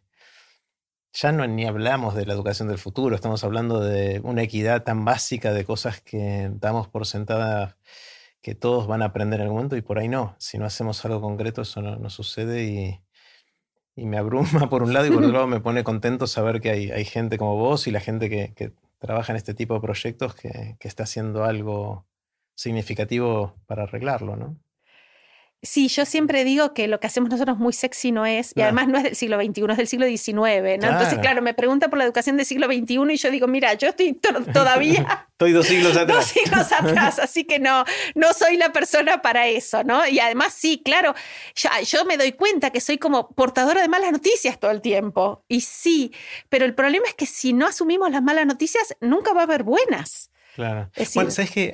ya 1.12 1.32
no 1.32 1.45
ni 1.45 1.65
hablamos 1.65 2.15
de 2.15 2.26
la 2.26 2.34
educación 2.34 2.69
del 2.69 2.80
futuro, 2.80 3.15
estamos 3.15 3.43
hablando 3.43 3.80
de 3.82 4.19
una 4.23 4.41
equidad 4.41 4.82
tan 4.82 5.06
básica 5.06 5.54
de 5.54 5.63
cosas 5.63 6.02
que 6.02 6.49
damos 6.56 6.88
por 6.88 7.06
sentada 7.06 7.78
que 8.41 8.56
todos 8.56 8.88
van 8.88 9.04
a 9.04 9.06
aprender 9.06 9.39
en 9.39 9.43
algún 9.43 9.58
momento 9.58 9.78
y 9.78 9.82
por 9.84 9.99
ahí 9.99 10.08
no. 10.08 10.36
Si 10.39 10.58
no 10.58 10.65
hacemos 10.65 11.06
algo 11.06 11.21
concreto, 11.21 11.62
eso 11.62 11.82
no, 11.82 12.10
sucede 12.10 12.63
y, 12.63 12.99
me 13.95 14.17
abruma 14.17 14.69
por 14.71 14.82
un 14.82 14.91
lado 14.91 15.06
y 15.06 15.12
por 15.12 15.19
otro 15.19 15.34
lado 15.34 15.47
me 15.47 15.60
pone 15.60 15.84
contento 15.84 16.26
saber 16.26 16.62
que 16.62 16.71
hay, 16.71 17.06
gente 17.06 17.38
como 17.38 17.56
vos 17.58 17.86
y 17.86 17.91
la 17.91 17.99
gente 17.99 18.30
que, 18.30 18.73
trabaja 18.97 19.34
en 19.34 19.38
este 19.38 19.54
tipo 19.54 19.73
de 19.73 19.82
proyectos 19.82 20.34
que, 20.34 20.78
que 20.80 20.88
está 20.88 21.04
haciendo 21.04 21.43
algo 21.43 22.06
significativo 22.56 23.56
para 23.66 23.84
arreglarlo, 23.84 24.36
¿no? 24.36 24.58
Sí, 25.66 25.88
yo 25.88 26.04
siempre 26.04 26.44
digo 26.44 26.74
que 26.74 26.89
lo 26.89 27.00
que 27.00 27.08
hacemos 27.08 27.30
nosotros 27.30 27.58
muy 27.58 27.72
sexy 27.72 28.12
no 28.12 28.26
es, 28.26 28.52
y 28.54 28.62
además 28.62 28.89
no 28.89 28.98
es 28.98 29.04
del 29.04 29.16
siglo 29.16 29.42
XXI, 29.42 29.63
es 29.70 29.78
del 29.78 29.88
siglo 29.88 30.06
XIX, 30.06 30.34
¿no? 30.36 30.89
Entonces, 30.89 31.20
claro, 31.20 31.42
me 31.42 31.54
pregunta 31.54 31.88
por 31.88 31.98
la 31.98 32.04
educación 32.04 32.36
del 32.36 32.46
siglo 32.46 32.68
XXI 32.68 33.13
y 33.13 33.16
yo 33.16 33.32
digo, 33.32 33.48
mira, 33.48 33.74
yo 33.76 33.88
estoy 33.88 34.12
todavía... 34.54 35.30
estoy 35.32 35.54
dos 35.54 35.66
siglos 35.66 35.96
atrás. 35.98 36.18
Dos 36.18 36.26
siglos 36.26 36.72
atrás, 36.74 37.20
así 37.24 37.46
que 37.46 37.60
no, 37.60 37.86
no 38.13 38.34
soy 38.34 38.58
la 38.58 38.74
persona 38.74 39.22
para 39.22 39.48
eso, 39.48 39.86
¿no? 39.86 40.06
Y 40.06 40.20
además, 40.20 40.54
sí, 40.54 40.82
claro, 40.84 41.16
yo, 41.56 41.70
yo 41.86 42.04
me 42.04 42.18
doy 42.18 42.34
cuenta 42.34 42.72
que 42.72 42.82
soy 42.82 42.98
como 42.98 43.30
portadora 43.30 43.82
de 43.82 43.88
malas 43.88 44.12
noticias 44.12 44.60
todo 44.60 44.72
el 44.72 44.82
tiempo, 44.82 45.46
y 45.48 45.62
sí, 45.62 46.12
pero 46.50 46.66
el 46.66 46.76
problema 46.76 47.08
es 47.08 47.13
que 47.13 47.26
si 47.26 47.54
no 47.54 47.68
asumimos 47.68 48.12
las 48.12 48.22
malas 48.22 48.46
noticias, 48.46 48.98
nunca 49.00 49.32
va 49.32 49.39
a 49.39 49.44
haber 49.46 49.63
buenas. 49.63 50.30
Claro. 50.56 50.92
bueno, 51.16 51.32
sabes 51.32 51.50
que 51.52 51.74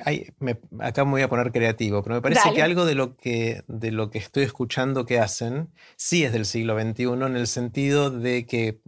acá 0.80 1.04
me 1.04 1.10
voy 1.10 1.22
a 1.22 1.28
poner 1.28 1.52
creativo, 1.52 2.02
pero 2.02 2.14
me 2.14 2.22
parece 2.22 2.52
que 2.54 2.62
algo 2.62 2.86
de 2.86 2.94
lo 2.94 3.16
que, 3.16 3.62
de 3.68 3.90
lo 3.90 4.10
que 4.10 4.18
estoy 4.18 4.44
escuchando 4.44 5.04
que 5.04 5.18
hacen 5.18 5.70
sí 5.96 6.24
es 6.24 6.32
del 6.32 6.46
siglo 6.46 6.80
XXI, 6.80 7.04
en 7.26 7.36
el 7.36 7.46
sentido 7.46 8.10
de 8.10 8.46
que 8.46 8.80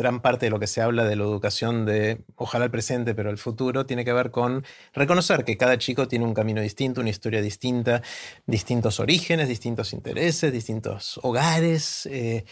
gran 0.00 0.22
parte 0.22 0.46
de 0.46 0.50
lo 0.50 0.58
que 0.58 0.66
se 0.66 0.80
habla 0.80 1.04
de 1.04 1.14
la 1.14 1.24
educación 1.24 1.84
de, 1.84 2.24
ojalá 2.36 2.64
el 2.64 2.70
presente, 2.70 3.14
pero 3.14 3.30
el 3.30 3.38
futuro, 3.38 3.84
tiene 3.84 4.04
que 4.04 4.12
ver 4.12 4.30
con 4.30 4.64
reconocer 4.94 5.44
que 5.44 5.56
cada 5.58 5.76
chico 5.78 6.08
tiene 6.08 6.24
un 6.24 6.32
camino 6.32 6.62
distinto, 6.62 7.00
una 7.02 7.10
historia 7.10 7.42
distinta, 7.42 8.02
distintos 8.46 8.98
orígenes, 8.98 9.48
distintos 9.48 9.92
intereses, 9.92 10.52
distintos 10.52 11.20
hogares. 11.22 12.06
Eh, 12.06 12.44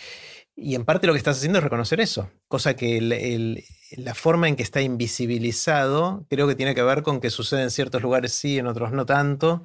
y 0.60 0.74
en 0.74 0.84
parte 0.84 1.06
lo 1.06 1.12
que 1.12 1.18
estás 1.18 1.36
haciendo 1.36 1.58
es 1.58 1.64
reconocer 1.64 2.00
eso, 2.00 2.30
cosa 2.48 2.74
que 2.74 3.62
la 3.96 4.14
forma 4.14 4.48
en 4.48 4.56
que 4.56 4.64
está 4.64 4.80
invisibilizado 4.80 6.26
creo 6.28 6.48
que 6.48 6.56
tiene 6.56 6.74
que 6.74 6.82
ver 6.82 7.02
con 7.02 7.20
que 7.20 7.30
sucede 7.30 7.62
en 7.62 7.70
ciertos 7.70 8.02
lugares 8.02 8.32
sí, 8.32 8.58
en 8.58 8.66
otros 8.66 8.92
no 8.92 9.06
tanto. 9.06 9.62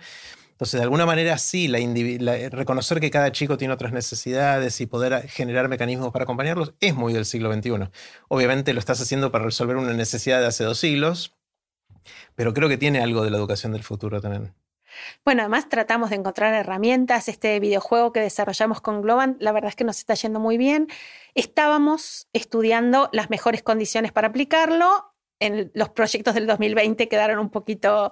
Entonces, 0.52 0.80
de 0.80 0.84
alguna 0.84 1.08
manera 1.08 1.38
sí, 1.40 1.68
reconocer 1.68 3.00
que 3.00 3.10
cada 3.10 3.32
chico 3.32 3.58
tiene 3.58 3.74
otras 3.74 3.92
necesidades 3.92 4.80
y 4.82 4.86
poder 4.86 5.28
generar 5.28 5.68
mecanismos 5.68 6.14
para 6.14 6.24
acompañarlos 6.24 6.74
es 6.80 6.94
muy 6.96 7.12
del 7.12 7.26
siglo 7.26 7.52
XXI. 7.52 7.90
Obviamente 8.28 8.72
lo 8.74 8.80
estás 8.80 9.02
haciendo 9.02 9.32
para 9.32 9.46
resolver 9.46 9.78
una 9.78 9.94
necesidad 9.94 10.42
de 10.42 10.48
hace 10.48 10.64
dos 10.64 10.78
siglos, 10.78 11.36
pero 12.36 12.54
creo 12.54 12.70
que 12.70 12.78
tiene 12.78 13.02
algo 13.02 13.24
de 13.24 13.32
la 13.32 13.38
educación 13.38 13.72
del 13.72 13.84
futuro 13.84 14.22
también. 14.22 14.54
Bueno, 15.26 15.42
además 15.42 15.70
tratamos 15.70 16.10
de 16.10 16.18
encontrar 16.18 16.54
herramientas. 16.54 17.28
Este 17.28 17.60
videojuego 17.60 18.12
que 18.12 18.20
desarrollamos 18.20 18.82
con 18.82 19.02
Globan, 19.02 19.38
la 19.40 19.52
verdad 19.52 19.70
es 19.70 19.76
que 19.76 19.84
nos 19.84 19.98
está 20.00 20.14
yendo 20.16 20.40
muy 20.40 20.58
bien. 20.58 20.88
Estábamos 21.36 22.28
estudiando 22.34 23.10
las 23.12 23.30
mejores 23.30 23.64
condiciones 23.64 24.12
para 24.12 24.28
aplicarlo. 24.30 25.10
en 25.40 25.72
los 25.74 25.90
proyectos 25.90 26.36
del 26.36 26.48
2020 26.48 27.10
quedaron 27.10 27.40
un 27.40 27.50
poquito 27.50 28.12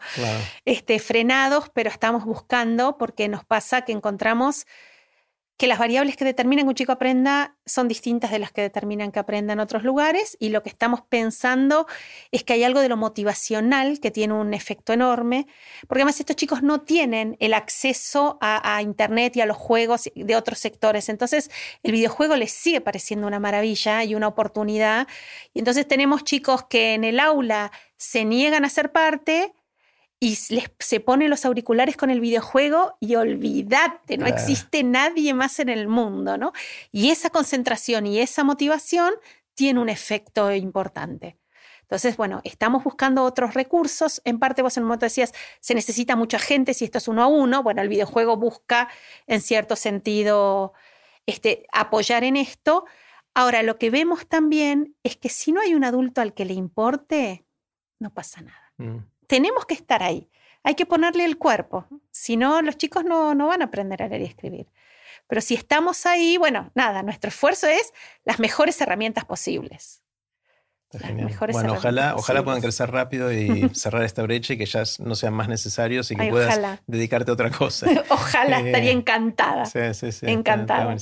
este, 0.66 1.00
frenados, 1.00 1.70
pero 1.74 1.90
estamos 1.90 2.26
buscando 2.26 2.98
porque 2.98 3.30
nos 3.30 3.46
pasa 3.46 3.84
que 3.84 3.94
encontramos 3.94 4.66
que 5.62 5.68
las 5.68 5.78
variables 5.78 6.18
que 6.18 6.26
determinan 6.26 6.66
que 6.66 6.70
un 6.70 6.74
chico 6.74 6.92
aprenda 6.92 7.56
son 7.68 7.88
distintas 7.88 8.32
de 8.32 8.40
las 8.40 8.52
que 8.52 8.62
determinan 8.62 9.12
que 9.12 9.20
aprenda 9.20 9.54
en 9.54 9.60
otros 9.60 9.84
lugares 9.84 10.36
y 10.40 10.50
lo 10.50 10.64
que 10.64 10.70
estamos 10.70 11.02
pensando 11.02 11.86
es 12.32 12.44
que 12.44 12.54
hay 12.54 12.64
algo 12.64 12.80
de 12.80 12.90
lo 12.90 12.98
motivacional 12.98 14.00
que 14.00 14.10
tiene 14.10 14.34
un 14.34 14.56
efecto 14.56 14.92
enorme, 14.92 15.46
porque 15.88 16.02
además 16.02 16.20
estos 16.20 16.36
chicos 16.36 16.64
no 16.64 16.82
tienen 16.82 17.38
el 17.40 17.54
acceso 17.54 18.40
a, 18.42 18.82
Internet 18.82 19.36
y 19.36 19.42
a 19.42 19.46
los 19.46 19.56
juegos 19.56 20.10
de 20.16 20.36
otros 20.36 20.58
sectores, 20.58 21.10
entonces 21.10 21.52
el 21.84 21.92
videojuego 21.92 22.36
les 22.38 22.52
sigue 22.52 22.82
pareciendo 22.82 23.28
una 23.28 23.38
maravilla 23.38 24.04
y 24.04 24.16
una 24.16 24.30
oportunidad, 24.30 25.08
y 25.54 25.60
entonces 25.60 25.88
tenemos 25.88 26.24
chicos 26.24 26.64
que 26.64 26.96
en 26.96 27.04
el 27.04 27.20
aula 27.20 27.72
se 27.98 28.26
niegan 28.26 28.66
a 28.66 28.70
ser 28.70 28.92
parte, 28.92 29.54
y 30.24 30.36
se 30.36 31.00
ponen 31.00 31.32
los 31.32 31.46
auriculares 31.46 31.98
con 31.98 32.12
el 32.12 32.22
videojuego 32.22 32.96
y 33.00 33.16
olvídate, 33.16 34.20
no 34.20 34.28
existe 34.28 34.84
nadie 34.84 35.34
más 35.34 35.60
en 35.60 35.68
el 35.68 35.88
mundo, 35.88 36.38
¿no? 36.38 36.54
Y 36.92 37.10
esa 37.10 37.32
concentración 37.32 38.06
y 38.06 38.20
esa 38.20 38.44
motivación 38.44 39.16
tiene 39.56 39.80
un 39.80 39.90
efecto 39.90 40.54
importante. 40.54 41.40
Entonces, 41.82 42.18
bueno, 42.18 42.40
estamos 42.44 42.84
buscando 42.84 43.24
otros 43.24 43.56
recursos. 43.56 44.22
En 44.24 44.38
parte, 44.38 44.62
vos 44.62 44.78
en 44.78 44.84
un 44.84 44.90
momento 44.90 45.08
decías, 45.08 45.34
se 45.60 45.74
necesita 45.74 46.16
mucha 46.16 46.38
gente 46.38 46.76
si 46.76 46.86
esto 46.86 47.00
es 47.00 47.08
uno 47.08 47.24
a 47.24 47.28
uno. 47.28 47.64
Bueno, 47.64 47.82
el 47.82 47.90
videojuego 47.90 48.38
busca, 48.38 48.90
en 49.26 49.42
cierto 49.42 49.76
sentido, 49.76 50.74
este, 51.26 51.66
apoyar 51.74 52.24
en 52.24 52.38
esto. 52.38 52.86
Ahora, 53.34 53.64
lo 53.64 53.80
que 53.80 53.90
vemos 53.90 54.28
también 54.28 54.96
es 55.02 55.18
que 55.18 55.30
si 55.30 55.52
no 55.52 55.62
hay 55.62 55.74
un 55.74 55.84
adulto 55.84 56.22
al 56.22 56.36
que 56.36 56.46
le 56.46 56.54
importe, 56.54 57.44
no 57.98 58.14
pasa 58.14 58.42
nada. 58.42 58.74
Mm 58.78 59.00
tenemos 59.32 59.66
que 59.66 59.76
estar 59.76 60.04
ahí. 60.04 60.30
Hay 60.62 60.76
que 60.76 60.86
ponerle 60.86 61.24
el 61.24 61.38
cuerpo. 61.38 61.88
Si 62.12 62.36
no, 62.36 62.62
los 62.62 62.76
chicos 62.76 63.06
no, 63.06 63.34
no 63.34 63.48
van 63.48 63.62
a 63.62 63.66
aprender 63.66 64.04
a 64.04 64.10
leer 64.10 64.24
y 64.24 64.26
escribir. 64.26 64.68
Pero 65.28 65.40
si 65.40 65.54
estamos 65.54 66.06
ahí, 66.06 66.36
bueno, 66.36 66.70
nada, 66.76 67.02
nuestro 67.02 67.30
esfuerzo 67.30 67.68
es 67.68 67.94
las 68.26 68.40
mejores 68.40 68.82
herramientas 68.82 69.24
posibles. 69.24 70.02
Bueno, 71.52 71.74
ojalá, 71.74 72.16
ojalá 72.16 72.44
puedan 72.44 72.62
crecer 72.62 72.92
rápido 72.92 73.32
y 73.32 73.70
cerrar 73.74 74.04
esta 74.04 74.24
brecha 74.24 74.54
y 74.54 74.58
que 74.58 74.66
ya 74.66 74.84
no 75.00 75.16
sean 75.16 75.34
más 75.34 75.48
necesarios 75.48 76.12
y 76.12 76.16
que 76.16 76.30
puedas 76.30 76.80
dedicarte 76.86 77.32
a 77.32 77.34
otra 77.34 77.50
cosa. 77.50 77.88
ojalá, 78.10 78.60
eh, 78.60 78.68
estaría 78.68 78.92
encantada. 78.92 79.66
Sí, 79.66 79.80
sí, 79.94 80.12
sí. 80.12 80.26
Encantada. 80.28 80.96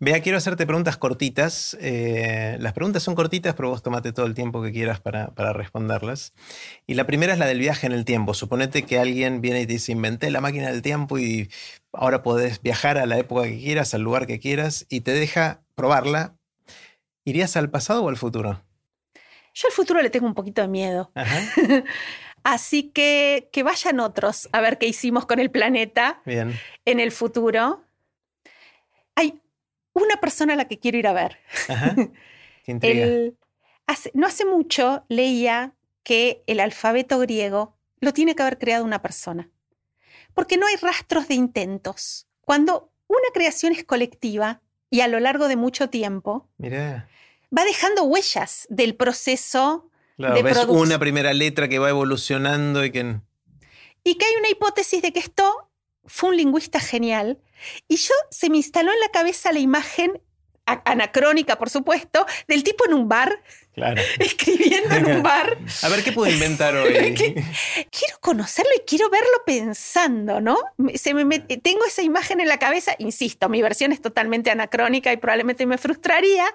Vea, 0.00 0.20
quiero 0.20 0.38
hacerte 0.38 0.66
preguntas 0.66 0.96
cortitas. 0.96 1.76
Eh, 1.80 2.56
las 2.60 2.72
preguntas 2.72 3.02
son 3.02 3.14
cortitas, 3.14 3.54
pero 3.54 3.68
vos 3.68 3.82
tomate 3.82 4.12
todo 4.12 4.26
el 4.26 4.34
tiempo 4.34 4.62
que 4.62 4.72
quieras 4.72 5.00
para, 5.00 5.28
para, 5.28 5.52
responderlas. 5.52 6.32
Y 6.86 6.94
la 6.94 7.06
primera 7.06 7.34
es 7.34 7.38
la 7.38 7.46
del 7.46 7.58
viaje 7.58 7.86
en 7.86 7.92
el 7.92 8.04
tiempo. 8.04 8.32
Suponete 8.32 8.84
que 8.84 8.98
alguien 8.98 9.40
viene 9.40 9.60
y 9.60 9.66
te 9.66 9.74
dice, 9.74 9.92
inventé 9.92 10.30
la 10.30 10.40
máquina 10.40 10.70
del 10.70 10.80
tiempo 10.80 11.18
y 11.18 11.50
ahora 11.92 12.22
podés 12.22 12.62
viajar 12.62 12.96
a 12.98 13.06
la 13.06 13.18
época 13.18 13.44
que 13.44 13.58
quieras, 13.58 13.92
al 13.94 14.02
lugar 14.02 14.26
que 14.26 14.40
quieras, 14.40 14.86
y 14.88 15.00
te 15.00 15.12
deja 15.12 15.62
probarla. 15.74 16.36
¿Irías 17.26 17.56
al 17.56 17.70
pasado 17.70 18.04
o 18.04 18.08
al 18.08 18.16
futuro? 18.16 18.60
Yo 19.54 19.68
al 19.68 19.72
futuro 19.72 20.02
le 20.02 20.10
tengo 20.10 20.26
un 20.26 20.34
poquito 20.34 20.62
de 20.62 20.68
miedo. 20.68 21.12
Así 22.42 22.90
que 22.90 23.48
que 23.52 23.62
vayan 23.62 24.00
otros 24.00 24.48
a 24.52 24.60
ver 24.60 24.76
qué 24.78 24.86
hicimos 24.86 25.24
con 25.24 25.38
el 25.38 25.50
planeta 25.50 26.20
en 26.26 27.00
el 27.00 27.12
futuro. 27.12 27.84
Hay 29.14 29.40
una 29.94 30.16
persona 30.20 30.52
a 30.52 30.56
la 30.56 30.66
que 30.66 30.78
quiero 30.78 30.98
ir 30.98 31.06
a 31.06 31.12
ver. 31.12 31.38
no 34.12 34.26
hace 34.26 34.44
mucho 34.44 35.04
leía 35.08 35.72
que 36.02 36.42
el 36.46 36.60
alfabeto 36.60 37.18
griego 37.20 37.76
lo 38.00 38.12
tiene 38.12 38.34
que 38.34 38.42
haber 38.42 38.58
creado 38.58 38.84
una 38.84 39.00
persona. 39.00 39.50
Porque 40.34 40.58
no 40.58 40.66
hay 40.66 40.76
rastros 40.76 41.28
de 41.28 41.34
intentos. 41.34 42.26
Cuando 42.42 42.92
una 43.06 43.28
creación 43.32 43.72
es 43.72 43.84
colectiva 43.84 44.60
y 44.90 45.00
a 45.00 45.08
lo 45.08 45.20
largo 45.20 45.48
de 45.48 45.56
mucho 45.56 45.88
tiempo, 45.88 46.48
Mira 46.58 47.08
va 47.56 47.64
dejando 47.64 48.04
huellas 48.04 48.66
del 48.70 48.94
proceso 48.94 49.90
de 50.16 50.42
ves 50.42 50.58
una 50.68 50.98
primera 50.98 51.32
letra 51.32 51.68
que 51.68 51.78
va 51.78 51.90
evolucionando 51.90 52.84
y 52.84 52.90
que... 52.90 53.16
Y 54.04 54.16
que 54.16 54.26
hay 54.26 54.34
una 54.38 54.50
hipótesis 54.50 55.02
de 55.02 55.12
que 55.12 55.18
esto 55.18 55.70
fue 56.04 56.30
un 56.30 56.36
lingüista 56.36 56.78
genial. 56.78 57.38
Y 57.88 57.96
yo 57.96 58.14
se 58.30 58.50
me 58.50 58.58
instaló 58.58 58.92
en 58.92 59.00
la 59.00 59.08
cabeza 59.08 59.50
la 59.52 59.60
imagen 59.60 60.20
anacrónica, 60.66 61.56
por 61.58 61.68
supuesto, 61.68 62.26
del 62.48 62.64
tipo 62.64 62.86
en 62.86 62.94
un 62.94 63.08
bar, 63.08 63.42
claro. 63.74 64.00
escribiendo 64.18 64.94
en 64.94 65.16
un 65.16 65.22
bar. 65.22 65.58
A 65.82 65.88
ver 65.88 66.02
qué 66.04 66.12
puedo 66.12 66.32
inventar 66.32 66.74
hoy. 66.76 66.92
quiero 67.14 68.18
conocerlo 68.20 68.70
y 68.76 68.80
quiero 68.86 69.10
verlo 69.10 69.42
pensando, 69.44 70.40
¿no? 70.40 70.58
Se 70.94 71.12
me 71.12 71.38
tengo 71.38 71.84
esa 71.86 72.02
imagen 72.02 72.40
en 72.40 72.48
la 72.48 72.58
cabeza, 72.58 72.94
insisto, 72.98 73.48
mi 73.48 73.62
versión 73.62 73.92
es 73.92 74.00
totalmente 74.00 74.50
anacrónica 74.50 75.12
y 75.12 75.16
probablemente 75.16 75.66
me 75.66 75.78
frustraría, 75.78 76.46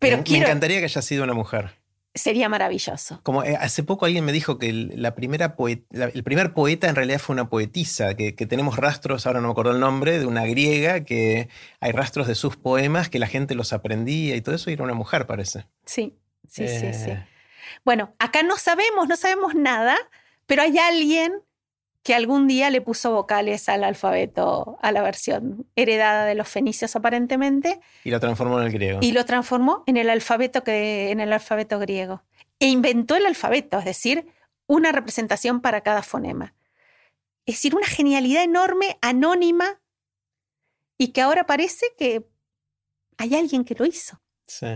me, 0.00 0.08
encantaría 0.10 0.78
que 0.78 0.84
haya 0.84 1.02
sido 1.02 1.24
una 1.24 1.34
mujer. 1.34 1.72
Sería 2.16 2.48
maravilloso. 2.48 3.20
Como 3.24 3.42
eh, 3.42 3.56
hace 3.58 3.82
poco 3.82 4.06
alguien 4.06 4.24
me 4.24 4.30
dijo 4.30 4.56
que 4.56 4.68
el, 4.68 5.02
la 5.02 5.16
primera 5.16 5.56
el 5.90 6.22
primer 6.22 6.54
poeta 6.54 6.88
en 6.88 6.94
realidad 6.94 7.18
fue 7.18 7.34
una 7.34 7.48
poetisa, 7.48 8.14
que, 8.14 8.32
tenemos 8.32 8.76
rastros, 8.76 9.26
ahora 9.26 9.40
no 9.40 9.48
me 9.48 9.52
acuerdo 9.52 9.72
el 9.72 9.80
nombre, 9.80 10.20
de 10.20 10.26
una 10.26 10.46
griega, 10.46 11.04
que 11.04 11.48
hay 11.80 11.90
rastros 11.90 12.28
de 12.28 12.36
sus 12.36 12.56
poemas, 12.56 13.08
que 13.08 13.18
la 13.18 13.26
gente 13.26 13.56
los 13.56 13.72
aprendía 13.72 14.36
y 14.36 14.40
todo 14.42 14.54
eso, 14.54 14.70
y 14.70 14.74
era 14.74 14.84
una 14.84 14.94
mujer, 14.94 15.26
parece. 15.26 15.66
Sí, 15.86 16.16
sí, 16.48 16.68
sí, 16.68 16.94
sí. 16.94 17.10
Eh. 17.10 17.26
Bueno, 17.84 18.14
acá 18.20 18.44
no 18.44 18.58
sabemos, 18.58 19.08
no 19.08 19.16
sabemos 19.16 19.56
nada, 19.56 19.96
pero 20.46 20.62
hay 20.62 20.78
alguien 20.78 21.32
que 22.04 22.14
algún 22.14 22.46
día 22.46 22.68
le 22.68 22.82
puso 22.82 23.12
vocales 23.12 23.68
al 23.70 23.82
alfabeto, 23.82 24.76
a 24.82 24.92
la 24.92 25.02
versión 25.02 25.66
heredada 25.74 26.26
de 26.26 26.34
los 26.34 26.46
fenicios 26.46 26.94
aparentemente. 26.94 27.80
Y 28.04 28.10
lo 28.10 28.20
transformó 28.20 28.60
en 28.60 28.66
el 28.66 28.72
griego. 28.72 28.98
Y 29.00 29.12
lo 29.12 29.24
transformó 29.24 29.82
en 29.86 29.96
el 29.96 30.10
alfabeto, 30.10 30.62
que, 30.62 31.10
en 31.10 31.20
el 31.20 31.32
alfabeto 31.32 31.78
griego. 31.78 32.22
E 32.60 32.66
inventó 32.66 33.16
el 33.16 33.24
alfabeto, 33.24 33.78
es 33.78 33.86
decir, 33.86 34.26
una 34.66 34.92
representación 34.92 35.62
para 35.62 35.80
cada 35.80 36.02
fonema. 36.02 36.54
Es 37.46 37.54
decir, 37.56 37.74
una 37.74 37.86
genialidad 37.86 38.44
enorme, 38.44 38.98
anónima, 39.00 39.80
y 40.98 41.08
que 41.08 41.22
ahora 41.22 41.46
parece 41.46 41.86
que 41.96 42.26
hay 43.16 43.34
alguien 43.34 43.64
que 43.64 43.76
lo 43.76 43.86
hizo. 43.86 44.20
Sí. 44.46 44.66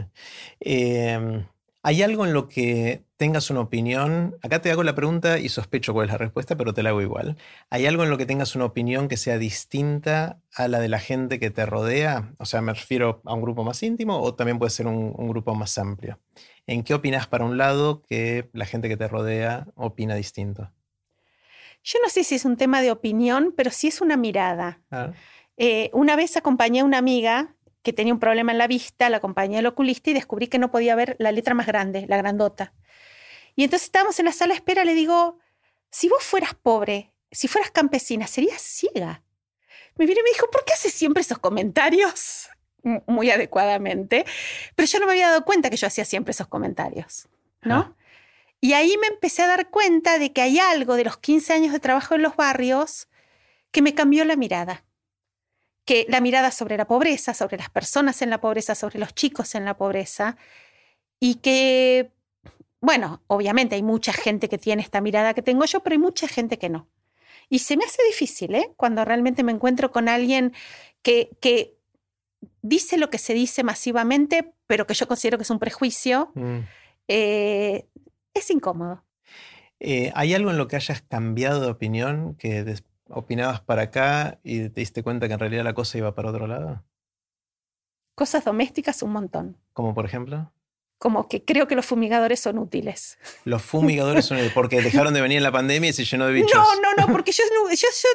Em, 0.61 1.47
¿Hay 1.83 2.03
algo 2.03 2.25
en 2.25 2.33
lo 2.33 2.49
que 2.49 3.05
tengas 3.19 3.51
una 3.51 3.61
opinión? 3.61 4.39
Acá 4.43 4.63
te 4.63 4.71
hago 4.71 4.85
la 4.85 4.95
pregunta 4.95 5.39
y 5.39 5.49
sospecho 5.49 5.93
cuál 5.93 6.07
es 6.07 6.13
la 6.13 6.19
respuesta, 6.19 6.57
pero 6.57 6.73
te 6.73 6.85
la 6.85 6.91
hago 6.91 7.03
igual. 7.03 7.37
¿Hay 7.69 7.85
algo 7.85 8.05
en 8.05 8.11
lo 8.11 8.17
que 8.17 8.27
tengas 8.27 8.55
una 8.55 8.65
opinión 8.65 9.09
que 9.09 9.17
sea 9.17 9.39
distinta 9.39 10.41
a 10.55 10.69
la 10.69 10.79
de 10.79 10.89
la 10.89 11.01
gente 11.01 11.41
que 11.41 11.51
te 11.51 11.67
rodea? 11.67 12.33
O 12.39 12.47
sea, 12.47 12.63
me 12.63 12.73
refiero 12.73 13.21
a 13.25 13.35
un 13.35 13.43
grupo 13.43 13.65
más 13.65 13.83
íntimo 13.83 14.21
o 14.21 14.35
también 14.35 14.59
puede 14.59 14.71
ser 14.71 14.87
un, 14.87 15.13
grupo 15.29 15.55
más 15.55 15.77
amplio. 15.79 16.21
¿En 16.67 16.85
qué 16.85 16.95
opinas 16.95 17.27
para 17.27 17.45
un 17.45 17.59
lado 17.59 18.03
que 18.03 18.49
la 18.53 18.67
gente 18.67 18.89
que 18.89 18.97
te 18.97 19.09
rodea 19.09 19.67
opina 19.75 20.15
distinto? 20.15 20.71
Yo 21.83 21.99
no 22.03 22.09
sé 22.09 22.23
si 22.23 22.37
es 22.37 22.45
un 22.45 22.57
tema 22.57 22.81
de 22.83 22.93
opinión, 22.93 23.53
pero 23.57 23.73
sí 23.73 23.89
es 23.89 24.01
una 24.01 24.17
mirada. 24.17 24.81
Eh, 25.57 25.91
una 25.93 26.15
vez 26.15 26.37
acompañé 26.37 26.81
a 26.81 26.85
una 26.85 26.99
amiga 26.99 27.57
que 27.83 27.93
tenía 27.93 28.13
un 28.13 28.21
problema 28.21 28.53
en 28.53 28.59
la 28.59 28.69
vista, 28.69 29.11
la 29.11 29.17
acompañé 29.17 29.59
al 29.59 29.67
oculista 29.67 30.11
y 30.11 30.15
descubrí 30.15 30.47
que 30.47 30.59
no 30.59 30.71
podía 30.71 30.95
ver 30.95 31.17
la 31.19 31.33
letra 31.33 31.55
más 31.55 31.67
grande, 31.67 32.07
la 32.07 32.17
grandota. 32.17 32.75
Y 33.59 33.65
entonces 33.65 33.87
estábamos 33.87 34.17
en 34.21 34.27
la 34.27 34.33
sala 34.33 34.55
de 34.55 34.59
espera, 34.59 34.85
le 34.85 34.95
digo, 34.95 35.41
si 35.91 36.09
vos 36.09 36.23
fueras 36.23 36.55
pobre, 36.55 37.13
si 37.33 37.49
fueras 37.49 37.73
campesina, 37.73 38.29
serías 38.29 38.63
ciega. 38.63 39.25
Me 39.97 40.07
vino 40.07 40.21
y 40.21 40.23
me 40.23 40.31
dijo, 40.31 40.49
¿por 40.49 40.65
qué 40.65 40.75
haces 40.75 40.93
siempre 40.93 41.23
esos 41.23 41.41
comentarios? 41.41 42.51
Muy 42.85 43.33
adecuadamente. 43.33 44.25
Pero 44.77 44.87
yo 44.87 45.01
no 45.01 45.07
me 45.07 45.13
había 45.15 45.31
dado 45.31 45.45
cuenta 45.45 45.71
que 45.71 45.77
yo 45.77 45.89
hacía 45.89 46.05
siempre 46.05 46.31
esos 46.31 46.47
comentarios, 46.47 47.27
¿no? 47.63 47.97
Y 48.61 48.75
ahí 48.75 48.97
me 48.97 49.09
empecé 49.09 49.43
a 49.43 49.49
dar 49.49 49.71
cuenta 49.71 50.21
de 50.21 50.33
que 50.33 50.41
hay 50.41 50.61
algo 50.61 50.95
de 50.95 51.03
los 51.03 51.17
15 51.17 51.53
años 51.53 51.73
de 51.73 51.81
trabajo 51.81 52.15
en 52.15 52.23
los 52.23 52.37
barrios 52.37 53.09
que 53.73 53.83
me 53.83 53.93
cambió 53.93 54.25
la 54.25 54.37
mirada 54.37 54.85
que 55.85 56.07
la 56.09 56.21
mirada 56.21 56.53
sobre 56.53 56.77
la 56.77 56.87
pobreza, 56.87 57.35
sobre 57.35 57.57
las 57.57 57.71
personas 57.71 58.23
en 58.23 58.31
la 58.31 58.41
pobreza, 58.41 58.77
sobre 58.77 59.01
los 59.01 59.15
chicos 59.15 59.55
en 59.55 59.65
la 59.65 59.77
pobreza, 59.79 60.37
y 61.19 61.37
que, 61.37 62.13
bueno, 62.81 63.23
obviamente 63.27 63.75
hay 63.75 63.83
mucha 63.83 64.13
gente 64.13 64.49
que 64.49 64.59
tiene 64.59 64.83
esta 64.83 65.01
mirada 65.01 65.35
que 65.35 65.43
tengo 65.43 65.65
yo, 65.65 65.81
pero 65.81 65.95
hay 65.95 66.01
mucha 66.01 66.29
gente 66.29 66.59
que 66.59 66.69
no. 66.69 66.89
Y 67.49 67.61
se 67.61 67.77
me 67.77 67.85
hace 67.85 68.03
difícil, 68.07 68.55
¿eh? 68.55 68.73
Cuando 68.77 69.05
realmente 69.05 69.43
me 69.43 69.53
encuentro 69.53 69.91
con 69.91 70.09
alguien 70.09 70.53
que, 71.03 71.31
que 71.41 71.77
dice 72.63 72.99
lo 72.99 73.11
que 73.11 73.19
se 73.19 73.35
dice 73.35 73.65
masivamente, 73.65 74.53
pero 74.67 74.87
que 74.87 74.95
yo 74.95 75.09
considero 75.09 75.39
que 75.39 75.43
es 75.43 75.51
un 75.51 75.59
prejuicio, 75.59 76.31
mm. 76.35 76.59
eh, 77.09 77.87
es 78.35 78.51
incómodo. 78.51 79.03
Eh, 79.81 80.13
¿Hay 80.15 80.35
algo 80.35 80.51
en 80.51 80.59
lo 80.59 80.69
que 80.69 80.77
hayas 80.77 81.03
cambiado 81.03 81.61
de 81.61 81.71
opinión 81.71 82.35
que 82.35 82.77
opinabas 83.09 83.61
para 83.61 83.83
acá 83.83 84.39
y 84.43 84.69
te 84.69 84.81
diste 84.81 85.03
cuenta 85.03 85.29
que 85.29 85.35
en 85.35 85.41
realidad 85.41 85.65
la 85.65 85.75
cosa 85.75 85.99
iba 85.99 86.15
para 86.15 86.31
otro 86.31 86.47
lado? 86.47 86.85
Cosas 88.15 88.45
domésticas 88.45 89.03
un 89.03 89.13
montón. 89.13 89.57
¿Como 89.73 89.95
por 89.95 90.05
ejemplo? 90.05 90.53
Como 90.99 91.29
que 91.29 91.45
creo 91.45 91.67
que 91.67 91.77
los 91.77 91.87
fumigadores 91.87 92.41
son 92.41 92.59
útiles. 92.59 93.19
Los 93.45 93.63
fumigadores 93.63 94.27
son 94.27 94.39
útiles 94.39 94.53
porque 94.53 94.83
dejaron 94.83 95.15
de 95.15 95.21
venir 95.21 95.39
en 95.39 95.45
la 95.45 95.53
pandemia 95.53 95.91
y 95.91 95.93
se 95.93 96.05
llenó 96.05 96.27
de 96.27 96.33
bichos. 96.33 96.55
No, 96.55 96.75
no, 96.81 97.07
no, 97.07 97.13
porque 97.13 97.33
yo, 97.33 97.45
yo, 97.71 97.77
yo, 97.77 98.09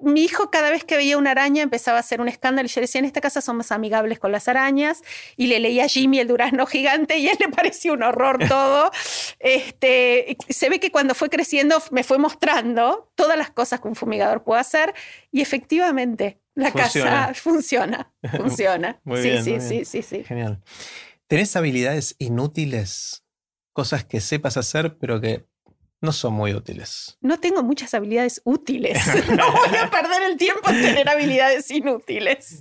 mi 0.00 0.22
hijo 0.22 0.50
cada 0.50 0.70
vez 0.70 0.84
que 0.84 0.96
veía 0.96 1.18
una 1.18 1.32
araña 1.32 1.62
empezaba 1.62 1.96
a 1.96 2.00
hacer 2.00 2.20
un 2.20 2.28
escándalo 2.28 2.66
y 2.66 2.70
yo 2.70 2.80
decía, 2.80 3.00
en 3.00 3.04
esta 3.04 3.20
casa 3.20 3.40
somos 3.40 3.72
amigables 3.72 4.18
con 4.18 4.32
las 4.32 4.48
arañas 4.48 5.02
y 5.36 5.48
le 5.48 5.58
leía 5.58 5.84
a 5.84 5.88
Jimmy 5.88 6.20
el 6.20 6.28
durazno 6.28 6.66
gigante 6.66 7.18
y 7.18 7.28
a 7.28 7.32
él 7.32 7.38
le 7.40 7.48
parecía 7.48 7.92
un 7.92 8.02
horror 8.02 8.38
todo. 8.48 8.90
este, 9.40 10.36
se 10.48 10.68
ve 10.68 10.80
que 10.80 10.90
cuando 10.90 11.14
fue 11.14 11.28
creciendo 11.28 11.82
me 11.90 12.04
fue 12.04 12.18
mostrando 12.18 13.10
todas 13.14 13.36
las 13.36 13.50
cosas 13.50 13.80
que 13.80 13.88
un 13.88 13.96
fumigador 13.96 14.44
puede 14.44 14.60
hacer 14.60 14.94
y 15.30 15.40
efectivamente 15.40 16.38
la 16.54 16.70
casa 16.70 17.32
funciona, 17.34 18.12
funciona. 18.36 19.00
Muy 19.04 19.22
sí, 19.22 19.28
bien, 19.30 19.44
sí, 19.44 19.50
muy 19.52 19.60
sí, 19.60 19.68
bien. 19.70 19.86
sí, 19.86 20.02
sí. 20.02 20.24
Genial. 20.24 20.62
¿Tenés 21.32 21.56
habilidades 21.56 22.14
inútiles? 22.18 23.24
Cosas 23.72 24.04
que 24.04 24.20
sepas 24.20 24.58
hacer, 24.58 24.98
pero 24.98 25.18
que 25.18 25.46
no 26.02 26.12
son 26.12 26.34
muy 26.34 26.52
útiles. 26.52 27.16
No 27.22 27.40
tengo 27.40 27.62
muchas 27.62 27.94
habilidades 27.94 28.42
útiles. 28.44 28.98
No 29.34 29.50
voy 29.50 29.76
a 29.78 29.88
perder 29.90 30.24
el 30.30 30.36
tiempo 30.36 30.68
en 30.68 30.82
tener 30.82 31.08
habilidades 31.08 31.70
inútiles. 31.70 32.60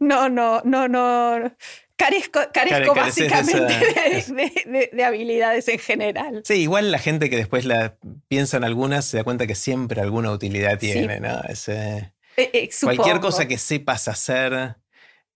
No, 0.00 0.30
no, 0.30 0.62
no, 0.64 0.88
no. 0.88 1.54
Carezco, 1.96 2.40
carezco 2.54 2.94
Care- 2.94 2.94
de 2.94 3.28
básicamente 3.28 4.16
esa- 4.18 4.32
de, 4.32 4.42
de- 4.64 4.70
de- 4.70 4.90
de 4.94 5.04
habilidades 5.04 5.68
en 5.68 5.78
general. 5.78 6.40
Sí, 6.46 6.54
igual 6.54 6.90
la 6.90 6.98
gente 6.98 7.28
que 7.28 7.36
después 7.36 7.66
la 7.66 7.98
piensa 8.28 8.56
en 8.56 8.64
algunas 8.64 9.04
se 9.04 9.18
da 9.18 9.24
cuenta 9.24 9.46
que 9.46 9.54
siempre 9.54 10.00
alguna 10.00 10.30
utilidad 10.32 10.80
Sí. 10.80 10.90
tiene, 10.92 11.20
¿no? 11.20 11.38
Ese- 11.50 12.14
Eh, 12.38 12.50
eh, 12.54 12.70
cualquier 12.82 13.20
cosa 13.20 13.46
que 13.46 13.58
sepas 13.58 14.08
hacer. 14.08 14.76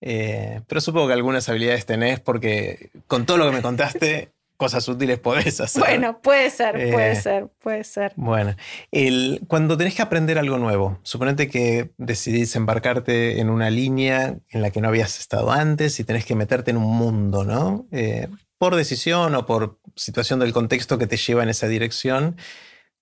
Eh, 0.01 0.61
pero 0.67 0.81
supongo 0.81 1.09
que 1.09 1.13
algunas 1.15 1.49
habilidades 1.49 1.87
tenés 1.87 2.21
porque 2.21 2.91
con 3.07 3.27
todo 3.27 3.37
lo 3.39 3.47
que 3.51 3.57
me 3.57 3.63
contaste, 3.63 4.33
cosas 4.57 4.87
útiles 4.89 5.19
podés 5.19 5.59
hacer. 5.61 5.81
Bueno, 5.83 6.21
puede 6.21 6.51
ser, 6.51 6.73
puede 6.93 7.13
Eh, 7.13 7.17
ser, 7.17 7.49
puede 7.63 7.83
ser. 7.85 8.13
Bueno, 8.17 8.55
el- 8.93 9.41
cuando 9.49 9.77
tenés 9.79 9.95
que 9.95 10.03
aprender 10.03 10.39
algo 10.39 10.59
nuevo, 10.59 10.99
suponete 11.03 11.49
que 11.49 11.93
decidís 11.97 12.55
embarcarte 12.57 13.41
en 13.41 13.49
una 13.49 13.71
línea 13.71 14.37
en 14.51 14.61
la 14.63 14.71
que 14.71 14.83
no 14.83 14.89
habías 14.89 15.19
estado 15.19 15.51
antes 15.51 15.99
y 15.99 16.05
tenés 16.05 16.27
que 16.27 16.35
meterte 16.35 16.71
en 16.73 16.77
un 16.77 16.95
mundo, 16.95 17.45
¿no? 17.45 17.87
Eh, 17.91 18.29
por 18.59 18.77
decisión 18.77 19.35
o 19.35 19.47
por 19.47 19.79
situación 19.97 20.41
del 20.41 20.53
contexto 20.53 20.99
que 20.99 21.07
te 21.07 21.17
lleva 21.17 21.43
en 21.43 21.49
esa 21.49 21.67
dirección, 21.67 22.37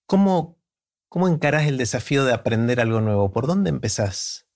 ¿cómo, 0.06 0.56
cómo 1.08 1.26
encarás 1.26 1.66
el 1.66 1.76
desafío 1.78 2.24
de 2.24 2.32
aprender 2.34 2.80
algo 2.80 3.00
nuevo? 3.00 3.32
¿Por 3.32 3.48
dónde 3.48 3.70
empezás? 3.70 4.46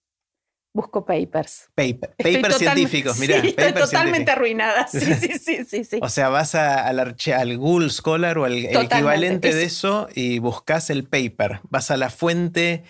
Busco 0.75 1.05
papers. 1.05 1.68
Paper- 1.75 2.14
papers 2.16 2.57
científicos, 2.57 3.18
mirá. 3.18 3.41
Sí, 3.43 3.49
estoy 3.49 3.73
totalmente 3.75 4.31
arruinada. 4.31 4.87
Sí, 4.91 5.01
sí, 5.14 5.39
sí, 5.39 5.64
sí. 5.68 5.85
sí. 5.85 5.99
O 6.01 6.09
sea, 6.09 6.31
vas 6.31 6.55
a- 6.55 6.87
al, 6.87 6.99
al 6.99 7.59
Google 7.59 7.91
Scholar 7.91 8.39
o 8.39 8.45
al 8.47 8.55
el 8.64 8.77
equivalente 8.77 9.53
de 9.55 9.64
es- 9.64 9.73
eso 9.75 10.09
y 10.14 10.39
buscas 10.39 10.89
el 10.89 11.05
paper. 11.05 11.61
Vas 11.68 11.91
a 11.91 11.97
la 11.99 12.09
fuente 12.09 12.85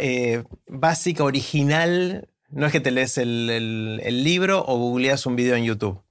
eh, 0.00 0.44
básica, 0.66 1.24
original. 1.24 2.28
No 2.50 2.66
es 2.66 2.72
que 2.72 2.80
te 2.80 2.90
lees 2.90 3.16
el, 3.18 3.48
el- 3.50 4.00
el 4.04 4.22
libro 4.24 4.62
o 4.66 4.76
googleas 4.76 5.24
un 5.26 5.36
video 5.36 5.56
en 5.56 5.64
YouTube. 5.64 6.02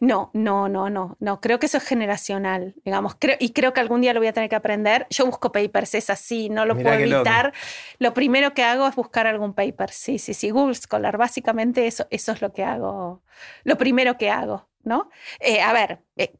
No, 0.00 0.30
no, 0.32 0.68
no, 0.68 0.90
no, 0.90 1.16
no. 1.20 1.40
Creo 1.40 1.58
que 1.58 1.66
eso 1.66 1.78
es 1.78 1.84
generacional, 1.84 2.74
digamos. 2.84 3.14
Creo, 3.18 3.36
y 3.40 3.52
creo 3.52 3.72
que 3.72 3.80
algún 3.80 4.00
día 4.00 4.12
lo 4.12 4.20
voy 4.20 4.28
a 4.28 4.32
tener 4.32 4.48
que 4.48 4.56
aprender. 4.56 5.06
Yo 5.10 5.26
busco 5.26 5.52
papers, 5.52 5.94
es 5.94 6.10
así, 6.10 6.48
no 6.48 6.66
lo 6.66 6.74
Mirá 6.74 6.92
puedo 6.92 7.06
loco. 7.06 7.16
evitar. 7.16 7.52
Lo 7.98 8.14
primero 8.14 8.54
que 8.54 8.62
hago 8.64 8.86
es 8.86 8.94
buscar 8.94 9.26
algún 9.26 9.54
paper. 9.54 9.90
Sí, 9.90 10.18
sí, 10.18 10.34
sí. 10.34 10.50
Google 10.50 10.74
Scholar, 10.74 11.16
básicamente 11.16 11.86
eso, 11.86 12.06
eso 12.10 12.32
es 12.32 12.42
lo 12.42 12.52
que 12.52 12.64
hago. 12.64 13.22
Lo 13.64 13.76
primero 13.78 14.16
que 14.16 14.30
hago, 14.30 14.68
¿no? 14.82 15.10
Eh, 15.40 15.60
a 15.60 15.72
ver, 15.72 16.00
eh, 16.16 16.34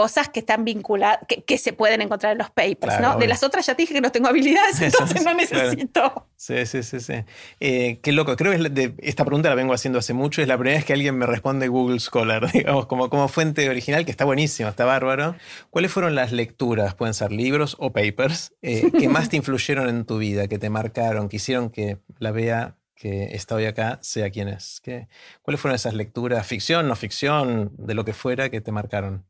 cosas 0.00 0.28
que 0.30 0.40
están 0.40 0.64
vinculadas, 0.64 1.18
que, 1.28 1.42
que 1.44 1.58
se 1.58 1.72
pueden 1.72 2.00
encontrar 2.00 2.32
en 2.32 2.38
los 2.38 2.48
papers, 2.50 2.96
Claro, 2.96 3.14
¿no? 3.14 3.18
De 3.18 3.26
las 3.26 3.42
otras 3.42 3.66
ya 3.66 3.74
te 3.74 3.82
dije 3.82 3.92
que 3.92 4.00
no 4.00 4.10
tengo 4.10 4.28
habilidades, 4.28 4.80
entonces 4.80 5.18
es, 5.18 5.24
no 5.24 5.36
claro. 5.36 5.68
necesito. 5.70 6.26
Sí, 6.36 6.64
sí, 6.64 6.82
sí, 6.82 7.00
sí. 7.00 7.12
Eh, 7.60 7.98
qué 8.02 8.12
loco. 8.12 8.34
Creo 8.36 8.52
que 8.52 8.56
es 8.56 8.62
la- 8.62 8.68
de- 8.70 8.94
esta 8.98 9.24
pregunta 9.26 9.50
la 9.50 9.54
vengo 9.54 9.74
haciendo 9.74 9.98
hace 9.98 10.14
mucho. 10.14 10.40
Es 10.40 10.48
la 10.48 10.56
primera 10.56 10.76
vez 10.78 10.86
que 10.86 10.94
alguien 10.94 11.16
me 11.18 11.26
responde 11.26 11.68
Google 11.68 12.00
Scholar, 12.00 12.50
digamos, 12.52 12.86
como, 12.86 13.10
como 13.10 13.28
fuente 13.28 13.68
original, 13.68 14.04
que 14.06 14.10
está 14.10 14.24
buenísimo, 14.24 14.68
está 14.70 14.84
bárbaro. 14.86 15.36
¿Cuáles 15.68 15.92
fueron 15.92 16.14
las 16.14 16.32
lecturas, 16.32 16.94
pueden 16.94 17.12
ser 17.14 17.30
libros 17.30 17.76
o 17.78 17.92
papers, 17.92 18.54
eh, 18.62 18.90
que 18.98 19.08
más 19.10 19.28
te 19.28 19.36
influyeron 19.36 19.88
en 19.90 20.06
tu 20.06 20.16
vida, 20.16 20.48
que 20.48 20.58
te 20.58 20.70
marcaron, 20.70 21.28
que 21.28 21.36
hicieron 21.36 21.68
que 21.70 21.98
la 22.18 22.30
vea 22.30 22.76
que 22.94 23.34
está 23.34 23.54
hoy 23.54 23.64
acá 23.64 23.98
sea 24.02 24.28
quien 24.30 24.48
es? 24.48 24.80
¿Qué- 24.82 25.08
¿Cuáles 25.42 25.60
fueron 25.60 25.74
esas 25.74 25.94
lecturas, 25.94 26.46
ficción, 26.46 26.86
no 26.88 26.96
ficción, 26.96 27.72
de 27.78 27.94
lo 27.94 28.04
que 28.04 28.12
fuera, 28.12 28.48
que 28.50 28.60
te 28.60 28.72
marcaron? 28.72 29.24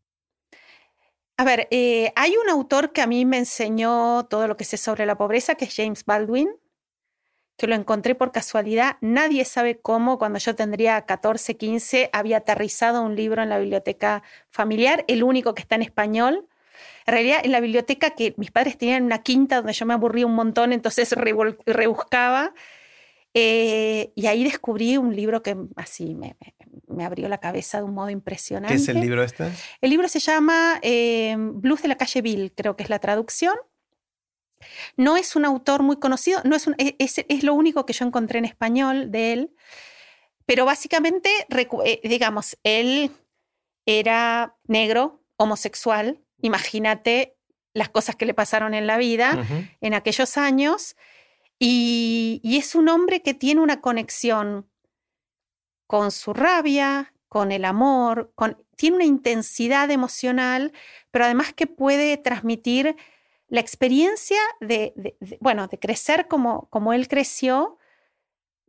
A 1.41 1.45
ver, 1.45 1.69
eh, 1.71 2.13
hay 2.17 2.35
un 2.37 2.51
autor 2.51 2.93
que 2.93 3.01
a 3.01 3.07
mí 3.07 3.25
me 3.25 3.39
enseñó 3.39 4.27
todo 4.27 4.47
lo 4.47 4.57
que 4.59 4.65
sé 4.65 4.77
sobre 4.77 5.07
la 5.07 5.17
pobreza, 5.17 5.55
que 5.55 5.65
es 5.65 5.75
James 5.75 6.05
Baldwin, 6.05 6.51
que 7.57 7.67
lo 7.67 7.75
encontré 7.75 8.15
por 8.15 8.33
casualidad. 8.33 8.97
Nadie 9.03 9.45
sabe 9.45 9.79
cómo, 9.81 10.19
cuando 10.19 10.39
yo 10.39 10.55
tendría 10.55 11.03
14, 11.03 11.57
15, 11.57 12.09
había 12.13 12.39
aterrizado 12.39 13.03
un 13.03 13.17
libro 13.17 13.43
en 13.43 13.51
la 13.51 13.59
biblioteca 13.59 14.23
familiar, 14.51 15.05
el 15.09 15.23
único 15.23 15.55
que 15.55 15.61
está 15.63 15.75
en 15.75 15.83
español. 15.83 16.49
En 17.07 17.13
realidad, 17.15 17.41
en 17.45 17.53
la 17.53 17.61
biblioteca 17.61 18.11
que 18.13 18.35
mis 18.39 18.51
padres 18.53 18.79
tenían 18.79 19.05
una 19.05 19.23
quinta 19.23 19.57
donde 19.59 19.73
yo 19.75 19.87
me 19.87 19.95
aburría 19.95 20.27
un 20.27 20.35
montón, 20.37 20.73
entonces 20.73 21.13
rebuscaba. 21.67 22.55
Eh, 23.35 24.13
y 24.17 24.27
ahí 24.27 24.45
descubrí 24.45 24.97
un 24.99 25.17
libro 25.17 25.43
que 25.43 25.57
así 25.77 26.15
me, 26.17 26.37
me- 26.41 26.60
me 26.91 27.05
abrió 27.05 27.29
la 27.29 27.39
cabeza 27.39 27.79
de 27.79 27.85
un 27.85 27.95
modo 27.95 28.11
impresionante. 28.11 28.75
¿Qué 28.77 28.81
es 28.83 28.89
el 28.89 29.01
libro 29.01 29.23
este? 29.23 29.51
El 29.81 29.91
libro 29.91 30.09
se 30.09 30.19
llama 30.21 30.79
eh, 30.83 31.35
Blues 31.39 31.83
de 31.83 31.89
la 31.89 31.97
calle 31.97 32.21
Bill, 32.23 32.53
creo 32.55 32.77
que 32.77 32.83
es 32.83 32.91
la 32.91 32.99
traducción. 32.99 33.55
No 34.97 35.17
es 35.17 35.37
un 35.37 35.45
autor 35.47 35.83
muy 35.83 35.97
conocido, 35.99 36.41
no 36.45 36.55
es, 36.55 36.67
un- 36.67 36.75
e- 36.79 36.97
es, 36.99 37.25
es 37.29 37.43
lo 37.45 37.55
único 37.55 37.87
que 37.87 37.93
yo 37.95 38.05
encontré 38.05 38.39
en 38.39 38.45
español 38.45 39.11
de 39.11 39.33
él, 39.33 39.55
pero 40.45 40.65
básicamente, 40.67 41.31
eh, 41.85 42.01
digamos, 42.05 42.59
él 42.63 43.11
era 43.87 44.57
negro, 44.67 45.23
homosexual, 45.37 46.21
imagínate 46.43 47.37
las 47.73 47.89
cosas 47.89 48.17
que 48.17 48.27
le 48.27 48.35
pasaron 48.35 48.75
en 48.75 48.87
la 48.87 48.99
vida 48.99 49.47
en 49.81 49.95
aquellos 49.95 50.37
años, 50.37 50.97
y, 51.59 52.41
y 52.43 52.57
es 52.57 52.75
un 52.75 52.89
hombre 52.89 53.23
que 53.23 53.33
tiene 53.35 53.61
una 53.61 53.81
conexión 53.81 54.70
con 55.91 56.13
su 56.13 56.33
rabia, 56.33 57.13
con 57.27 57.51
el 57.51 57.65
amor, 57.65 58.31
con, 58.37 58.57
tiene 58.77 58.95
una 58.95 59.05
intensidad 59.05 59.91
emocional, 59.91 60.73
pero 61.11 61.25
además 61.25 61.53
que 61.53 61.67
puede 61.67 62.17
transmitir 62.17 62.95
la 63.49 63.59
experiencia 63.59 64.39
de, 64.61 64.93
de- 64.95 65.17
de- 65.19 65.37
bueno, 65.41 65.67
de 65.67 65.81
crecer 65.81 66.29
como, 66.29 66.69
como 66.71 66.93
él 66.93 67.09
creció, 67.09 67.77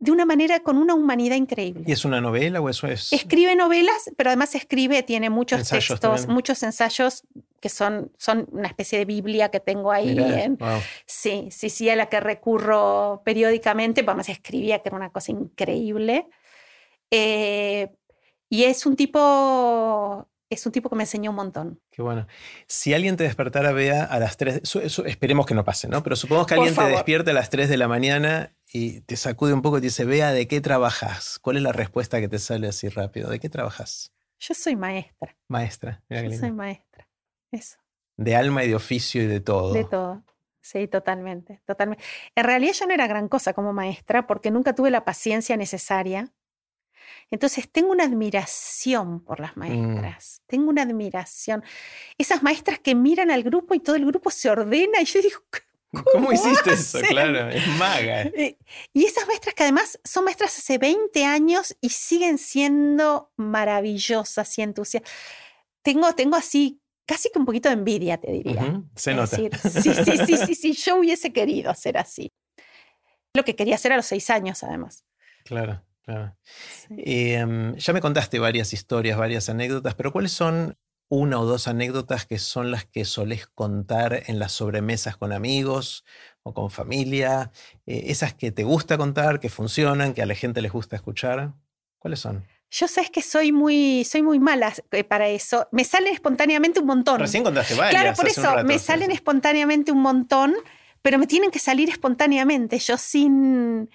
de 0.00 0.10
una 0.10 0.26
manera 0.26 0.58
con 0.64 0.78
una 0.78 0.94
humanidad 0.94 1.36
increíble. 1.36 1.84
¿Y 1.86 1.92
es 1.92 2.04
una 2.04 2.20
novela 2.20 2.60
o 2.60 2.68
eso 2.68 2.88
es? 2.88 3.12
Escribe 3.12 3.54
novelas, 3.54 4.10
pero 4.16 4.30
además 4.30 4.56
escribe, 4.56 5.04
tiene 5.04 5.30
muchos 5.30 5.60
Ensayos 5.60 5.86
textos, 5.90 6.00
también. 6.22 6.34
muchos 6.34 6.60
ensayos 6.64 7.22
que 7.60 7.68
son, 7.68 8.10
son 8.18 8.48
una 8.50 8.66
especie 8.66 8.98
de 8.98 9.04
Biblia 9.04 9.48
que 9.52 9.60
tengo 9.60 9.92
ahí. 9.92 10.08
Mirá, 10.16 10.42
en- 10.42 10.56
wow. 10.58 10.80
Sí, 11.06 11.50
sí, 11.52 11.70
sí, 11.70 11.88
a 11.88 11.94
la 11.94 12.06
que 12.06 12.18
recurro 12.18 13.22
periódicamente, 13.24 14.00
además 14.00 14.28
escribía 14.28 14.80
que 14.80 14.88
era 14.88 14.96
una 14.96 15.10
cosa 15.12 15.30
increíble. 15.30 16.26
Eh, 17.14 17.90
y 18.48 18.64
es 18.64 18.86
un 18.86 18.96
tipo, 18.96 20.28
es 20.48 20.64
un 20.66 20.72
tipo 20.72 20.88
que 20.88 20.96
me 20.96 21.02
enseñó 21.02 21.30
un 21.30 21.36
montón. 21.36 21.80
Qué 21.90 22.00
bueno. 22.02 22.26
Si 22.66 22.92
alguien 22.94 23.16
te 23.16 23.24
despertara, 23.24 23.72
vea 23.72 24.04
a 24.04 24.18
las 24.18 24.36
3, 24.38 24.60
eso- 24.62 24.80
eso 24.80 25.04
esperemos 25.04 25.44
que 25.46 25.54
no 25.54 25.62
pase, 25.64 25.88
¿no? 25.88 26.02
Pero 26.02 26.16
supongamos 26.16 26.46
que 26.46 26.54
Por 26.54 26.66
alguien 26.66 26.74
te 26.86 26.90
despierta 26.96 27.30
a 27.30 27.34
las 27.34 27.50
3 27.50 27.68
de 27.68 27.76
la 27.76 27.86
mañana 27.88 28.54
y 28.72 29.02
te 29.02 29.16
sacude 29.16 29.52
un 29.52 29.60
poco 29.62 29.76
y 29.78 29.80
te 29.82 29.86
dice, 29.88 30.04
vea, 30.06 30.32
¿de 30.32 30.48
qué 30.48 30.60
trabajas? 30.62 31.38
¿Cuál 31.38 31.58
es 31.58 31.62
la 31.62 31.72
respuesta 31.72 32.18
que 32.20 32.28
te 32.28 32.38
sale 32.38 32.68
así 32.68 32.88
rápido? 32.88 33.28
¿De 33.30 33.38
qué 33.40 33.48
trabajas? 33.50 34.12
Yo 34.40 34.54
soy 34.54 34.74
maestra, 34.74 35.36
Maestra. 35.48 36.02
Yo 36.08 36.30
soy 36.32 36.50
maestra. 36.50 37.08
Eso, 37.52 37.76
De 38.16 38.34
alma 38.34 38.64
y 38.64 38.68
de 38.68 38.74
oficio 38.74 39.22
y 39.22 39.26
de 39.26 39.40
todo. 39.40 39.74
de 39.74 39.84
todo. 39.84 40.22
Sí, 40.62 40.86
totalmente, 40.88 41.60
totalmente. 41.66 42.02
En 42.36 42.44
realidad 42.44 42.72
yo 42.72 42.86
no 42.86 42.94
era 42.94 43.06
gran 43.06 43.28
cosa 43.28 43.52
como 43.52 43.72
maestra 43.72 44.26
porque 44.26 44.50
nunca 44.50 44.74
tuve 44.74 44.90
la 44.90 45.04
paciencia 45.04 45.56
necesaria. 45.56 46.32
Entonces 47.32 47.66
tengo 47.72 47.90
una 47.90 48.04
admiración 48.04 49.24
por 49.24 49.40
las 49.40 49.56
maestras, 49.56 50.42
tengo 50.46 50.68
una 50.68 50.82
admiración. 50.82 51.64
Esas 52.18 52.42
maestras 52.42 52.78
que 52.78 52.94
miran 52.94 53.30
al 53.30 53.42
grupo 53.42 53.74
y 53.74 53.80
todo 53.80 53.96
el 53.96 54.04
grupo 54.04 54.30
se 54.30 54.50
ordena 54.50 55.00
y 55.00 55.06
yo 55.06 55.22
digo, 55.22 55.38
¿Cómo, 55.92 56.04
¿Cómo 56.12 56.32
hiciste 56.32 56.72
eso? 56.72 57.00
Claro, 57.00 57.48
es 57.48 57.66
maga. 57.78 58.30
Y 58.92 59.04
esas 59.04 59.26
maestras 59.26 59.54
que 59.54 59.62
además 59.62 59.98
son 60.04 60.24
maestras 60.24 60.56
hace 60.58 60.76
20 60.76 61.24
años 61.24 61.74
y 61.80 61.88
siguen 61.88 62.36
siendo 62.36 63.32
maravillosas 63.36 64.58
y 64.58 64.62
entusiastas. 64.62 65.10
Tengo, 65.82 66.14
tengo 66.14 66.36
así 66.36 66.82
casi 67.06 67.30
que 67.30 67.38
un 67.38 67.46
poquito 67.46 67.70
de 67.70 67.74
envidia, 67.74 68.18
te 68.18 68.30
diría. 68.30 68.82
Se 68.94 69.14
nota. 69.14 69.36
decir, 69.38 69.56
sí, 69.58 69.94
sí, 69.94 70.26
sí, 70.26 70.36
sí, 70.36 70.54
sí, 70.54 70.72
yo 70.74 70.96
hubiese 70.96 71.32
querido 71.32 71.74
ser 71.74 71.96
así. 71.96 72.30
Lo 73.34 73.42
que 73.42 73.56
quería 73.56 73.76
hacer 73.76 73.92
a 73.92 73.96
los 73.96 74.06
seis 74.06 74.28
años, 74.28 74.62
además. 74.62 75.04
Claro, 75.44 75.82
claro. 76.02 76.36
Sí. 76.42 76.94
Eh, 76.98 77.74
ya 77.76 77.92
me 77.92 78.00
contaste 78.00 78.38
varias 78.38 78.72
historias, 78.72 79.18
varias 79.18 79.48
anécdotas, 79.48 79.94
pero 79.94 80.12
¿cuáles 80.12 80.32
son 80.32 80.76
una 81.08 81.38
o 81.38 81.44
dos 81.44 81.68
anécdotas 81.68 82.24
que 82.24 82.38
son 82.38 82.70
las 82.70 82.86
que 82.86 83.04
solés 83.04 83.46
contar 83.46 84.22
en 84.26 84.38
las 84.38 84.52
sobremesas 84.52 85.16
con 85.16 85.32
amigos 85.32 86.04
o 86.42 86.54
con 86.54 86.70
familia? 86.70 87.50
Eh, 87.86 88.04
esas 88.06 88.34
que 88.34 88.50
te 88.52 88.64
gusta 88.64 88.96
contar, 88.96 89.40
que 89.40 89.48
funcionan, 89.48 90.14
que 90.14 90.22
a 90.22 90.26
la 90.26 90.34
gente 90.34 90.62
les 90.62 90.72
gusta 90.72 90.96
escuchar. 90.96 91.54
¿Cuáles 91.98 92.20
son? 92.20 92.46
Yo 92.72 92.88
sé 92.88 93.10
que 93.12 93.20
soy 93.20 93.52
muy, 93.52 94.02
soy 94.04 94.22
muy 94.22 94.40
mala 94.40 94.72
eh, 94.92 95.04
para 95.04 95.28
eso. 95.28 95.68
Me 95.72 95.84
salen 95.84 96.14
espontáneamente 96.14 96.80
un 96.80 96.86
montón. 96.86 97.20
Recién 97.20 97.44
contaste 97.44 97.74
varias. 97.74 98.02
Claro, 98.02 98.16
por 98.16 98.26
eso 98.26 98.64
me 98.64 98.78
salen 98.78 99.10
espontáneamente 99.10 99.92
un 99.92 100.00
montón, 100.00 100.54
pero 101.02 101.18
me 101.18 101.26
tienen 101.26 101.50
que 101.50 101.58
salir 101.58 101.90
espontáneamente. 101.90 102.78
Yo 102.78 102.96
sin. 102.96 103.90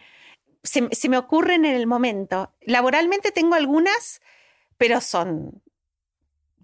Se, 0.63 0.87
se, 0.91 1.09
me 1.09 1.17
ocurren 1.17 1.65
en 1.65 1.75
el 1.75 1.87
momento. 1.87 2.53
Laboralmente 2.61 3.31
tengo 3.31 3.55
algunas, 3.55 4.21
pero 4.77 5.01
son 5.01 5.61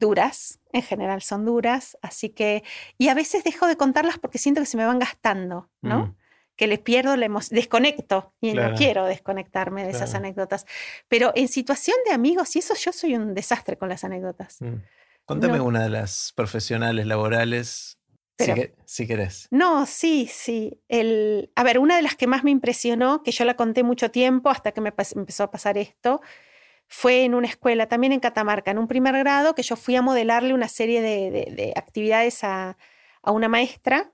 duras, 0.03 0.59
en 0.71 0.81
general 0.81 1.21
son 1.21 1.45
duras, 1.45 1.97
así 2.01 2.29
que, 2.29 2.63
y 2.97 3.07
a 3.07 3.13
veces 3.13 3.43
dejo 3.43 3.67
de 3.67 3.77
contarlas 3.77 4.17
porque 4.17 4.37
siento 4.37 4.61
que 4.61 4.67
se 4.67 4.77
me 4.77 4.85
van 4.85 4.99
gastando, 4.99 5.69
¿no? 5.81 6.07
Mm. 6.07 6.15
Que 6.55 6.67
les 6.67 6.79
pierdo, 6.79 7.15
le 7.15 7.29
desconecto 7.49 8.33
y 8.39 8.53
no 8.53 8.75
quiero 8.75 9.05
desconectarme 9.05 9.83
de 9.83 9.89
esas 9.89 10.13
anécdotas. 10.13 10.67
Pero 11.07 11.31
en 11.35 11.47
situación 11.47 11.95
de 12.05 12.13
amigos 12.13 12.55
y 12.55 12.59
eso, 12.59 12.75
yo 12.75 12.91
soy 12.91 13.15
un 13.15 13.33
desastre 13.33 13.77
con 13.77 13.89
las 13.89 14.03
anécdotas. 14.03 14.61
Mm. 14.61 14.75
Contame 15.25 15.61
una 15.61 15.81
de 15.81 15.89
las 15.89 16.33
profesionales 16.35 17.07
laborales 17.07 17.97
si, 18.85 19.07
querés. 19.07 19.47
No, 19.51 19.85
sí, 19.85 20.27
sí. 20.31 20.81
El, 20.87 21.51
a 21.55 21.63
ver, 21.63 21.79
una 21.79 21.95
de 21.95 22.01
las 22.01 22.15
que 22.15 22.27
más 22.27 22.43
me 22.43 22.51
impresionó, 22.51 23.23
que 23.23 23.31
yo 23.31 23.45
la 23.45 23.55
conté 23.55 23.83
mucho 23.83 24.11
tiempo 24.11 24.49
hasta 24.49 24.71
que 24.71 24.81
me 24.81 24.93
empezó 25.15 25.43
a 25.43 25.51
pasar 25.51 25.77
esto, 25.77 26.21
fue 26.87 27.23
en 27.23 27.33
una 27.33 27.47
escuela, 27.47 27.87
también 27.87 28.13
en 28.13 28.19
Catamarca, 28.19 28.71
en 28.71 28.77
un 28.77 28.87
primer 28.87 29.17
grado, 29.17 29.55
que 29.55 29.63
yo 29.63 29.75
fui 29.75 29.95
a 29.95 30.01
modelarle 30.01 30.53
una 30.53 30.67
serie 30.67 31.01
de, 31.01 31.73
actividades 31.75 32.43
a, 32.43 32.77
una 33.25 33.47
maestra 33.47 34.11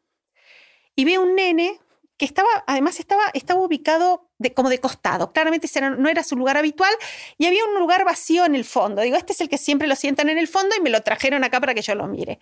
y 0.95 1.03
vi 1.03 1.17
un 1.17 1.35
nene 1.35 1.79
que 2.19 2.25
estaba, 2.25 2.49
además 2.67 2.99
estaba, 2.99 3.23
estaba 3.33 3.61
ubicado 3.61 4.29
como 4.53 4.69
de 4.69 4.79
costado, 4.79 5.31
claramente 5.31 5.69
no 5.97 6.09
era 6.09 6.21
su 6.21 6.35
lugar 6.35 6.57
habitual 6.57 6.91
y 7.37 7.45
había 7.45 7.63
un 7.63 7.79
lugar 7.79 8.03
vacío 8.03 8.45
en 8.45 8.55
el 8.55 8.65
fondo. 8.65 9.01
Digo, 9.01 9.15
este 9.15 9.31
es 9.31 9.39
el 9.39 9.47
que 9.47 9.57
siempre 9.57 9.87
lo 9.87 9.95
sientan 9.95 10.27
en 10.27 10.37
el 10.37 10.49
fondo 10.49 10.75
y 10.77 10.81
me 10.81 10.89
lo 10.89 11.01
trajeron 11.01 11.45
acá 11.45 11.61
para 11.61 11.73
que 11.73 11.81
yo 11.81 11.95
lo 11.95 12.07
mire. 12.07 12.39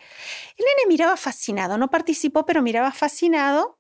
El 0.57 0.65
nene 0.65 0.87
miraba 0.87 1.15
fascinado, 1.15 1.77
no 1.77 1.91
participó, 1.91 2.43
pero 2.43 2.63
miraba 2.63 2.91
fascinado. 2.91 3.79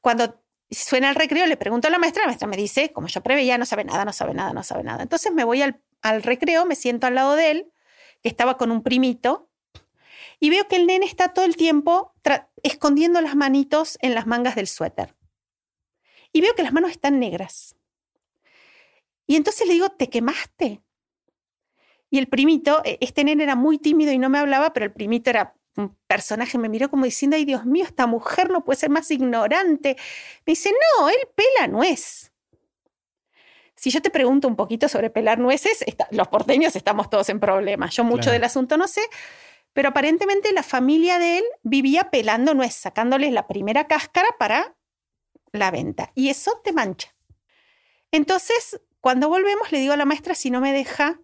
Cuando 0.00 0.40
suena 0.70 1.10
el 1.10 1.16
recreo, 1.16 1.46
le 1.46 1.56
pregunto 1.56 1.88
a 1.88 1.90
la 1.90 1.98
maestra, 1.98 2.22
la 2.22 2.28
maestra 2.28 2.46
me 2.46 2.56
dice, 2.56 2.92
como 2.92 3.08
yo 3.08 3.22
preveía, 3.22 3.58
no 3.58 3.66
sabe 3.66 3.82
nada, 3.82 4.04
no 4.04 4.12
sabe 4.12 4.34
nada, 4.34 4.52
no 4.52 4.62
sabe 4.62 4.84
nada. 4.84 5.02
Entonces 5.02 5.32
me 5.32 5.42
voy 5.42 5.62
al, 5.62 5.82
recreo, 6.22 6.64
me 6.64 6.76
siento 6.76 7.08
al 7.08 7.16
lado 7.16 7.34
de 7.34 7.50
él, 7.50 7.72
que 8.22 8.28
estaba 8.28 8.56
con 8.56 8.70
un 8.70 8.84
primito, 8.84 9.50
y 10.42 10.50
veo 10.50 10.66
que 10.66 10.74
el 10.74 10.88
nene 10.88 11.06
está 11.06 11.28
todo 11.28 11.44
el 11.44 11.54
tiempo 11.54 12.12
escondiendo 12.64 13.20
las 13.20 13.36
manitos 13.36 13.96
en 14.02 14.12
las 14.12 14.26
mangas 14.26 14.56
del 14.56 14.66
suéter. 14.66 15.14
Y 16.32 16.40
veo 16.40 16.52
que 16.56 16.64
las 16.64 16.72
manos 16.72 16.90
están 16.90 17.20
negras. 17.20 17.76
Y 19.28 19.36
entonces 19.36 19.68
le 19.68 19.74
digo, 19.74 19.90
¿te 19.90 20.10
quemaste? 20.10 20.82
Y 22.10 22.18
el 22.18 22.26
primito, 22.26 22.82
e, 22.84 22.98
este 23.00 23.22
nene 23.22 23.44
era 23.44 23.54
muy 23.54 23.78
tímido 23.78 24.10
y 24.10 24.18
no 24.18 24.30
me 24.30 24.38
hablaba, 24.38 24.72
pero 24.72 24.84
el 24.84 24.92
primito 24.92 25.30
era 25.30 25.54
un 25.76 25.96
personaje 26.08 26.58
me 26.58 26.68
miró 26.68 26.90
como 26.90 27.04
diciendo, 27.04 27.36
ay 27.36 27.44
Dios 27.44 27.64
mío, 27.64 27.84
esta 27.84 28.08
mujer 28.08 28.50
no 28.50 28.64
puede 28.64 28.80
ser 28.80 28.90
más 28.90 29.12
ignorante. 29.12 29.94
Me 30.44 30.50
dice, 30.50 30.72
no, 30.98 31.08
él 31.08 31.18
pela 31.36 31.68
nuez. 31.68 32.32
Si 33.76 33.90
yo 33.90 34.02
te 34.02 34.10
pregunto 34.10 34.48
un 34.48 34.56
poquito 34.56 34.88
sobre 34.88 35.08
pelar 35.08 35.38
nueces, 35.38 35.84
los 36.10 36.26
porteños 36.26 36.74
estamos 36.74 37.08
todos 37.08 37.28
en 37.28 37.38
problemas. 37.38 37.94
Yo 37.94 38.02
mucho 38.02 38.32
del 38.32 38.42
asunto 38.42 38.76
no 38.76 38.88
sé, 38.88 39.02
pero 39.72 39.90
aparentemente 39.90 40.52
la 40.52 40.62
familia 40.62 41.18
de 41.18 41.38
él 41.38 41.44
vivía 41.62 42.10
pelando 42.10 42.54
nuez, 42.54 42.74
sacándoles 42.74 43.32
la 43.32 43.46
primera 43.46 43.86
cáscara 43.86 44.28
para 44.38 44.76
la 45.52 45.70
venta. 45.70 46.12
Y 46.14 46.28
eso 46.28 46.60
te 46.62 46.72
mancha. 46.72 47.14
Entonces, 48.10 48.80
cuando 49.00 49.28
volvemos, 49.28 49.72
le 49.72 49.80
digo 49.80 49.92
a 49.92 49.96
la 49.96 50.04
maestra 50.04 50.34
si 50.34 50.50
no 50.50 50.60
me 50.60 50.72
deja 50.72 51.20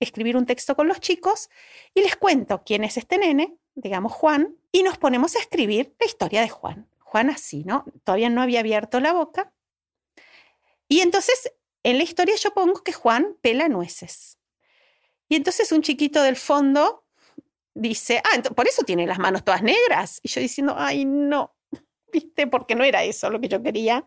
escribir 0.00 0.36
un 0.36 0.46
texto 0.46 0.76
con 0.76 0.88
los 0.88 1.00
chicos 1.00 1.48
y 1.94 2.02
les 2.02 2.16
cuento 2.16 2.62
quién 2.64 2.84
es 2.84 2.96
este 2.96 3.18
nene, 3.18 3.56
digamos 3.74 4.12
Juan, 4.12 4.56
y 4.70 4.82
nos 4.82 4.98
ponemos 4.98 5.34
a 5.36 5.38
escribir 5.38 5.94
la 5.98 6.06
historia 6.06 6.42
de 6.42 6.48
Juan. 6.48 6.88
Juan 6.98 7.30
así, 7.30 7.64
¿no? 7.64 7.84
Todavía 8.04 8.28
no 8.28 8.42
había 8.42 8.60
abierto 8.60 9.00
la 9.00 9.12
boca. 9.12 9.52
Y 10.88 11.00
entonces 11.00 11.52
en 11.84 11.98
la 11.98 12.04
historia 12.04 12.34
yo 12.36 12.52
pongo 12.52 12.82
que 12.82 12.92
Juan 12.92 13.36
pela 13.40 13.68
nueces. 13.68 14.38
Y 15.28 15.36
entonces 15.36 15.72
un 15.72 15.82
chiquito 15.82 16.22
del 16.22 16.36
fondo 16.36 17.03
dice, 17.74 18.22
ah, 18.24 18.42
por 18.54 18.66
eso 18.68 18.82
tiene 18.84 19.06
las 19.06 19.18
manos 19.18 19.44
todas 19.44 19.62
negras. 19.62 20.20
Y 20.22 20.28
yo 20.28 20.40
diciendo, 20.40 20.74
ay, 20.78 21.04
no, 21.04 21.54
viste, 22.12 22.46
porque 22.46 22.74
no 22.74 22.84
era 22.84 23.04
eso 23.04 23.30
lo 23.30 23.40
que 23.40 23.48
yo 23.48 23.62
quería 23.62 24.04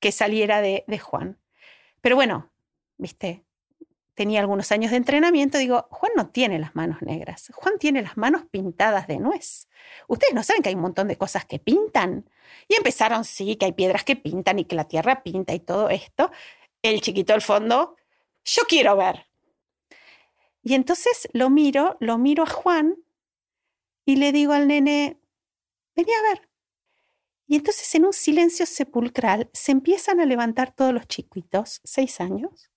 que 0.00 0.12
saliera 0.12 0.60
de, 0.60 0.84
de 0.86 0.98
Juan. 0.98 1.38
Pero 2.00 2.16
bueno, 2.16 2.50
viste, 2.98 3.44
tenía 4.14 4.40
algunos 4.40 4.72
años 4.72 4.90
de 4.90 4.96
entrenamiento, 4.98 5.58
digo, 5.58 5.86
Juan 5.90 6.12
no 6.16 6.28
tiene 6.28 6.58
las 6.58 6.74
manos 6.74 7.00
negras, 7.02 7.50
Juan 7.54 7.78
tiene 7.78 8.02
las 8.02 8.16
manos 8.16 8.42
pintadas 8.50 9.06
de 9.06 9.18
nuez. 9.18 9.68
Ustedes 10.08 10.34
no 10.34 10.42
saben 10.42 10.62
que 10.62 10.68
hay 10.68 10.74
un 10.74 10.82
montón 10.82 11.08
de 11.08 11.16
cosas 11.16 11.44
que 11.46 11.58
pintan. 11.58 12.28
Y 12.68 12.74
empezaron, 12.74 13.24
sí, 13.24 13.56
que 13.56 13.66
hay 13.66 13.72
piedras 13.72 14.04
que 14.04 14.16
pintan 14.16 14.58
y 14.58 14.64
que 14.64 14.76
la 14.76 14.86
tierra 14.86 15.22
pinta 15.22 15.54
y 15.54 15.60
todo 15.60 15.88
esto. 15.88 16.30
El 16.82 17.00
chiquito 17.00 17.32
al 17.32 17.42
fondo, 17.42 17.96
yo 18.44 18.62
quiero 18.68 18.96
ver. 18.96 19.26
Y 20.62 20.74
entonces 20.74 21.28
lo 21.32 21.50
miro, 21.50 21.96
lo 22.00 22.18
miro 22.18 22.44
a 22.44 22.46
Juan 22.46 22.96
y 24.04 24.16
le 24.16 24.32
digo 24.32 24.52
al 24.52 24.68
nene, 24.68 25.20
vení 25.94 26.12
a 26.12 26.22
ver. 26.22 26.48
Y 27.46 27.56
entonces 27.56 27.94
en 27.94 28.06
un 28.06 28.12
silencio 28.12 28.64
sepulcral 28.64 29.50
se 29.52 29.72
empiezan 29.72 30.20
a 30.20 30.26
levantar 30.26 30.74
todos 30.74 30.94
los 30.94 31.06
chiquitos, 31.06 31.80
seis 31.84 32.20
años, 32.20 32.70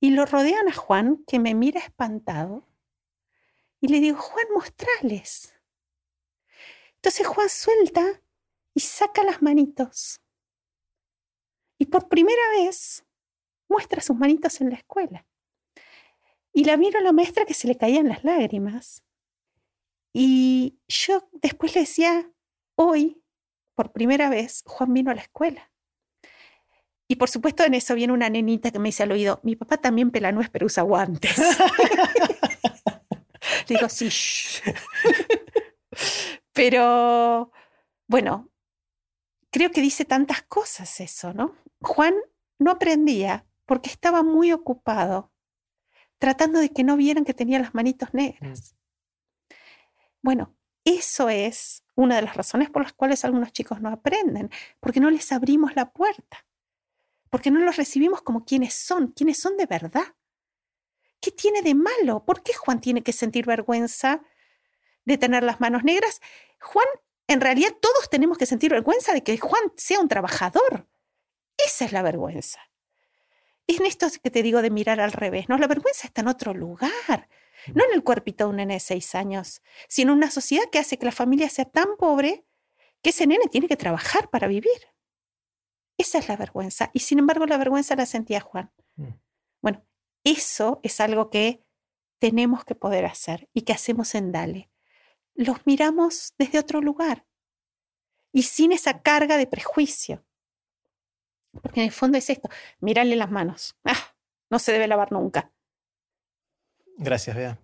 y 0.00 0.10
lo 0.10 0.26
rodean 0.26 0.68
a 0.68 0.74
Juan, 0.74 1.24
que 1.26 1.38
me 1.38 1.54
mira 1.54 1.80
espantado, 1.80 2.68
y 3.80 3.88
le 3.88 4.00
digo, 4.00 4.18
Juan, 4.18 4.46
mostrales. 4.52 5.54
Entonces 6.96 7.26
Juan 7.26 7.48
suelta 7.48 8.22
y 8.74 8.80
saca 8.80 9.22
las 9.22 9.42
manitos. 9.42 10.20
Y 11.78 11.86
por 11.86 12.08
primera 12.08 12.42
vez 12.58 13.04
muestra 13.68 14.00
sus 14.00 14.16
manitos 14.16 14.60
en 14.60 14.70
la 14.70 14.76
escuela. 14.76 15.26
Y 16.54 16.64
la 16.64 16.76
miro 16.76 17.00
a 17.00 17.02
la 17.02 17.12
maestra 17.12 17.44
que 17.44 17.52
se 17.52 17.66
le 17.66 17.76
caían 17.76 18.08
las 18.08 18.22
lágrimas. 18.22 19.02
Y 20.12 20.78
yo 20.86 21.28
después 21.32 21.74
le 21.74 21.80
decía, 21.80 22.30
hoy, 22.76 23.20
por 23.74 23.92
primera 23.92 24.30
vez, 24.30 24.62
Juan 24.64 24.94
vino 24.94 25.10
a 25.10 25.14
la 25.14 25.22
escuela. 25.22 25.72
Y 27.08 27.16
por 27.16 27.28
supuesto 27.28 27.64
en 27.64 27.74
eso 27.74 27.96
viene 27.96 28.12
una 28.12 28.30
nenita 28.30 28.70
que 28.70 28.78
me 28.78 28.88
dice 28.88 29.02
al 29.02 29.12
oído, 29.12 29.40
mi 29.42 29.56
papá 29.56 29.76
también 29.76 30.12
pela 30.12 30.30
nuez 30.30 30.48
pero 30.48 30.66
usa 30.66 30.84
guantes. 30.84 31.36
Digo, 33.68 33.88
sí. 33.88 34.08
pero 36.52 37.50
bueno, 38.06 38.48
creo 39.50 39.70
que 39.70 39.82
dice 39.82 40.04
tantas 40.04 40.42
cosas 40.42 41.00
eso, 41.00 41.34
¿no? 41.34 41.56
Juan 41.80 42.14
no 42.58 42.70
aprendía 42.70 43.44
porque 43.66 43.90
estaba 43.90 44.22
muy 44.22 44.52
ocupado 44.52 45.33
tratando 46.18 46.60
de 46.60 46.70
que 46.70 46.84
no 46.84 46.96
vieran 46.96 47.24
que 47.24 47.34
tenía 47.34 47.58
las 47.58 47.74
manitos 47.74 48.12
negras. 48.14 48.74
Mm. 48.74 49.54
Bueno, 50.22 50.56
eso 50.84 51.28
es 51.28 51.84
una 51.94 52.16
de 52.16 52.22
las 52.22 52.36
razones 52.36 52.70
por 52.70 52.82
las 52.82 52.92
cuales 52.92 53.24
algunos 53.24 53.52
chicos 53.52 53.80
no 53.80 53.90
aprenden, 53.90 54.50
porque 54.80 55.00
no 55.00 55.10
les 55.10 55.32
abrimos 55.32 55.76
la 55.76 55.90
puerta 55.90 56.46
porque 57.34 57.50
no 57.50 57.58
los 57.58 57.74
recibimos 57.74 58.22
como 58.22 58.44
quienes 58.44 58.74
son, 58.74 59.08
quienes 59.08 59.40
son 59.40 59.56
de 59.56 59.66
verdad. 59.66 60.14
¿Qué 61.20 61.32
tiene 61.32 61.62
de 61.62 61.74
malo? 61.74 62.24
¿Por 62.24 62.44
qué 62.44 62.52
Juan 62.54 62.80
tiene 62.80 63.02
que 63.02 63.12
sentir 63.12 63.44
vergüenza 63.44 64.22
de 65.04 65.18
tener 65.18 65.42
las 65.42 65.58
manos 65.58 65.82
negras? 65.82 66.20
Juan, 66.60 66.86
en 67.26 67.40
realidad 67.40 67.70
todos 67.82 68.08
tenemos 68.08 68.38
que 68.38 68.46
sentir 68.46 68.70
vergüenza 68.70 69.12
de 69.12 69.24
que 69.24 69.36
Juan 69.36 69.72
sea 69.76 69.98
un 69.98 70.06
trabajador. 70.06 70.88
Esa 71.56 71.86
es 71.86 71.90
la 71.90 72.02
vergüenza. 72.02 72.60
Es 73.66 73.80
en 73.80 73.86
esto 73.86 74.06
que 74.22 74.30
te 74.30 74.42
digo 74.42 74.62
de 74.62 74.70
mirar 74.70 75.00
al 75.00 75.12
revés, 75.12 75.48
¿no? 75.48 75.56
La 75.58 75.66
vergüenza 75.66 76.06
está 76.06 76.20
en 76.20 76.28
otro 76.28 76.52
lugar, 76.52 77.28
no 77.72 77.84
en 77.84 77.94
el 77.94 78.04
cuerpito 78.04 78.44
de 78.44 78.50
un 78.50 78.56
nene 78.56 78.74
de 78.74 78.80
seis 78.80 79.14
años, 79.14 79.62
sino 79.88 80.12
en 80.12 80.18
una 80.18 80.30
sociedad 80.30 80.64
que 80.70 80.78
hace 80.78 80.98
que 80.98 81.06
la 81.06 81.12
familia 81.12 81.48
sea 81.48 81.64
tan 81.64 81.96
pobre 81.96 82.44
que 83.02 83.10
ese 83.10 83.26
nene 83.26 83.46
tiene 83.50 83.68
que 83.68 83.76
trabajar 83.76 84.30
para 84.30 84.48
vivir. 84.48 84.94
Esa 85.98 86.18
es 86.18 86.28
la 86.28 86.36
vergüenza. 86.36 86.90
Y 86.92 87.00
sin 87.00 87.18
embargo, 87.18 87.46
la 87.46 87.56
vergüenza 87.56 87.94
la 87.96 88.06
sentía 88.06 88.40
Juan. 88.40 88.72
Mm. 88.96 89.08
Bueno, 89.62 89.86
eso 90.24 90.80
es 90.82 91.00
algo 91.00 91.30
que 91.30 91.64
tenemos 92.18 92.64
que 92.64 92.74
poder 92.74 93.04
hacer 93.04 93.48
y 93.52 93.62
que 93.62 93.72
hacemos 93.72 94.14
en 94.14 94.32
Dale. 94.32 94.70
Los 95.34 95.66
miramos 95.66 96.34
desde 96.38 96.58
otro 96.58 96.80
lugar 96.80 97.26
y 98.32 98.42
sin 98.42 98.72
esa 98.72 99.02
carga 99.02 99.36
de 99.36 99.46
prejuicio. 99.46 100.24
Porque 101.62 101.80
en 101.80 101.86
el 101.86 101.92
fondo 101.92 102.18
es 102.18 102.28
esto, 102.30 102.48
mirarle 102.80 103.16
las 103.16 103.30
manos. 103.30 103.76
Ah, 103.84 104.14
no 104.50 104.58
se 104.58 104.72
debe 104.72 104.86
lavar 104.86 105.10
nunca. 105.10 105.50
Gracias, 106.96 107.34
Bea. 107.34 107.58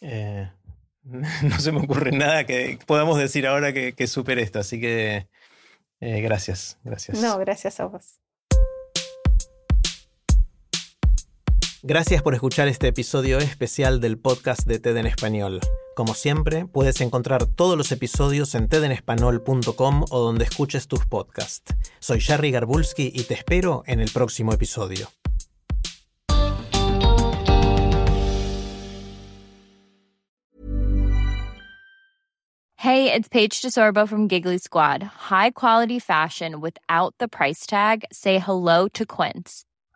Eh, 0.00 0.48
no 1.02 1.58
se 1.58 1.72
me 1.72 1.80
ocurre 1.80 2.12
nada 2.12 2.44
que 2.44 2.78
podamos 2.86 3.18
decir 3.18 3.46
ahora 3.46 3.72
que, 3.72 3.94
que 3.94 4.06
supere 4.06 4.42
esto, 4.42 4.58
así 4.58 4.80
que 4.80 5.28
eh, 6.00 6.20
gracias, 6.20 6.78
gracias. 6.84 7.20
No, 7.20 7.38
gracias 7.38 7.80
a 7.80 7.86
vos. 7.86 8.19
Gracias 11.82 12.20
por 12.22 12.34
escuchar 12.34 12.68
este 12.68 12.88
episodio 12.88 13.38
especial 13.38 14.02
del 14.02 14.18
podcast 14.18 14.66
de 14.66 14.78
TED 14.78 14.98
en 14.98 15.06
Español. 15.06 15.60
Como 15.96 16.12
siempre, 16.12 16.66
puedes 16.66 17.00
encontrar 17.00 17.46
todos 17.46 17.78
los 17.78 17.90
episodios 17.90 18.54
en 18.54 18.68
tedenespanol.com 18.68 20.04
o 20.10 20.18
donde 20.18 20.44
escuches 20.44 20.88
tus 20.88 21.06
podcasts. 21.06 21.74
Soy 21.98 22.20
Jerry 22.20 22.50
Garbulski 22.50 23.10
y 23.14 23.22
te 23.22 23.32
espero 23.32 23.82
en 23.86 24.00
el 24.00 24.10
próximo 24.10 24.52
episodio. 24.52 25.08
Hey, 32.76 33.10
it's 33.12 33.28
Paige 33.28 33.62
DeSorbo 33.62 34.06
from 34.06 34.28
Giggly 34.28 34.58
Squad. 34.58 35.02
High 35.30 35.52
quality 35.52 35.98
fashion 35.98 36.60
without 36.60 37.14
the 37.18 37.28
price 37.28 37.66
tag. 37.66 38.04
Say 38.12 38.38
hello 38.38 38.88
to 38.88 39.06
Quince. 39.06 39.64